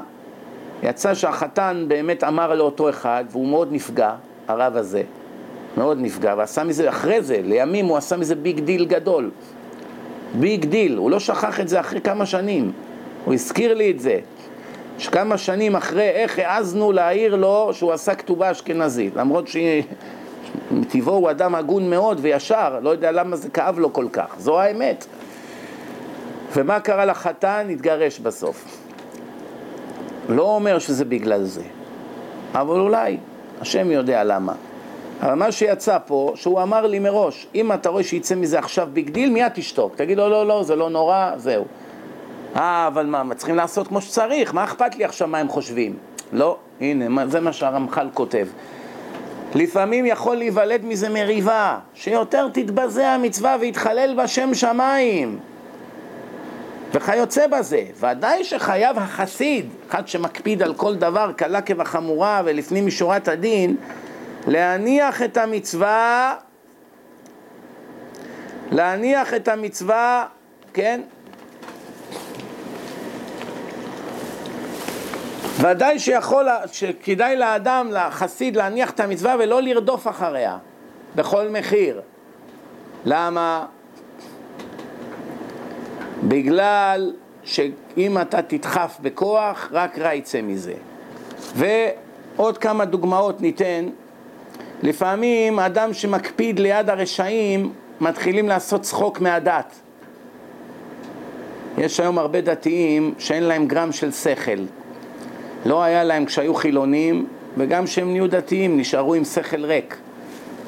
יצא 0.83 1.13
שהחתן 1.13 1.85
באמת 1.87 2.23
אמר 2.23 2.53
לאותו 2.53 2.89
אחד, 2.89 3.25
והוא 3.31 3.47
מאוד 3.47 3.67
נפגע, 3.71 4.11
הרב 4.47 4.77
הזה, 4.77 5.03
מאוד 5.77 5.97
נפגע, 6.01 6.33
ועשה 6.37 6.63
מזה, 6.63 6.89
אחרי 6.89 7.21
זה, 7.21 7.39
לימים 7.43 7.85
הוא 7.85 7.97
עשה 7.97 8.17
מזה 8.17 8.35
big 8.35 8.59
deal 8.59 8.85
גדול. 8.85 9.29
big 10.33 10.65
deal, 10.65 10.97
הוא 10.97 11.11
לא 11.11 11.19
שכח 11.19 11.59
את 11.59 11.67
זה 11.67 11.79
אחרי 11.79 12.01
כמה 12.01 12.25
שנים, 12.25 12.71
הוא 13.25 13.33
הזכיר 13.33 13.73
לי 13.73 13.91
את 13.91 13.99
זה. 13.99 14.19
שכמה 14.99 15.37
שנים 15.37 15.75
אחרי, 15.75 16.09
איך 16.09 16.39
העזנו 16.39 16.91
להעיר 16.91 17.35
לו 17.35 17.69
שהוא 17.73 17.91
עשה 17.91 18.15
כתובה 18.15 18.51
אשכנזית, 18.51 19.15
למרות 19.15 19.45
שמטבעו 19.47 21.15
הוא 21.15 21.29
אדם 21.29 21.55
הגון 21.55 21.89
מאוד 21.89 22.19
וישר, 22.21 22.79
לא 22.81 22.89
יודע 22.89 23.11
למה 23.11 23.35
זה 23.35 23.49
כאב 23.49 23.79
לו 23.79 23.93
כל 23.93 24.07
כך, 24.11 24.35
זו 24.39 24.59
האמת. 24.59 25.05
ומה 26.55 26.79
קרה 26.79 27.05
לחתן? 27.05 27.67
התגרש 27.71 28.19
בסוף. 28.19 28.86
לא 30.29 30.55
אומר 30.55 30.79
שזה 30.79 31.05
בגלל 31.05 31.43
זה, 31.43 31.63
אבל 32.53 32.79
אולי, 32.79 33.17
השם 33.61 33.91
יודע 33.91 34.23
למה. 34.23 34.53
אבל 35.21 35.33
מה 35.33 35.51
שיצא 35.51 35.97
פה, 36.05 36.33
שהוא 36.35 36.61
אמר 36.61 36.87
לי 36.87 36.99
מראש, 36.99 37.47
אם 37.55 37.73
אתה 37.73 37.89
רואה 37.89 38.03
שיצא 38.03 38.35
מזה 38.35 38.59
עכשיו 38.59 38.87
big 38.93 39.09
deal, 39.09 39.29
מיד 39.29 39.51
תשתוק. 39.53 39.95
תגיד 39.95 40.17
לו, 40.17 40.29
לא, 40.29 40.47
לא, 40.47 40.63
זה 40.63 40.75
לא 40.75 40.89
נורא, 40.89 41.31
זהו. 41.35 41.65
אה, 42.55 42.87
אבל 42.87 43.05
מה, 43.05 43.23
צריכים 43.35 43.55
לעשות 43.55 43.87
כמו 43.87 44.01
שצריך, 44.01 44.53
מה 44.53 44.63
אכפת 44.63 44.95
לי 44.95 45.03
עכשיו 45.03 45.27
מה 45.27 45.37
הם 45.37 45.47
חושבים? 45.47 45.97
לא, 46.33 46.57
הנה, 46.81 47.27
זה 47.27 47.39
מה 47.39 47.53
שהרמח"ל 47.53 48.07
כותב. 48.13 48.47
לפעמים 49.55 50.05
יכול 50.05 50.35
להיוולד 50.35 50.85
מזה 50.85 51.09
מריבה, 51.09 51.79
שיותר 51.93 52.47
תתבזה 52.53 53.09
המצווה 53.09 53.57
ויתחלל 53.59 54.15
בשם 54.23 54.53
שמיים. 54.53 55.39
וכיוצא 56.93 57.47
בזה, 57.47 57.83
ודאי 57.99 58.43
שחייב 58.43 58.97
החסיד, 58.97 59.69
אחד 59.89 60.07
שמקפיד 60.07 60.63
על 60.63 60.73
כל 60.73 60.95
דבר, 60.95 61.31
קלה 61.35 61.61
כבחמורה 61.61 62.41
ולפנים 62.45 62.85
משורת 62.85 63.27
הדין, 63.27 63.75
להניח 64.47 65.21
את 65.21 65.37
המצווה, 65.37 66.35
להניח 68.71 69.33
את 69.33 69.47
המצווה, 69.47 70.25
כן? 70.73 71.01
ודאי 75.61 75.99
שיכול, 75.99 76.47
שכדאי 76.71 77.35
לאדם, 77.35 77.89
לחסיד, 77.91 78.55
להניח 78.55 78.91
את 78.91 78.99
המצווה 78.99 79.35
ולא 79.39 79.61
לרדוף 79.61 80.07
אחריה 80.07 80.57
בכל 81.15 81.49
מחיר. 81.49 82.01
למה? 83.05 83.65
בגלל 86.27 87.13
שאם 87.43 88.17
אתה 88.21 88.41
תדחף 88.41 88.97
בכוח, 89.01 89.69
רק 89.71 89.99
רע 89.99 90.13
יצא 90.13 90.41
מזה. 90.41 90.73
ועוד 91.55 92.57
כמה 92.57 92.85
דוגמאות 92.85 93.41
ניתן. 93.41 93.85
לפעמים 94.83 95.59
אדם 95.59 95.93
שמקפיד 95.93 96.59
ליד 96.59 96.89
הרשעים, 96.89 97.71
מתחילים 98.01 98.47
לעשות 98.47 98.81
צחוק 98.81 99.21
מהדת. 99.21 99.73
יש 101.77 101.99
היום 101.99 102.17
הרבה 102.17 102.41
דתיים 102.41 103.13
שאין 103.19 103.43
להם 103.43 103.67
גרם 103.67 103.91
של 103.91 104.11
שכל. 104.11 104.61
לא 105.65 105.83
היה 105.83 106.03
להם 106.03 106.25
כשהיו 106.25 106.53
חילונים, 106.53 107.27
וגם 107.57 107.85
כשהם 107.85 108.11
נהיו 108.11 108.29
דתיים 108.29 108.79
נשארו 108.79 109.13
עם 109.13 109.23
שכל 109.23 109.65
ריק. 109.65 109.97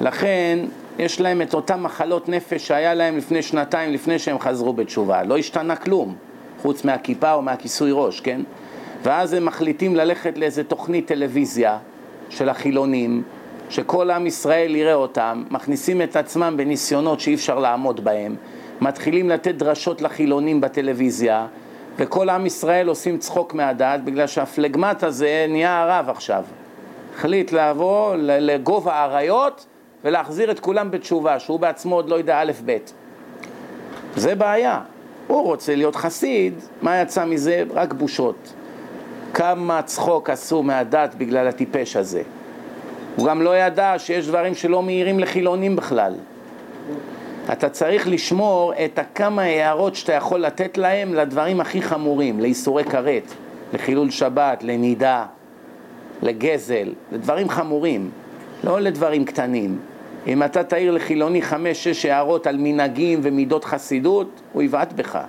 לכן 0.01 0.59
יש 0.99 1.21
להם 1.21 1.41
את 1.41 1.53
אותן 1.53 1.81
מחלות 1.81 2.29
נפש 2.29 2.67
שהיה 2.67 2.93
להם 2.93 3.17
לפני 3.17 3.41
שנתיים, 3.41 3.93
לפני 3.93 4.19
שהם 4.19 4.39
חזרו 4.39 4.73
בתשובה. 4.73 5.23
לא 5.23 5.37
השתנה 5.37 5.75
כלום, 5.75 6.15
חוץ 6.61 6.83
מהכיפה 6.85 7.33
או 7.33 7.41
מהכיסוי 7.41 7.91
ראש, 7.93 8.19
כן? 8.19 8.41
ואז 9.03 9.33
הם 9.33 9.45
מחליטים 9.45 9.95
ללכת 9.95 10.37
לאיזה 10.37 10.63
תוכנית 10.63 11.07
טלוויזיה 11.07 11.77
של 12.29 12.49
החילונים, 12.49 13.23
שכל 13.69 14.11
עם 14.11 14.27
ישראל 14.27 14.75
יראה 14.75 14.93
אותם, 14.93 15.43
מכניסים 15.51 16.01
את 16.01 16.15
עצמם 16.15 16.53
בניסיונות 16.57 17.19
שאי 17.19 17.35
אפשר 17.35 17.59
לעמוד 17.59 18.03
בהם, 18.03 18.35
מתחילים 18.81 19.29
לתת 19.29 19.55
דרשות 19.55 20.01
לחילונים 20.01 20.61
בטלוויזיה, 20.61 21.47
וכל 21.97 22.29
עם 22.29 22.45
ישראל 22.45 22.87
עושים 22.87 23.17
צחוק 23.17 23.53
מהדת, 23.53 23.99
בגלל 24.03 24.27
שהפלגמט 24.27 25.03
הזה 25.03 25.45
נהיה 25.49 25.81
הרב 25.81 26.09
עכשיו. 26.09 26.43
החליט 27.15 27.51
לעבור 27.51 28.13
לגובה 28.17 28.93
האריות 28.93 29.65
ולהחזיר 30.03 30.51
את 30.51 30.59
כולם 30.59 30.91
בתשובה, 30.91 31.39
שהוא 31.39 31.59
בעצמו 31.59 31.95
עוד 31.95 32.09
לא 32.09 32.15
יודע 32.15 32.41
א' 32.41 32.51
ב'. 32.65 32.77
זה 34.15 34.35
בעיה. 34.35 34.81
הוא 35.27 35.43
רוצה 35.43 35.75
להיות 35.75 35.95
חסיד, 35.95 36.53
מה 36.81 37.01
יצא 37.01 37.25
מזה? 37.25 37.63
רק 37.73 37.93
בושות. 37.93 38.53
כמה 39.33 39.81
צחוק 39.81 40.29
עשו 40.29 40.63
מהדת 40.63 41.15
בגלל 41.15 41.47
הטיפש 41.47 41.95
הזה. 41.95 42.21
הוא 43.15 43.27
גם 43.27 43.41
לא 43.41 43.57
ידע 43.57 43.93
שיש 43.97 44.27
דברים 44.27 44.55
שלא 44.55 44.83
מאירים 44.83 45.19
לחילונים 45.19 45.75
בכלל. 45.75 46.13
אתה 47.51 47.69
צריך 47.69 48.07
לשמור 48.07 48.73
את 48.85 48.99
הכמה 48.99 49.41
הערות 49.41 49.95
שאתה 49.95 50.13
יכול 50.13 50.39
לתת 50.39 50.77
להם 50.77 51.13
לדברים 51.13 51.61
הכי 51.61 51.81
חמורים, 51.81 52.39
לאיסורי 52.39 52.83
כרת, 52.83 53.33
לחילול 53.73 54.09
שבת, 54.09 54.63
לנידה, 54.63 55.25
לגזל, 56.21 56.93
לדברים 57.11 57.49
חמורים, 57.49 58.09
לא 58.63 58.79
לדברים 58.79 59.25
קטנים. 59.25 59.79
אם 60.27 60.43
אתה 60.43 60.63
תעיר 60.63 60.91
לחילוני 60.91 61.41
חמש-שש 61.41 62.05
הערות 62.05 62.47
על 62.47 62.55
מנהגים 62.59 63.19
ומידות 63.23 63.65
חסידות, 63.65 64.41
הוא 64.53 64.61
יבעט 64.61 64.93
בך. 64.93 65.19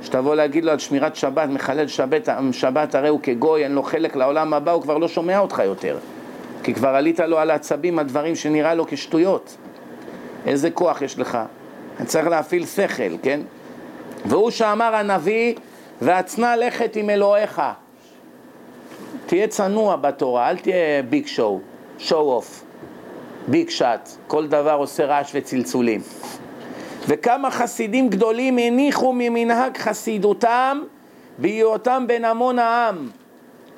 כשתבוא 0.00 0.34
להגיד 0.34 0.64
לו 0.64 0.72
על 0.72 0.78
שמירת 0.78 1.16
שבת, 1.16 1.48
מחלל 1.48 1.88
שבת, 1.88 2.28
שבת 2.52 2.94
הרי 2.94 3.08
הוא 3.08 3.20
כגוי, 3.22 3.64
אין 3.64 3.72
לו 3.72 3.82
חלק 3.82 4.16
לעולם 4.16 4.54
הבא, 4.54 4.72
הוא 4.72 4.82
כבר 4.82 4.98
לא 4.98 5.08
שומע 5.08 5.38
אותך 5.38 5.62
יותר. 5.64 5.98
כי 6.62 6.74
כבר 6.74 6.88
עלית 6.88 7.20
לו 7.20 7.38
על 7.38 7.50
העצבים 7.50 7.98
הדברים 7.98 8.34
שנראה 8.34 8.74
לו 8.74 8.84
כשטויות. 8.88 9.56
איזה 10.46 10.70
כוח 10.70 11.02
יש 11.02 11.18
לך? 11.18 11.38
אני 11.98 12.06
צריך 12.06 12.26
להפעיל 12.26 12.66
שכל, 12.66 13.18
כן? 13.22 13.40
והוא 14.24 14.50
שאמר 14.50 14.94
הנביא, 14.94 15.54
והצנע 16.02 16.56
לכת 16.56 16.96
עם 16.96 17.10
אלוהיך. 17.10 17.62
תהיה 19.26 19.46
צנוע 19.46 19.96
בתורה, 19.96 20.50
אל 20.50 20.56
תהיה 20.56 21.02
big 21.02 21.26
show, 21.26 21.60
show 21.98 22.32
off, 22.32 22.64
big 23.48 23.70
shot, 23.70 24.08
כל 24.26 24.46
דבר 24.46 24.74
עושה 24.74 25.04
רעש 25.06 25.30
וצלצולים. 25.34 26.00
וכמה 27.08 27.50
חסידים 27.50 28.08
גדולים 28.08 28.58
הניחו 28.58 29.12
ממנהג 29.12 29.78
חסידותם 29.78 30.80
בהיותם 31.38 32.04
בין 32.06 32.24
המון 32.24 32.58
העם. 32.58 33.08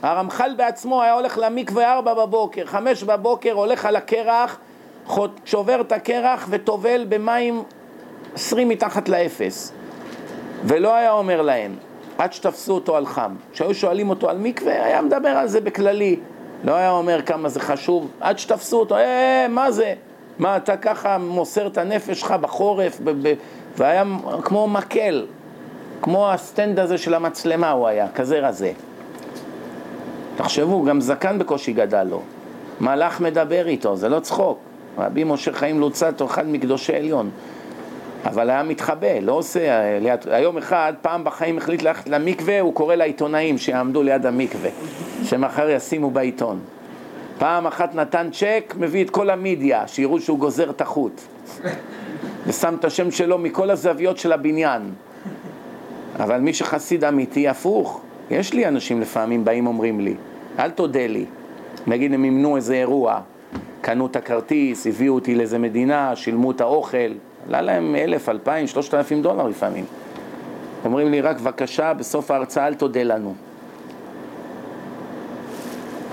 הרמח"ל 0.02 0.54
בעצמו 0.56 1.02
היה 1.02 1.12
הולך 1.12 1.38
למקווה 1.42 1.92
ארבע 1.92 2.14
בבוקר, 2.14 2.66
חמש 2.66 3.02
בבוקר 3.02 3.52
הולך 3.52 3.84
על 3.84 3.96
הקרח, 3.96 4.58
שובר 5.44 5.80
את 5.80 5.92
הקרח 5.92 6.46
וטובל 6.50 7.04
במים 7.08 7.62
עשרים 8.34 8.68
מתחת 8.68 9.08
לאפס. 9.08 9.72
ולא 10.64 10.94
היה 10.94 11.12
אומר 11.12 11.42
להם, 11.42 11.76
עד 12.18 12.32
שתפסו 12.32 12.74
אותו 12.74 12.96
על 12.96 13.06
חם. 13.06 13.34
כשהיו 13.52 13.74
שואלים 13.74 14.10
אותו 14.10 14.30
על 14.30 14.38
מקווה, 14.38 14.84
היה 14.84 15.02
מדבר 15.02 15.28
על 15.28 15.48
זה 15.48 15.60
בכללי. 15.60 16.16
לא 16.64 16.74
היה 16.74 16.90
אומר 16.90 17.22
כמה 17.22 17.48
זה 17.48 17.60
חשוב, 17.60 18.10
עד 18.20 18.38
שתפסו 18.38 18.80
אותו, 18.80 18.96
אה, 18.96 19.00
אה 19.00 19.48
מה 19.48 19.70
זה? 19.70 19.94
מה, 20.38 20.56
אתה 20.56 20.76
ככה 20.76 21.18
מוסר 21.18 21.66
את 21.66 21.78
הנפש 21.78 22.20
שלך 22.20 22.34
בחורף, 22.40 23.00
ב- 23.04 23.28
ב- 23.28 23.34
והיה 23.76 24.04
כמו 24.42 24.68
מקל. 24.68 25.26
כמו 26.02 26.30
הסטנד 26.30 26.78
הזה 26.78 26.98
של 26.98 27.14
המצלמה 27.14 27.70
הוא 27.70 27.86
היה, 27.86 28.06
כזה 28.14 28.48
רזה. 28.48 28.72
תחשבו, 30.36 30.84
גם 30.84 31.00
זקן 31.00 31.38
בקושי 31.38 31.72
גדל 31.72 32.02
לו. 32.02 32.22
מלאך 32.80 33.20
מדבר 33.20 33.66
איתו, 33.66 33.96
זה 33.96 34.08
לא 34.08 34.20
צחוק. 34.20 34.58
רבי 34.98 35.24
משה 35.24 35.52
חיים 35.52 35.80
לוצטו, 35.80 36.26
אחד 36.26 36.46
מקדושי 36.46 36.96
עליון. 36.96 37.30
אבל 38.25 38.51
היה 38.51 38.62
מתחבא, 38.62 39.18
לא 39.23 39.33
עושה 39.33 39.99
ליד... 40.01 40.20
היום 40.31 40.59
אחד, 40.59 40.93
פעם 41.03 41.25
בחיים 41.25 41.59
החליט 41.59 41.83
ללכת 41.83 42.09
למקווה, 42.09 42.61
הוא 42.61 42.75
קורא 42.75 42.95
לעיתונאים 42.95 43.59
שיעמדו 43.59 44.03
ליד 44.03 44.27
המקווה, 44.27 44.70
שמחר 45.25 45.70
ישימו 45.70 46.11
בעיתון. 46.11 46.59
פעם 47.39 47.66
אחת 47.66 47.95
נתן 47.95 48.29
צ'ק, 48.33 48.75
מביא 48.79 49.05
את 49.05 49.11
כל 49.11 49.31
המדיה, 49.31 49.89
שיראו 49.89 50.20
שהוא 50.20 50.39
גוזר 50.39 50.70
את 50.70 50.81
החוט. 50.81 51.20
ושם 52.47 52.75
את 52.81 52.85
השם 52.85 53.11
שלו 53.11 53.39
מכל 53.39 53.70
הזוויות 53.70 54.18
של 54.18 54.33
הבניין. 54.33 54.83
אבל 56.20 56.41
מי 56.41 56.55
שחסיד 56.55 57.05
אמיתי, 57.05 57.49
הפוך. 57.49 58.01
יש 58.31 58.55
לי 58.55 58.66
אנשים 58.68 59.01
לפעמים 59.01 59.45
באים 59.45 59.66
אומרים 59.66 60.01
לי, 60.01 60.14
אל 60.59 60.70
תודה 60.70 61.07
לי. 61.07 61.25
נגיד 61.87 62.14
הם 62.14 62.23
מימנו 62.23 62.57
איזה 62.57 62.75
אירוע, 62.75 63.20
קנו 63.81 64.07
את 64.07 64.16
הכרטיס, 64.16 64.87
הביאו 64.87 65.14
אותי 65.14 65.35
לאיזה 65.35 65.59
מדינה, 65.59 66.16
שילמו 66.16 66.51
את 66.51 66.61
האוכל, 66.61 67.12
עלה 67.49 67.61
להם 67.61 67.97
אלף, 67.97 68.28
אלפיים, 68.28 68.66
שלושת 68.66 68.95
אלפים 68.95 69.22
דולר 69.22 69.49
לפעמים. 69.49 69.84
אומרים 70.84 71.11
לי, 71.11 71.20
רק 71.20 71.40
בבקשה, 71.40 71.93
בסוף 71.95 72.30
ההרצאה 72.30 72.66
אל 72.66 72.74
תודה 72.74 73.03
לנו. 73.03 73.34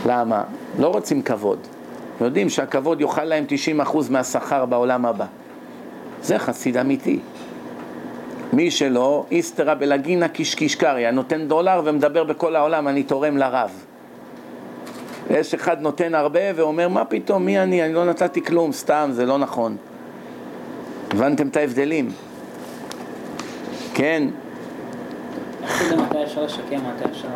למה? 0.06 0.44
לא 0.80 0.88
רוצים 0.88 1.22
כבוד. 1.22 1.60
יודעים 2.22 2.50
שהכבוד 2.50 3.02
יאכל 3.02 3.24
להם 3.24 3.46
90% 3.86 3.98
מהשכר 4.10 4.66
בעולם 4.66 5.06
הבא. 5.06 5.26
זה 6.22 6.40
חסיד 6.40 6.78
אמיתי. 6.78 7.20
מי 8.54 8.72
שלא, 8.72 9.26
איסתרא 9.32 9.74
בלגינא 9.74 10.28
קישקישקריא, 10.28 11.12
נותן 11.12 11.48
דולר 11.48 11.82
ומדבר 11.86 12.24
בכל 12.24 12.56
העולם, 12.56 12.88
אני 12.88 13.04
תורם 13.04 13.38
לרב. 13.38 13.70
יש 15.30 15.54
אחד 15.54 15.82
נותן 15.82 16.16
הרבה 16.16 16.40
ואומר, 16.56 16.88
מה 16.88 17.06
פתאום, 17.06 17.46
מי 17.46 17.60
אני? 17.60 17.86
אני 17.86 17.94
לא 17.94 18.06
נתתי 18.06 18.46
כלום, 18.46 18.72
סתם, 18.72 19.10
זה 19.14 19.26
לא 19.26 19.38
נכון. 19.38 19.78
הבנתם 21.12 21.48
את 21.48 21.58
ההבדלים? 21.58 22.12
כן. 23.94 24.28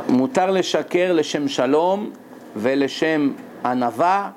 מותר 0.09 0.51
לשקר 0.51 1.13
לשם 1.13 1.47
שלום 1.47 2.11
ולשם 2.55 3.31
ענווה 3.65 4.29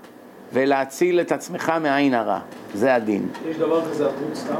ולהציל 0.52 1.20
את 1.20 1.32
עצמך 1.32 1.72
מעין 1.82 2.14
הרע. 2.14 2.38
זה 2.74 2.94
הדין. 2.94 3.28
יש 3.50 3.56
דבר 3.56 3.90
כזה 3.90 4.04
ערבות 4.04 4.34
סתם? 4.34 4.54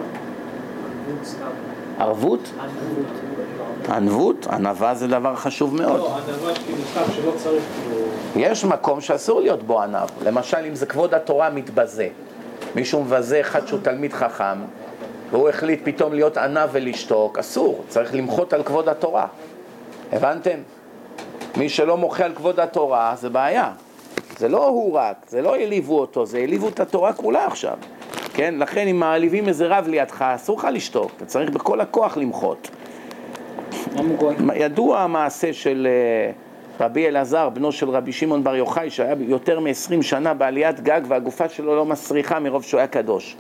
ערבות 1.08 1.24
סתם. 1.24 1.46
ערבות? 1.98 2.52
ענבות? 3.88 4.46
ענווה 4.46 4.94
זה 4.94 5.08
דבר 5.08 5.36
חשוב 5.36 5.74
מאוד. 5.74 5.96
לא, 5.96 6.18
ענווה 6.18 6.54
כאילו 6.54 6.78
סתם 6.92 7.12
שלא 7.12 7.32
צריך 7.36 7.62
כאילו... 7.82 8.06
יש 8.36 8.64
מקום 8.64 9.00
שאסור 9.00 9.40
להיות 9.40 9.62
בו 9.62 9.82
ענב. 9.82 10.08
למשל, 10.24 10.58
אם 10.68 10.74
זה 10.74 10.86
כבוד 10.86 11.14
התורה 11.14 11.50
מתבזה. 11.50 12.08
מישהו 12.76 13.04
מבזה 13.04 13.40
אחד 13.40 13.66
שהוא 13.66 13.80
תלמיד 13.82 14.12
חכם, 14.12 14.58
והוא 15.30 15.48
החליט 15.48 15.80
פתאום 15.84 16.12
להיות 16.12 16.36
ענב 16.36 16.68
ולשתוק, 16.72 17.38
אסור, 17.38 17.84
צריך 17.88 18.14
למחות 18.14 18.52
על 18.52 18.62
כבוד 18.62 18.88
התורה. 18.88 19.26
הבנתם? 20.12 20.58
מי 21.56 21.68
שלא 21.68 21.96
מוחה 21.96 22.24
על 22.24 22.34
כבוד 22.34 22.60
התורה, 22.60 23.14
זה 23.16 23.30
בעיה. 23.30 23.72
זה 24.38 24.48
לא 24.48 24.66
הוא 24.66 24.94
רק, 24.94 25.16
זה 25.28 25.42
לא 25.42 25.54
העליבו 25.54 26.00
אותו, 26.00 26.26
זה 26.26 26.38
העליבו 26.38 26.68
את 26.68 26.80
התורה 26.80 27.12
כולה 27.12 27.46
עכשיו. 27.46 27.76
כן? 28.34 28.54
לכן 28.58 28.88
אם 28.88 29.00
מעליבים 29.00 29.48
איזה 29.48 29.66
רב 29.66 29.88
לידך, 29.88 30.22
אסור 30.22 30.58
לך 30.58 30.68
לשתוק, 30.72 31.10
אתה 31.16 31.26
צריך 31.26 31.50
בכל 31.50 31.80
הכוח 31.80 32.16
למחות. 32.16 32.70
ידוע 34.54 35.00
המעשה 35.00 35.52
של 35.52 35.88
אה, 35.90 36.32
רבי 36.80 37.08
אלעזר, 37.08 37.48
בנו 37.48 37.72
של 37.72 37.90
רבי 37.90 38.12
שמעון 38.12 38.44
בר 38.44 38.56
יוחאי, 38.56 38.90
שהיה 38.90 39.14
יותר 39.18 39.60
מ-20 39.60 40.02
שנה 40.02 40.34
בעליית 40.34 40.80
גג 40.80 41.00
והגופה 41.08 41.48
שלו 41.48 41.76
לא 41.76 41.84
מסריחה 41.84 42.40
מרוב 42.40 42.62
שהוא 42.62 42.78
היה 42.78 42.86
קדוש. 42.86 43.36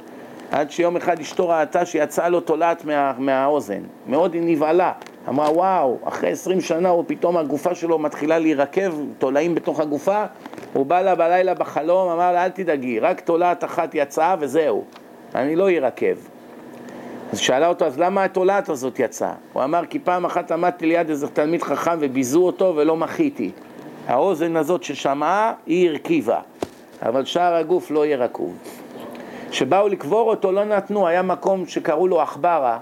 עד 0.50 0.70
שיום 0.70 0.96
אחד 0.96 1.20
אשתו 1.20 1.48
ראתה 1.48 1.86
שיצאה 1.86 2.28
לו 2.28 2.40
תולעת 2.40 2.84
מה, 2.84 3.12
מהאוזן. 3.18 3.82
מאוד 4.06 4.34
היא 4.34 4.42
נבהלה. 4.44 4.92
אמרה, 5.28 5.52
וואו, 5.52 5.98
אחרי 6.04 6.30
עשרים 6.30 6.60
שנה 6.60 6.88
הוא 6.88 7.04
פתאום 7.06 7.36
הגופה 7.36 7.74
שלו 7.74 7.98
מתחילה 7.98 8.38
להירקב, 8.38 8.92
תולעים 9.18 9.54
בתוך 9.54 9.80
הגופה. 9.80 10.24
הוא 10.72 10.86
בא 10.86 11.00
לה 11.02 11.14
בלילה 11.14 11.54
בחלום, 11.54 12.08
אמר 12.08 12.32
לה, 12.32 12.44
אל 12.44 12.50
תדאגי, 12.50 13.00
רק 13.00 13.20
תולעת 13.20 13.64
אחת 13.64 13.90
יצאה 13.94 14.34
וזהו. 14.40 14.84
אני 15.34 15.56
לא 15.56 15.70
ארקב. 15.70 16.35
אז 17.32 17.38
שאלה 17.38 17.68
אותו, 17.68 17.84
אז 17.84 17.98
למה 17.98 18.24
התולעת 18.24 18.68
הזאת 18.68 18.98
יצאה? 18.98 19.32
הוא 19.52 19.64
אמר, 19.64 19.86
כי 19.86 19.98
פעם 19.98 20.24
אחת 20.24 20.50
עמדתי 20.50 20.86
ליד 20.86 21.10
איזה 21.10 21.28
תלמיד 21.28 21.62
חכם 21.62 21.96
וביזו 22.00 22.42
אותו 22.42 22.72
ולא 22.76 22.96
מחיתי. 22.96 23.50
האוזן 24.06 24.56
הזאת 24.56 24.82
ששמעה, 24.82 25.52
היא 25.66 25.90
הרכיבה, 25.90 26.40
אבל 27.02 27.24
שאר 27.24 27.54
הגוף 27.54 27.90
לא 27.90 28.06
יהיה 28.06 28.16
רקוב. 28.16 28.54
כשבאו 29.50 29.88
לקבור 29.88 30.30
אותו 30.30 30.52
לא 30.52 30.64
נתנו, 30.64 31.06
היה 31.06 31.22
מקום 31.22 31.66
שקראו 31.66 32.08
לו 32.08 32.20
עכברה, 32.20 32.78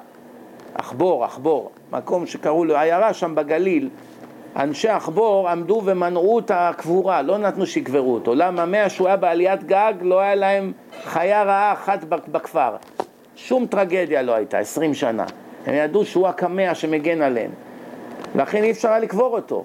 עכבור, 0.75 1.25
עכבור, 1.25 1.71
מקום 1.93 2.27
שקראו 2.27 2.65
לו, 2.65 2.77
עיירה 2.77 3.15
שם 3.15 3.35
בגליל, 3.35 3.89
אנשי 4.57 4.89
עכבור 4.89 5.49
עמדו 5.49 5.83
ומנעו 5.85 6.39
את 6.39 6.51
הקבורה, 6.55 7.23
לא 7.23 7.39
נתנו 7.39 7.67
שיקברו 7.67 8.15
אותו. 8.15 8.35
למה? 8.35 8.67
מאה 8.67 8.89
שהוא 8.89 9.07
היה 9.07 9.17
בעליית 9.17 9.65
גג, 9.65 9.93
לא 10.01 10.21
היה 10.21 10.35
להם 10.35 10.73
חיה 11.05 11.43
רעה 11.43 11.73
אחת 11.73 12.05
בכפר. 12.05 12.77
שום 13.37 13.67
טרגדיה 13.67 14.23
לא 14.23 14.35
הייתה, 14.35 14.59
עשרים 14.59 14.95
שנה. 14.95 15.25
הם 15.67 15.75
ידעו 15.75 16.05
שהוא 16.05 16.29
הקמע 16.29 16.75
שמגן 16.75 17.23
עליהם. 17.23 17.51
לכן 18.35 18.65
אי 18.65 18.71
אפשר 18.71 18.89
היה 18.89 18.99
לקבור 18.99 19.37
אותו. 19.37 19.65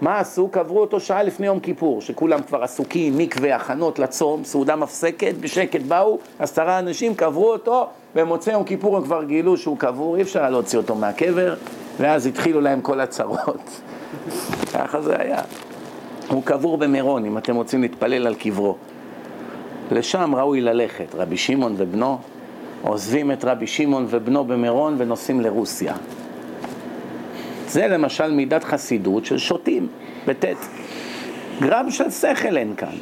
מה 0.00 0.18
עשו? 0.18 0.48
קברו 0.48 0.80
אותו 0.80 1.00
שעה 1.00 1.22
לפני 1.22 1.46
יום 1.46 1.60
כיפור, 1.60 2.00
שכולם 2.00 2.42
כבר 2.42 2.62
עסוקים, 2.62 3.18
מקווה, 3.18 3.56
הכנות 3.56 3.98
לצום, 3.98 4.44
סעודה 4.44 4.76
מפסקת, 4.76 5.34
בשקט 5.40 5.80
באו, 5.80 6.18
עשרה 6.38 6.78
אנשים 6.78 7.14
קברו 7.14 7.52
אותו, 7.52 7.86
במוצאי 8.14 8.52
יום 8.52 8.64
כיפור 8.64 8.96
הם 8.96 9.04
כבר 9.04 9.24
גילו 9.24 9.56
שהוא 9.56 9.78
קבור, 9.78 10.16
אי 10.16 10.22
אפשר 10.22 10.40
היה 10.40 10.50
להוציא 10.50 10.78
אותו 10.78 10.94
מהקבר, 10.94 11.54
ואז 11.98 12.26
התחילו 12.26 12.60
להם 12.60 12.80
כל 12.80 13.00
הצרות. 13.00 13.80
ככה 14.74 15.00
זה 15.00 15.20
היה. 15.20 15.42
הוא 16.28 16.42
קבור 16.44 16.78
במירון, 16.78 17.24
אם 17.24 17.38
אתם 17.38 17.56
רוצים 17.56 17.82
להתפלל 17.82 18.26
על 18.26 18.34
קברו. 18.34 18.76
לשם 19.90 20.34
ראוי 20.34 20.60
ללכת, 20.60 21.14
רבי 21.14 21.36
שמעון 21.36 21.74
ובנו 21.76 22.18
עוזבים 22.82 23.32
את 23.32 23.44
רבי 23.44 23.66
שמעון 23.66 24.06
ובנו 24.10 24.44
במירון 24.44 24.94
ונוסעים 24.98 25.40
לרוסיה. 25.40 25.94
זה 27.68 27.86
למשל 27.86 28.30
מידת 28.30 28.64
חסידות 28.64 29.24
של 29.24 29.38
שוטים, 29.38 29.88
בטית. 30.26 30.58
גרם 31.60 31.90
של 31.90 32.10
שכל 32.10 32.56
אין 32.56 32.74
כאן. 32.76 32.94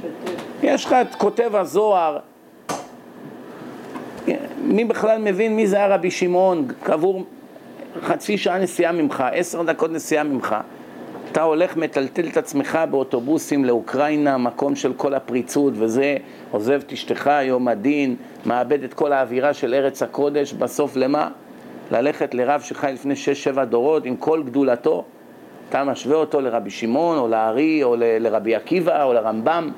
יש 0.63 0.85
לך 0.85 0.93
את 0.93 1.15
כותב 1.15 1.57
הזוהר, 1.57 2.19
מי 4.63 4.85
בכלל 4.85 5.19
מבין 5.19 5.57
מי 5.57 5.67
זה 5.67 5.77
היה 5.77 5.95
רבי 5.95 6.11
שמעון, 6.11 6.69
קבור 6.83 7.25
חצי 8.03 8.39
שעה 8.39 8.59
נסיעה 8.59 8.93
ממך, 8.93 9.25
עשר 9.33 9.63
דקות 9.63 9.91
נסיעה 9.91 10.25
ממך. 10.25 10.57
אתה 11.35 11.43
הולך, 11.43 11.77
מטלטל 11.77 12.29
את 12.29 12.37
עצמך 12.37 12.79
באוטובוסים 12.91 13.65
לאוקראינה, 13.65 14.39
מקום 14.39 14.77
של 14.77 14.93
כל 14.97 15.15
הפריצות 15.15 15.73
וזה, 15.77 16.17
עוזב 16.51 16.81
את 16.87 16.93
אשתך 16.93 17.31
יום 17.43 17.69
הדין, 17.69 18.17
מאבד 18.47 18.83
את 18.83 18.95
כל 18.95 19.13
האווירה 19.13 19.55
של 19.55 19.75
ארץ 19.75 20.03
הקודש, 20.03 20.53
בסוף 20.53 20.97
למה? 20.97 21.29
ללכת 21.91 22.35
לרב 22.35 22.61
שחי 22.61 22.91
לפני 22.95 23.17
שש, 23.17 23.45
שבע 23.45 23.65
דורות 23.65 24.05
עם 24.05 24.17
כל 24.17 24.43
גדולתו, 24.43 25.05
אתה 25.69 25.85
משווה 25.85 26.17
אותו 26.17 26.41
לרבי 26.41 26.71
שמעון 26.71 27.19
או 27.19 27.29
לארי 27.29 27.83
או 27.83 27.97
לרבי 27.99 28.55
עקיבא 28.55 29.05
או 29.05 29.13
לרמב"ם. 29.13 29.71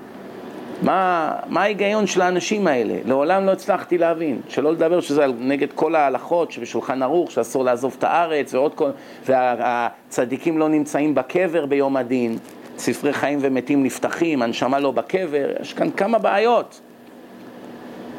מה, 0.83 1.33
מה 1.47 1.63
ההיגיון 1.63 2.07
של 2.07 2.21
האנשים 2.21 2.67
האלה? 2.67 2.95
לעולם 3.05 3.47
לא 3.47 3.53
הצלחתי 3.53 3.99
להבין. 3.99 4.41
שלא 4.49 4.73
לדבר 4.73 5.01
שזה 5.01 5.27
נגד 5.39 5.73
כל 5.75 5.95
ההלכות 5.95 6.53
שבשולחן 6.53 7.03
ערוך, 7.03 7.31
שאסור 7.31 7.65
לעזוב 7.65 7.95
את 7.99 8.05
הארץ, 8.05 8.55
ועוד 8.55 8.75
כל... 8.75 8.91
והצדיקים 9.27 10.59
לא 10.59 10.69
נמצאים 10.69 11.15
בקבר 11.15 11.67
ביום 11.67 11.97
הדין, 11.97 12.39
ספרי 12.79 13.13
חיים 13.13 13.39
ומתים 13.43 13.85
נפתחים, 13.85 14.43
הנשמה 14.43 14.79
לא 14.79 14.91
בקבר, 14.91 15.51
יש 15.61 15.73
כאן 15.73 15.91
כמה 15.91 16.19
בעיות. 16.19 16.81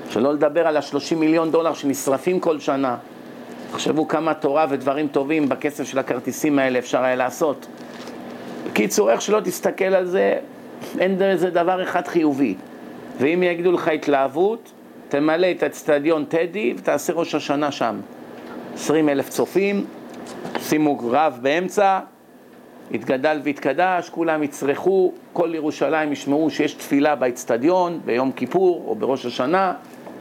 שלא 0.09 0.33
לדבר 0.33 0.67
על 0.67 0.77
השלושים 0.77 1.19
מיליון 1.19 1.51
דולר 1.51 1.73
שנשרפים 1.73 2.39
כל 2.39 2.59
שנה. 2.59 2.97
תחשבו 3.71 4.07
כמה 4.07 4.33
תורה 4.33 4.65
ודברים 4.69 5.07
טובים 5.07 5.49
בכסף 5.49 5.83
של 5.83 5.99
הכרטיסים 5.99 6.59
האלה 6.59 6.79
אפשר 6.79 7.03
היה 7.03 7.15
לעשות. 7.15 7.67
בקיצור, 8.65 9.11
איך 9.11 9.21
שלא 9.21 9.39
תסתכל 9.39 9.85
על 9.85 10.05
זה, 10.05 10.37
אין 10.99 11.21
איזה 11.21 11.49
דבר 11.49 11.83
אחד 11.83 12.07
חיובי. 12.07 12.55
ואם 13.19 13.43
יגידו 13.43 13.71
לך 13.71 13.87
התלהבות, 13.87 14.71
תמלא 15.09 15.51
את 15.51 15.63
אצטדיון 15.63 16.25
טדי 16.25 16.73
ותעשה 16.77 17.13
ראש 17.13 17.35
השנה 17.35 17.71
שם. 17.71 17.95
עשרים 18.73 19.09
אלף 19.09 19.29
צופים, 19.29 19.85
שימו 20.59 20.97
רב 21.11 21.39
באמצע, 21.41 21.99
יתגדל 22.91 23.39
ויתקדש, 23.43 24.09
כולם 24.09 24.43
יצרכו, 24.43 25.13
כל 25.33 25.49
ירושלים 25.55 26.11
ישמעו 26.11 26.49
שיש 26.49 26.73
תפילה 26.73 27.15
באצטדיון 27.15 27.99
ביום 28.05 28.31
כיפור 28.31 28.85
או 28.87 28.95
בראש 28.95 29.25
השנה, 29.25 29.73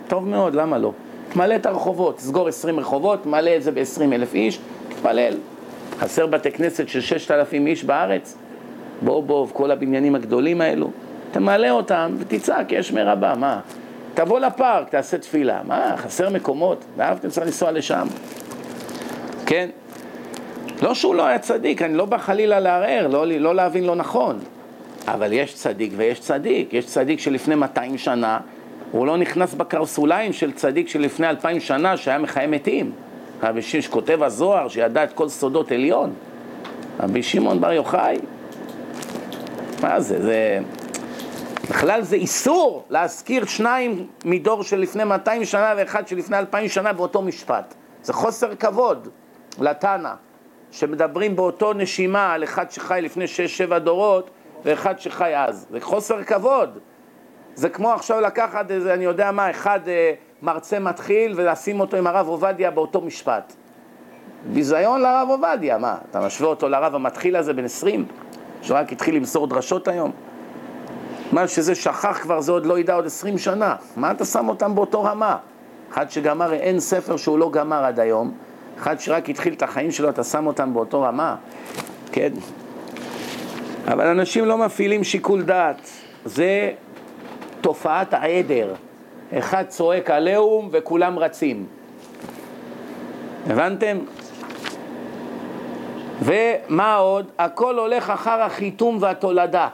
טוב 0.08 0.28
מאוד, 0.28 0.54
למה 0.54 0.78
לא? 0.78 0.92
תמלא 1.28 1.54
את 1.54 1.66
הרחובות, 1.66 2.16
תסגור 2.16 2.48
עשרים 2.48 2.80
רחובות, 2.80 3.22
תמלא 3.22 3.56
את 3.56 3.62
זה 3.62 3.72
בעשרים 3.72 4.12
אלף 4.12 4.34
איש, 4.34 4.58
תתפלל. 4.88 5.34
חסר 5.98 6.26
בתי 6.26 6.50
כנסת 6.50 6.88
של 6.88 7.00
ששת 7.00 7.30
אלפים 7.30 7.66
איש 7.66 7.84
בארץ? 7.84 8.36
בואו, 9.02 9.48
כל 9.52 9.70
הבניינים 9.70 10.14
הגדולים 10.14 10.60
האלו, 10.60 10.90
תמלא 11.30 11.70
אותם 11.70 12.14
ותצעק 12.18 12.72
יש 12.72 12.92
מרבה, 12.92 13.34
מה? 13.34 13.60
תבוא 14.14 14.40
לפארק, 14.40 14.88
תעשה 14.88 15.18
תפילה, 15.18 15.60
מה, 15.64 15.94
חסר 15.96 16.30
מקומות? 16.30 16.84
ואהבתם 16.96 17.28
צריך 17.28 17.46
לנסוע 17.46 17.70
לשם, 17.72 18.06
כן? 19.46 19.68
לא 20.82 20.94
שהוא 20.94 21.14
לא 21.14 21.26
היה 21.26 21.38
צדיק, 21.38 21.82
אני 21.82 21.94
לא 21.94 22.04
בא 22.04 22.18
חלילה 22.18 22.60
לערער, 22.60 23.06
לא, 23.06 23.26
לא 23.26 23.54
להבין 23.54 23.84
לא 23.84 23.94
נכון, 23.94 24.38
אבל 25.08 25.32
יש 25.32 25.54
צדיק 25.54 25.92
ויש 25.96 26.20
צדיק, 26.20 26.72
יש 26.72 26.86
צדיק 26.86 27.20
שלפני 27.20 27.54
200 27.54 27.98
שנה 27.98 28.38
הוא 28.92 29.06
לא 29.06 29.16
נכנס 29.16 29.54
בקרסוליים 29.54 30.32
של 30.32 30.52
צדיק 30.52 30.88
שלפני 30.88 31.30
2,000 31.30 31.60
שנה 31.60 31.96
שהיה 31.96 32.18
מחיי 32.18 32.46
מתים. 32.46 32.92
רבי 33.42 33.62
שמעון 33.62 33.82
שכותב 33.82 34.22
הזוהר, 34.22 34.68
שידע 34.68 35.04
את 35.04 35.12
כל 35.12 35.28
סודות 35.28 35.72
עליון. 35.72 36.12
רבי 37.00 37.22
שמעון 37.22 37.60
בר 37.60 37.72
יוחאי, 37.72 38.18
מה 39.82 40.00
זה, 40.00 40.22
זה... 40.22 40.58
בכלל 41.70 42.02
זה 42.02 42.16
איסור 42.16 42.84
להזכיר 42.90 43.44
שניים 43.44 44.06
מדור 44.24 44.62
של 44.62 44.80
לפני 44.80 45.04
200 45.04 45.44
שנה 45.44 45.74
ואחד 45.76 46.08
של 46.08 46.16
לפני 46.16 46.38
2,000 46.38 46.68
שנה 46.68 46.92
באותו 46.92 47.22
משפט. 47.22 47.74
זה 48.02 48.12
חוסר 48.12 48.54
כבוד 48.54 49.08
לתנא, 49.60 50.12
שמדברים 50.70 51.36
באותו 51.36 51.72
נשימה 51.72 52.32
על 52.32 52.44
אחד 52.44 52.70
שחי 52.70 53.00
לפני 53.02 53.24
6-7 53.70 53.78
דורות 53.78 54.30
ואחד 54.64 54.98
שחי 54.98 55.36
אז. 55.36 55.66
זה 55.70 55.80
חוסר 55.80 56.22
כבוד. 56.22 56.78
זה 57.54 57.68
כמו 57.68 57.92
עכשיו 57.92 58.20
לקחת 58.20 58.70
איזה, 58.70 58.94
אני 58.94 59.04
יודע 59.04 59.30
מה, 59.30 59.50
אחד 59.50 59.80
אה, 59.88 60.12
מרצה 60.42 60.78
מתחיל 60.78 61.32
ולשים 61.36 61.80
אותו 61.80 61.96
עם 61.96 62.06
הרב 62.06 62.28
עובדיה 62.28 62.70
באותו 62.70 63.00
משפט. 63.00 63.52
ביזיון 64.52 65.02
לרב 65.02 65.28
עובדיה, 65.30 65.78
מה? 65.78 65.96
אתה 66.10 66.20
משווה 66.20 66.48
אותו 66.48 66.68
לרב 66.68 66.94
המתחיל 66.94 67.36
הזה 67.36 67.52
בן 67.52 67.64
20, 67.64 68.06
שרק 68.66 68.92
התחיל 68.92 69.16
למסור 69.16 69.46
דרשות 69.46 69.88
היום? 69.88 70.12
מה 71.32 71.48
שזה 71.48 71.74
שכח 71.74 72.18
כבר, 72.22 72.40
זה 72.40 72.52
עוד 72.52 72.66
לא 72.66 72.78
ידע 72.78 72.94
עוד 72.94 73.06
20 73.06 73.38
שנה. 73.38 73.76
מה 73.96 74.10
אתה 74.10 74.24
שם 74.24 74.48
אותם 74.48 74.74
באותו 74.74 75.02
רמה? 75.02 75.36
אחד 75.92 76.10
שגמר, 76.10 76.52
אין 76.52 76.80
ספר 76.80 77.16
שהוא 77.16 77.38
לא 77.38 77.50
גמר 77.50 77.84
עד 77.84 78.00
היום, 78.00 78.32
אחד 78.78 79.00
שרק 79.00 79.28
התחיל 79.28 79.52
את 79.52 79.62
החיים 79.62 79.90
שלו, 79.90 80.08
אתה 80.08 80.24
שם 80.24 80.46
אותם 80.46 80.74
באותו 80.74 81.02
רמה? 81.02 81.36
כן. 82.12 82.32
אבל 83.88 84.06
אנשים 84.06 84.44
לא 84.44 84.58
מפעילים 84.58 85.04
שיקול 85.04 85.42
דעת. 85.42 85.90
זה 86.24 86.72
תופעת 87.60 88.14
העדר. 88.14 88.74
אחד 89.38 89.64
צועק 89.68 90.10
עליהום 90.10 90.68
וכולם 90.72 91.18
רצים. 91.18 91.66
הבנתם? 93.46 93.98
ומה 96.26 96.94
עוד? 96.94 97.26
הכל 97.38 97.78
הולך 97.78 98.10
אחר 98.10 98.42
החיתום 98.42 98.98
והתולדה. 99.00 99.68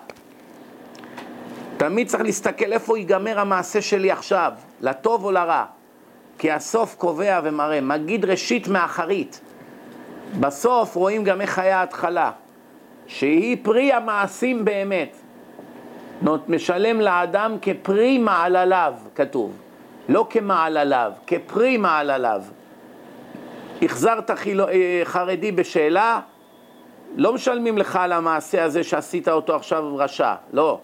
תמיד 1.76 2.08
צריך 2.08 2.22
להסתכל 2.22 2.72
איפה 2.72 2.98
ייגמר 2.98 3.40
המעשה 3.40 3.82
שלי 3.82 4.10
עכשיו, 4.10 4.52
לטוב 4.80 5.24
או 5.24 5.32
לרע. 5.32 5.64
כי 6.38 6.50
הסוף 6.50 6.94
קובע 6.94 7.40
ומראה, 7.44 7.80
מגיד 7.80 8.24
ראשית 8.24 8.68
מאחרית. 8.68 9.40
בסוף 10.40 10.94
רואים 10.94 11.24
גם 11.24 11.40
איך 11.40 11.58
היה 11.58 11.80
ההתחלה, 11.80 12.30
שהיא 13.06 13.56
פרי 13.62 13.92
המעשים 13.92 14.64
באמת. 14.64 15.16
משלם 16.48 17.00
לאדם 17.00 17.56
כפרי 17.62 18.18
מעלליו, 18.18 18.94
כתוב. 19.14 19.52
לא 20.08 20.26
כמעלליו, 20.30 21.12
כפרי 21.26 21.76
מעלליו. 21.76 22.42
החזרת 23.82 24.30
אה, 24.30 25.00
חרדי 25.04 25.52
בשאלה, 25.52 26.20
לא 27.16 27.32
משלמים 27.32 27.78
לך 27.78 27.96
על 27.96 28.12
המעשה 28.12 28.64
הזה 28.64 28.84
שעשית 28.84 29.28
אותו 29.28 29.56
עכשיו 29.56 29.96
רשע, 29.96 30.34
לא. 30.52 30.78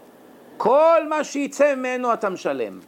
כל 0.56 1.00
מה 1.08 1.24
שיצא 1.24 1.74
ממנו 1.74 2.12
אתה 2.12 2.28
משלם. 2.28 2.78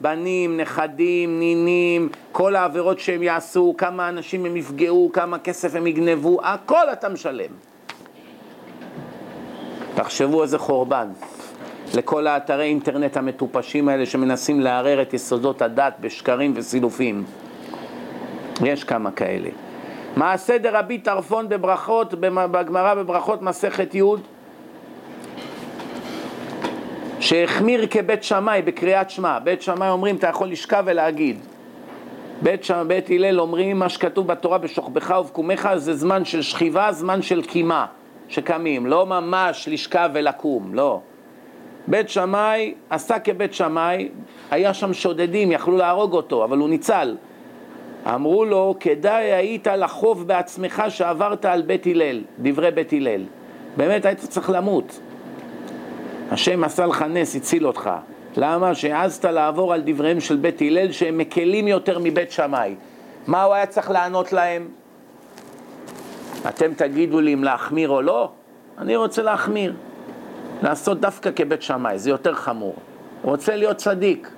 בנים, 0.00 0.56
נכדים, 0.56 1.38
נינים, 1.38 2.08
כל 2.32 2.56
העבירות 2.56 2.98
שהם 3.00 3.22
יעשו, 3.22 3.74
כמה 3.78 4.08
אנשים 4.08 4.44
הם 4.46 4.56
יפגעו, 4.56 5.10
כמה 5.12 5.38
כסף 5.38 5.74
הם 5.74 5.86
יגנבו, 5.86 6.40
הכל 6.42 6.92
אתה 6.92 7.08
משלם. 7.08 7.50
תחשבו 9.94 10.42
איזה 10.42 10.58
חורבן. 10.58 11.08
לכל 11.94 12.26
האתרי 12.26 12.64
אינטרנט 12.64 13.16
המטופשים 13.16 13.88
האלה 13.88 14.06
שמנסים 14.06 14.60
לערער 14.60 15.02
את 15.02 15.14
יסודות 15.14 15.62
הדת 15.62 15.94
בשקרים 16.00 16.52
וסילופים. 16.56 17.24
יש 18.64 18.84
כמה 18.84 19.10
כאלה. 19.10 19.50
מעשה 20.16 20.58
דרבי 20.58 20.98
טרפון 20.98 21.48
בברכות, 21.48 22.14
בגמרא 22.20 22.94
בברכות 22.94 23.42
מסכת 23.42 23.94
י' 23.94 24.02
שהחמיר 27.20 27.86
כבית 27.90 28.24
שמאי 28.24 28.62
בקריאת 28.62 29.10
שמע. 29.10 29.38
בית 29.38 29.62
שמאי 29.62 29.88
אומרים 29.88 30.16
אתה 30.16 30.26
יכול 30.26 30.48
לשכב 30.48 30.82
ולהגיד. 30.86 31.38
בית, 32.42 32.64
שם, 32.64 32.84
בית 32.88 33.10
הלל 33.10 33.40
אומרים 33.40 33.78
מה 33.78 33.88
שכתוב 33.88 34.26
בתורה 34.26 34.58
בשוכבך 34.58 35.14
ובקומך 35.20 35.68
זה 35.76 35.94
זמן 35.94 36.24
של 36.24 36.42
שכיבה, 36.42 36.92
זמן 36.92 37.22
של 37.22 37.42
קימה 37.42 37.86
שקמים, 38.28 38.86
לא 38.86 39.06
ממש 39.06 39.68
לשכב 39.72 40.10
ולקום, 40.14 40.74
לא. 40.74 41.00
בית 41.86 42.08
שמאי 42.08 42.74
עשה 42.90 43.18
כבית 43.18 43.54
שמאי, 43.54 44.08
היה 44.50 44.74
שם 44.74 44.94
שודדים, 44.94 45.52
יכלו 45.52 45.76
להרוג 45.76 46.12
אותו, 46.12 46.44
אבל 46.44 46.58
הוא 46.58 46.68
ניצל. 46.68 47.16
אמרו 48.06 48.44
לו, 48.44 48.74
כדאי 48.80 49.32
היית 49.32 49.66
לחוב 49.66 50.28
בעצמך 50.28 50.82
שעברת 50.88 51.44
על 51.44 51.62
בית 51.62 51.86
הלל, 51.86 52.20
דברי 52.38 52.70
בית 52.70 52.92
הלל. 52.92 53.24
באמת 53.76 54.04
היית 54.04 54.18
צריך 54.18 54.50
למות. 54.50 55.00
השם 56.30 56.64
עשה 56.64 56.86
לך 56.86 57.02
נס, 57.02 57.36
הציל 57.36 57.66
אותך. 57.66 57.90
למה? 58.36 58.74
שהעזת 58.74 59.24
לעבור 59.24 59.72
על 59.74 59.82
דבריהם 59.86 60.20
של 60.20 60.36
בית 60.36 60.62
הלל 60.62 60.92
שהם 60.92 61.18
מקלים 61.18 61.68
יותר 61.68 61.98
מבית 61.98 62.32
שמאי. 62.32 62.74
מה 63.26 63.42
הוא 63.42 63.54
היה 63.54 63.66
צריך 63.66 63.90
לענות 63.90 64.32
להם? 64.32 64.68
אתם 66.48 66.74
תגידו 66.74 67.20
לי 67.20 67.34
אם 67.34 67.44
להחמיר 67.44 67.88
או 67.88 68.02
לא? 68.02 68.30
אני 68.78 68.96
רוצה 68.96 69.22
להחמיר. 69.22 69.74
לעשות 70.62 71.00
דווקא 71.00 71.30
כבית 71.36 71.62
שמאי, 71.62 71.98
זה 71.98 72.10
יותר 72.10 72.34
חמור. 72.34 72.74
רוצה 73.22 73.56
להיות 73.56 73.76
צדיק. 73.76 74.28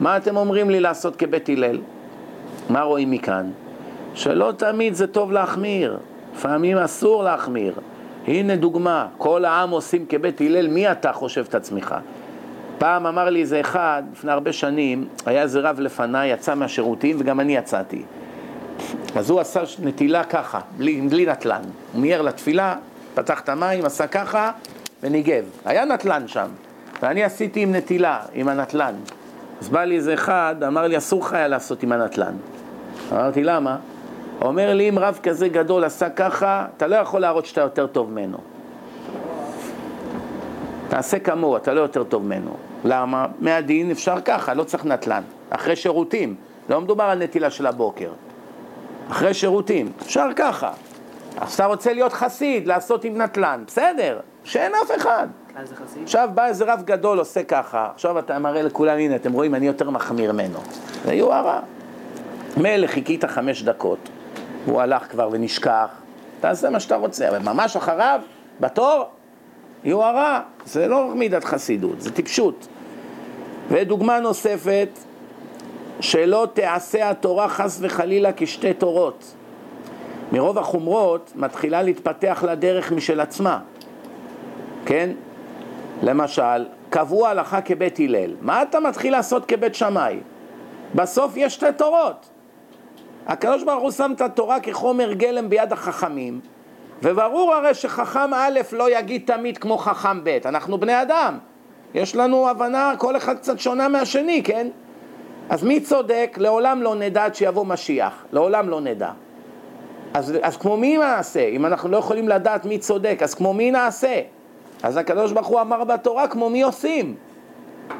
מה 0.00 0.16
אתם 0.16 0.36
אומרים 0.36 0.70
לי 0.70 0.80
לעשות 0.80 1.16
כבית 1.16 1.48
הלל? 1.48 1.78
מה 2.70 2.82
רואים 2.82 3.10
מכאן? 3.10 3.50
שלא 4.14 4.52
תמיד 4.56 4.94
זה 4.94 5.06
טוב 5.06 5.32
להחמיר, 5.32 5.98
לפעמים 6.34 6.76
אסור 6.76 7.22
להחמיר. 7.22 7.74
הנה 8.26 8.56
דוגמה, 8.56 9.06
כל 9.18 9.44
העם 9.44 9.70
עושים 9.70 10.06
כבית 10.08 10.40
הלל, 10.40 10.68
מי 10.68 10.92
אתה 10.92 11.12
חושב 11.12 11.44
את 11.48 11.54
עצמך? 11.54 11.94
פעם 12.78 13.06
אמר 13.06 13.30
לי 13.30 13.40
איזה 13.40 13.60
אחד, 13.60 14.02
לפני 14.12 14.32
הרבה 14.32 14.52
שנים, 14.52 15.08
היה 15.26 15.42
איזה 15.42 15.60
רב 15.60 15.80
לפניי, 15.80 16.32
יצא 16.32 16.54
מהשירותים 16.54 17.16
וגם 17.18 17.40
אני 17.40 17.56
יצאתי. 17.56 18.02
אז 19.16 19.30
הוא 19.30 19.40
עשה 19.40 19.60
נטילה 19.82 20.24
ככה, 20.24 20.60
בלי, 20.76 21.00
בלי 21.00 21.26
נטלן. 21.26 21.62
הוא 21.92 22.00
מיהר 22.00 22.22
לתפילה, 22.22 22.76
פתח 23.14 23.40
את 23.40 23.48
המים, 23.48 23.84
עשה 23.84 24.06
ככה 24.06 24.50
וניגב. 25.02 25.44
היה 25.64 25.84
נטלן 25.84 26.28
שם, 26.28 26.46
ואני 27.02 27.24
עשיתי 27.24 27.60
עם 27.60 27.74
נטילה, 27.74 28.18
עם 28.34 28.48
הנטלן. 28.48 28.94
אז 29.60 29.68
בא 29.68 29.84
לי 29.84 29.96
איזה 29.96 30.14
אחד, 30.14 30.56
אמר 30.66 30.86
לי, 30.86 30.98
אסור 30.98 31.20
לך 31.20 31.32
היה 31.32 31.48
לעשות 31.48 31.82
עם 31.82 31.92
הנטלן. 31.92 32.34
אמרתי, 33.12 33.44
למה? 33.44 33.76
הוא 34.38 34.48
אומר 34.48 34.74
לי, 34.74 34.88
אם 34.88 34.98
רב 34.98 35.18
כזה 35.22 35.48
גדול 35.48 35.84
עשה 35.84 36.10
ככה, 36.10 36.66
אתה 36.76 36.86
לא 36.86 36.96
יכול 36.96 37.20
להראות 37.20 37.46
שאתה 37.46 37.60
יותר 37.60 37.86
טוב 37.86 38.10
ממנו. 38.10 38.38
תעשה 40.88 41.18
כמוהו, 41.18 41.56
אתה 41.56 41.74
לא 41.74 41.80
יותר 41.80 42.04
טוב 42.04 42.24
ממנו. 42.24 42.56
למה? 42.84 43.26
מהדין 43.40 43.90
אפשר 43.90 44.20
ככה, 44.24 44.54
לא 44.54 44.64
צריך 44.64 44.84
נטלן. 44.84 45.22
אחרי 45.50 45.76
שירותים, 45.76 46.34
לא 46.68 46.80
מדובר 46.80 47.04
על 47.04 47.18
נטילה 47.18 47.50
של 47.50 47.66
הבוקר. 47.66 48.10
אחרי 49.10 49.34
שירותים, 49.34 49.92
אפשר 50.02 50.26
ככה. 50.36 50.72
אז 51.40 51.54
אתה 51.54 51.64
רוצה 51.66 51.92
להיות 51.92 52.12
חסיד, 52.12 52.66
לעשות 52.66 53.04
עם 53.04 53.22
נטלן, 53.22 53.62
בסדר, 53.66 54.20
שאין 54.44 54.72
אף 54.74 54.90
אחד. 54.96 55.28
עכשיו 56.02 56.28
בא 56.34 56.46
איזה 56.46 56.72
רב 56.72 56.82
גדול 56.84 57.18
עושה 57.18 57.42
ככה, 57.42 57.90
עכשיו 57.94 58.18
אתה 58.18 58.38
מראה 58.38 58.62
לכולם, 58.62 58.98
הנה, 58.98 59.16
אתם 59.16 59.32
רואים, 59.32 59.54
אני 59.54 59.66
יותר 59.66 59.90
מחמיר 59.90 60.32
ממנו. 60.32 60.58
זה 61.04 61.14
יוהרה. 61.14 61.60
מילא 62.56 62.86
חיכית 62.86 63.24
חמש 63.24 63.62
דקות, 63.62 64.08
הוא 64.66 64.80
הלך 64.80 65.10
כבר 65.10 65.28
ונשכח, 65.32 65.88
תעשה 66.40 66.70
מה 66.70 66.80
שאתה 66.80 66.96
רוצה, 66.96 67.28
אבל 67.28 67.38
ממש 67.38 67.76
אחריו, 67.76 68.20
בתור, 68.60 69.04
יוהרה. 69.84 70.42
זה 70.64 70.88
לא 70.88 71.14
מידת 71.14 71.44
חסידות, 71.44 72.00
זה 72.00 72.12
טיפשות. 72.12 72.68
ודוגמה 73.68 74.20
נוספת, 74.20 74.88
שלא 76.00 76.48
תעשה 76.52 77.10
התורה 77.10 77.48
חס 77.48 77.78
וחלילה 77.80 78.30
כשתי 78.36 78.74
תורות. 78.74 79.34
מרוב 80.32 80.58
החומרות 80.58 81.32
מתחילה 81.34 81.82
להתפתח 81.82 82.44
לה 82.46 82.54
דרך 82.54 82.92
משל 82.92 83.20
עצמה, 83.20 83.58
כן? 84.84 85.10
למשל, 86.02 86.66
קבעו 86.90 87.26
הלכה 87.26 87.60
כבית 87.60 87.98
הלל, 87.98 88.34
מה 88.40 88.62
אתה 88.62 88.80
מתחיל 88.80 89.12
לעשות 89.12 89.46
כבית 89.46 89.74
שמאי? 89.74 90.20
בסוף 90.94 91.36
יש 91.36 91.54
שתי 91.54 91.66
תורות. 91.76 92.30
הקדוש 93.26 93.62
ברוך 93.62 93.82
הוא 93.82 93.90
שם 93.90 94.12
את 94.16 94.20
התורה 94.20 94.60
כחומר 94.60 95.12
גלם 95.12 95.48
ביד 95.48 95.72
החכמים, 95.72 96.40
וברור 97.02 97.54
הרי 97.54 97.74
שחכם 97.74 98.34
א' 98.34 98.60
לא 98.72 98.98
יגיד 98.98 99.22
תמיד 99.24 99.58
כמו 99.58 99.78
חכם 99.78 100.24
ב', 100.24 100.38
אנחנו 100.44 100.78
בני 100.78 101.02
אדם. 101.02 101.38
יש 101.94 102.16
לנו 102.16 102.48
הבנה, 102.48 102.92
כל 102.98 103.16
אחד 103.16 103.38
קצת 103.38 103.58
שונה 103.58 103.88
מהשני, 103.88 104.42
כן? 104.44 104.68
אז 105.48 105.64
מי 105.64 105.80
צודק? 105.80 106.36
לעולם 106.40 106.82
לא 106.82 106.94
נדע 106.94 107.24
עד 107.24 107.34
שיבוא 107.34 107.66
משיח. 107.66 108.24
לעולם 108.32 108.68
לא 108.68 108.80
נדע. 108.80 109.10
אז, 110.14 110.34
אז 110.42 110.56
כמו 110.56 110.76
מי 110.76 110.98
נעשה? 110.98 111.48
אם 111.48 111.66
אנחנו 111.66 111.88
לא 111.88 111.96
יכולים 111.96 112.28
לדעת 112.28 112.64
מי 112.64 112.78
צודק, 112.78 113.18
אז 113.22 113.34
כמו 113.34 113.54
מי 113.54 113.70
נעשה? 113.70 114.20
אז 114.82 114.96
הקדוש 114.96 115.32
ברוך 115.32 115.46
הוא 115.46 115.60
אמר 115.60 115.84
בתורה, 115.84 116.28
כמו 116.28 116.50
מי 116.50 116.62
עושים? 116.62 117.16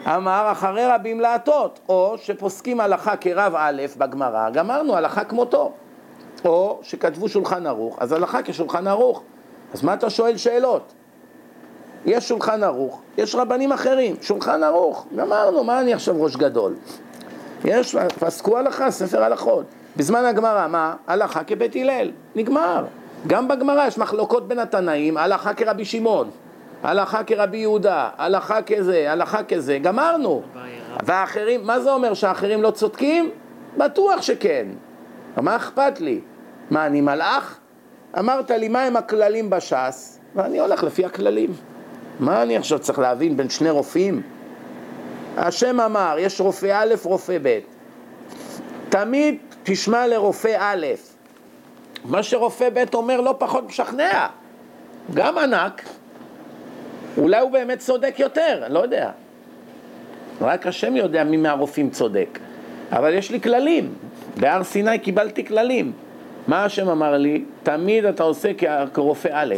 אמר 0.07 0.49
אחרי 0.53 0.87
רבים 0.87 1.20
להטות, 1.20 1.81
או 1.89 2.14
שפוסקים 2.18 2.81
הלכה 2.81 3.16
כרב 3.16 3.53
א' 3.57 3.83
בגמרא, 3.99 4.51
גמרנו 4.51 4.97
הלכה 4.97 5.24
כמותו. 5.24 5.72
או 6.45 6.78
שכתבו 6.83 7.28
שולחן 7.28 7.66
ערוך, 7.66 7.97
אז 8.01 8.12
הלכה 8.12 8.43
כשולחן 8.43 8.87
ערוך. 8.87 9.22
אז 9.74 9.83
מה 9.83 9.95
אתה 9.95 10.11
שואל 10.11 10.37
שאלות? 10.37 10.93
יש 12.07 12.28
שולחן 12.28 12.62
ערוך, 12.62 13.01
יש 13.18 13.35
רבנים 13.35 13.72
אחרים, 13.72 14.16
שולחן 14.20 14.62
ערוך, 14.62 15.07
גמרנו, 15.16 15.64
מה 15.64 15.81
אני 15.81 15.95
עכשיו 15.95 16.22
ראש 16.22 16.37
גדול? 16.37 16.74
יש, 17.64 17.97
פסקו 18.20 18.59
הלכה, 18.59 18.91
ספר 18.91 19.22
הלכות. 19.22 19.64
בזמן 19.97 20.24
הגמרא, 20.24 20.66
מה? 20.68 20.95
הלכה 21.07 21.45
כבית 21.45 21.76
הלל, 21.76 22.11
נגמר. 22.35 22.85
גם 23.26 23.49
בגמרא 23.49 23.87
יש 23.87 23.99
מחלוקות 23.99 24.49
בין 24.49 24.59
התנאים, 24.59 25.16
הלכה 25.16 25.55
כרבי 25.55 25.85
שמעון, 25.85 26.31
הלכה 26.83 27.24
כרבי 27.24 27.59
יהודה, 27.59 28.09
הלכה 28.18 28.62
כזה, 28.62 29.12
הלכה 29.12 29.45
כזה, 29.45 29.78
גמרנו. 29.78 30.43
והאחרים, 31.05 31.66
מה 31.66 31.81
זה 31.81 31.93
אומר 31.93 32.14
שהאחרים 32.14 32.62
לא 32.62 32.70
צודקים? 32.70 33.31
בטוח 33.76 34.22
שכן. 34.22 34.66
מה 35.37 35.57
אכפת 35.57 36.01
לי? 36.01 36.20
מה, 36.70 36.87
אני 36.87 37.01
מלאך? 37.01 37.59
אמרת 38.18 38.51
לי, 38.51 38.68
מה 38.68 38.83
הם 38.83 38.97
הכללים 38.97 39.51
בש"ס? 39.51 40.20
ואני 40.35 40.61
הולך 40.61 40.85
לפי 40.85 41.05
הכללים. 41.05 41.51
מה 42.20 42.43
אני 42.43 42.57
עכשיו 42.57 42.78
צריך 42.78 42.99
להבין 42.99 43.37
בין 43.37 43.51
שני 43.51 43.70
רופאים? 43.70 44.22
השם 45.37 45.81
אמר, 45.81 46.16
יש 46.18 46.41
רופא 46.41 46.72
א', 46.74 46.95
רופא 47.05 47.39
ב'. 47.43 47.59
תמיד 48.89 49.39
תשמע 49.62 50.07
לרופא 50.07 50.57
א'. 50.59 50.87
מה 52.05 52.22
שרופא 52.22 52.68
ב' 52.74 52.95
אומר 52.95 53.20
לא 53.20 53.35
פחות 53.39 53.64
משכנע. 53.64 54.26
גם 55.14 55.39
ענק. 55.39 55.83
אולי 57.19 57.41
הוא 57.41 57.51
באמת 57.51 57.79
צודק 57.79 58.15
יותר, 58.19 58.63
אני 58.67 58.75
לא 58.75 58.79
יודע. 58.79 59.11
רק 60.41 60.67
השם 60.67 60.97
יודע 60.97 61.25
מי 61.25 61.37
מהרופאים 61.37 61.91
צודק. 61.91 62.39
אבל 62.93 63.15
יש 63.15 63.31
לי 63.31 63.41
כללים. 63.41 63.95
בהר 64.37 64.65
סיני 64.65 64.99
קיבלתי 64.99 65.45
כללים. 65.45 65.93
מה 66.47 66.65
השם 66.65 66.89
אמר 66.89 67.17
לי? 67.17 67.45
תמיד 67.63 68.05
אתה 68.05 68.23
עושה 68.23 68.51
כרופא 68.93 69.29
א', 69.33 69.55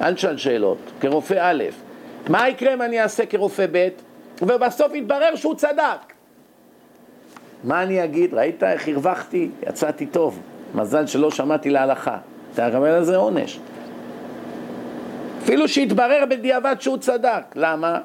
אל 0.00 0.14
תשאל 0.14 0.36
שאלות, 0.36 0.78
כרופא 1.00 1.38
א'. 1.40 1.64
מה 2.28 2.48
יקרה 2.48 2.74
אם 2.74 2.82
אני 2.82 3.02
אעשה 3.02 3.26
כרופא 3.26 3.66
ב', 3.72 3.88
ובסוף 4.42 4.94
יתברר 4.94 5.36
שהוא 5.36 5.54
צדק? 5.54 6.12
מה 7.64 7.82
אני 7.82 8.04
אגיד? 8.04 8.34
ראית 8.34 8.62
איך 8.62 8.88
הרווחתי? 8.88 9.48
יצאתי 9.68 10.06
טוב. 10.06 10.40
מזל 10.74 11.06
שלא 11.06 11.30
שמעתי 11.30 11.70
להלכה. 11.70 12.18
אתה 12.54 12.68
מקבל 12.68 12.88
על 12.88 13.04
זה 13.04 13.16
עונש. 13.16 13.60
אפילו 15.42 15.68
שהתברר 15.68 16.24
בדיעבד 16.30 16.76
שהוא 16.80 16.98
צדק. 16.98 17.42
למה? 17.54 17.98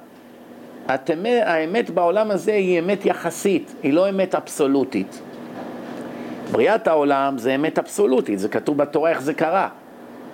התאמת, 0.88 1.43
האמת 1.45 1.89
בעולם 1.89 2.31
הזה 2.31 2.53
היא 2.53 2.79
אמת 2.79 3.05
יחסית, 3.05 3.75
היא 3.83 3.93
לא 3.93 4.09
אמת 4.09 4.35
אבסולוטית. 4.35 5.21
בריאת 6.51 6.88
העולם 6.88 7.38
זה 7.38 7.55
אמת 7.55 7.79
אבסולוטית, 7.79 8.39
זה 8.39 8.49
כתוב 8.49 8.77
בתורה 8.77 9.09
איך 9.09 9.21
זה 9.21 9.33
קרה. 9.33 9.69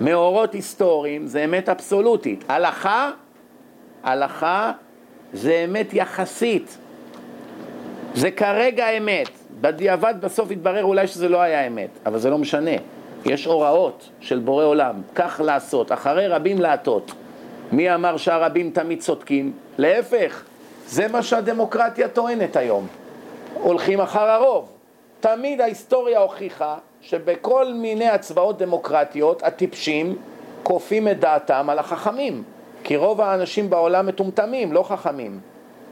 מאורות 0.02 0.54
היסטוריים 0.54 1.28
זה 1.28 1.44
אמת 1.44 1.70
אבסולוטית. 1.70 2.44
הלכה, 2.50 3.12
הלכה 4.04 4.72
זה 5.34 5.66
אמת 5.66 5.94
יחסית. 5.94 6.78
זה 8.16 8.32
כרגע 8.32 8.90
אמת. 8.90 9.30
בדיעבד 9.62 10.16
בסוף 10.22 10.52
יתברר 10.52 10.84
אולי 10.84 11.08
שזה 11.08 11.30
לא 11.30 11.42
היה 11.42 11.68
אמת, 11.68 11.90
אבל 12.06 12.20
זה 12.20 12.30
לא 12.30 12.38
משנה. 12.38 12.72
יש 13.26 13.46
הוראות 13.46 14.10
של 14.20 14.40
בורא 14.40 14.64
עולם, 14.64 15.02
כך 15.16 15.42
לעשות, 15.44 15.92
אחרי 15.92 16.28
רבים 16.28 16.62
להטות. 16.62 17.12
מי 17.72 17.96
אמר 17.96 18.18
שהרבים 18.18 18.72
תמיד 18.72 19.00
צודקים? 19.00 19.54
להפך, 19.78 20.44
זה 20.88 21.08
מה 21.08 21.24
שהדמוקרטיה 21.24 22.08
טוענת 22.08 22.56
היום. 22.56 22.88
הולכים 23.54 24.02
אחר 24.02 24.30
הרוב. 24.30 24.70
תמיד 25.20 25.62
ההיסטוריה 25.62 26.20
הוכיחה 26.20 26.76
שבכל 27.02 27.74
מיני 27.74 28.08
הצבעות 28.08 28.58
דמוקרטיות 28.58 29.44
הטיפשים 29.44 30.16
כופים 30.64 31.08
את 31.08 31.20
דעתם 31.20 31.70
על 31.70 31.80
החכמים 31.80 32.44
כי 32.84 32.96
רוב 32.96 33.22
האנשים 33.22 33.70
בעולם 33.70 34.06
מטומטמים, 34.06 34.74
לא 34.74 34.84
חכמים 34.84 35.40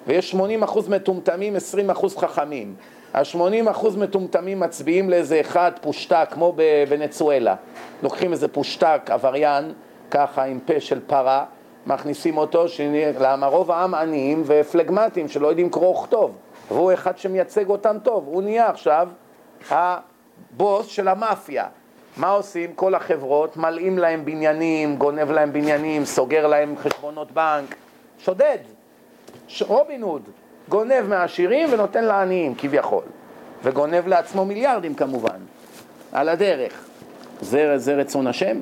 ויש 0.07 0.35
80% 0.35 0.89
מטומטמים, 0.89 1.55
20% 1.89 2.17
חכמים 2.17 2.75
ה-80% 3.13 3.97
מטומטמים 3.97 4.59
מצביעים 4.59 5.09
לאיזה 5.09 5.41
אחד 5.41 5.71
פושטק 5.81 6.27
כמו 6.31 6.53
בוונצואלה. 6.53 7.55
לוקחים 8.03 8.31
איזה 8.31 8.47
פושטק 8.47 9.01
עבריין 9.09 9.73
ככה 10.11 10.43
עם 10.43 10.59
פה 10.59 10.79
של 10.79 10.99
פרה 11.07 11.45
מכניסים 11.87 12.37
אותו, 12.37 12.67
שנהיה, 12.67 13.11
למה 13.19 13.47
רוב 13.47 13.71
העם 13.71 13.95
עניים 13.95 14.43
ופלגמטים 14.45 15.27
שלא 15.27 15.47
יודעים 15.47 15.69
קרוא 15.69 15.97
וכתוב. 15.99 16.31
והוא 16.67 16.93
אחד 16.93 17.17
שמייצג 17.17 17.69
אותם 17.69 17.97
טוב, 18.03 18.23
הוא 18.27 18.43
נהיה 18.43 18.69
עכשיו 18.69 19.09
הבוס 19.69 20.87
של 20.87 21.07
המאפיה. 21.07 21.65
מה 22.17 22.29
עושים? 22.29 22.73
כל 22.75 22.95
החברות 22.95 23.57
מלאים 23.57 23.97
להם 23.97 24.25
בניינים, 24.25 24.95
גונב 24.95 25.31
להם 25.31 25.53
בניינים, 25.53 26.05
סוגר 26.05 26.47
להם 26.47 26.75
חשבונות 26.77 27.31
בנק, 27.31 27.75
שודד, 28.19 28.57
רובין 29.67 30.01
הוד, 30.01 30.21
גונב 30.71 31.01
מהעשירים 31.07 31.69
ונותן 31.73 32.03
לעניים 32.03 32.55
כביכול, 32.57 33.03
וגונב 33.63 34.07
לעצמו 34.07 34.45
מיליארדים 34.45 34.93
כמובן, 34.93 35.37
על 36.11 36.29
הדרך. 36.29 36.73
זה, 37.41 37.77
זה 37.77 37.95
רצון 37.95 38.27
השם? 38.27 38.57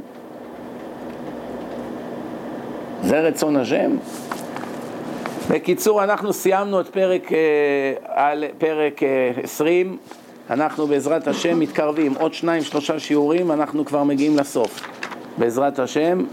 זה 3.03 3.19
רצון 3.19 3.55
השם? 3.55 3.97
בקיצור, 5.49 6.03
אנחנו 6.03 6.33
סיימנו 6.33 6.81
את 6.81 6.87
פרק, 6.87 7.31
אה, 7.33 8.33
פרק 8.57 9.01
20, 9.43 9.97
אה, 10.49 10.53
אנחנו 10.53 10.87
בעזרת 10.87 11.27
השם 11.27 11.59
מתקרבים, 11.59 12.13
עוד 12.19 12.33
שניים 12.33 12.63
שלושה 12.63 12.99
שיעורים, 12.99 13.51
אנחנו 13.51 13.85
כבר 13.85 14.03
מגיעים 14.03 14.37
לסוף. 14.37 14.81
בעזרת 15.37 15.79
השם. 15.79 16.23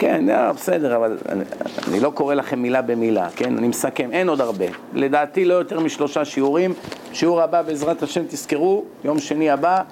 כן, 0.00 0.24
לא, 0.26 0.52
בסדר, 0.52 0.96
אבל 0.96 1.18
אני, 1.28 1.44
אני 1.88 2.00
לא 2.00 2.10
קורא 2.10 2.34
לכם 2.34 2.62
מילה 2.62 2.82
במילה, 2.82 3.28
כן? 3.36 3.58
אני 3.58 3.68
מסכם, 3.68 4.08
אין 4.12 4.28
עוד 4.28 4.40
הרבה. 4.40 4.64
לדעתי 4.94 5.44
לא 5.44 5.54
יותר 5.54 5.80
משלושה 5.80 6.24
שיעורים. 6.24 6.74
שיעור 7.12 7.42
הבא, 7.42 7.62
בעזרת 7.62 8.02
השם, 8.02 8.24
תזכרו, 8.28 8.84
יום 9.04 9.18
שני 9.18 9.50
הבא, 9.50 9.82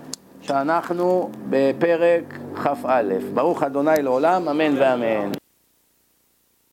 שאנחנו 0.43 1.31
בפרק 1.51 2.39
כ"א. 2.63 3.03
ברוך 3.35 3.63
אדוני 3.63 4.03
לעולם, 4.03 4.49
אמן 4.49 4.75
ואמן. 4.79 5.31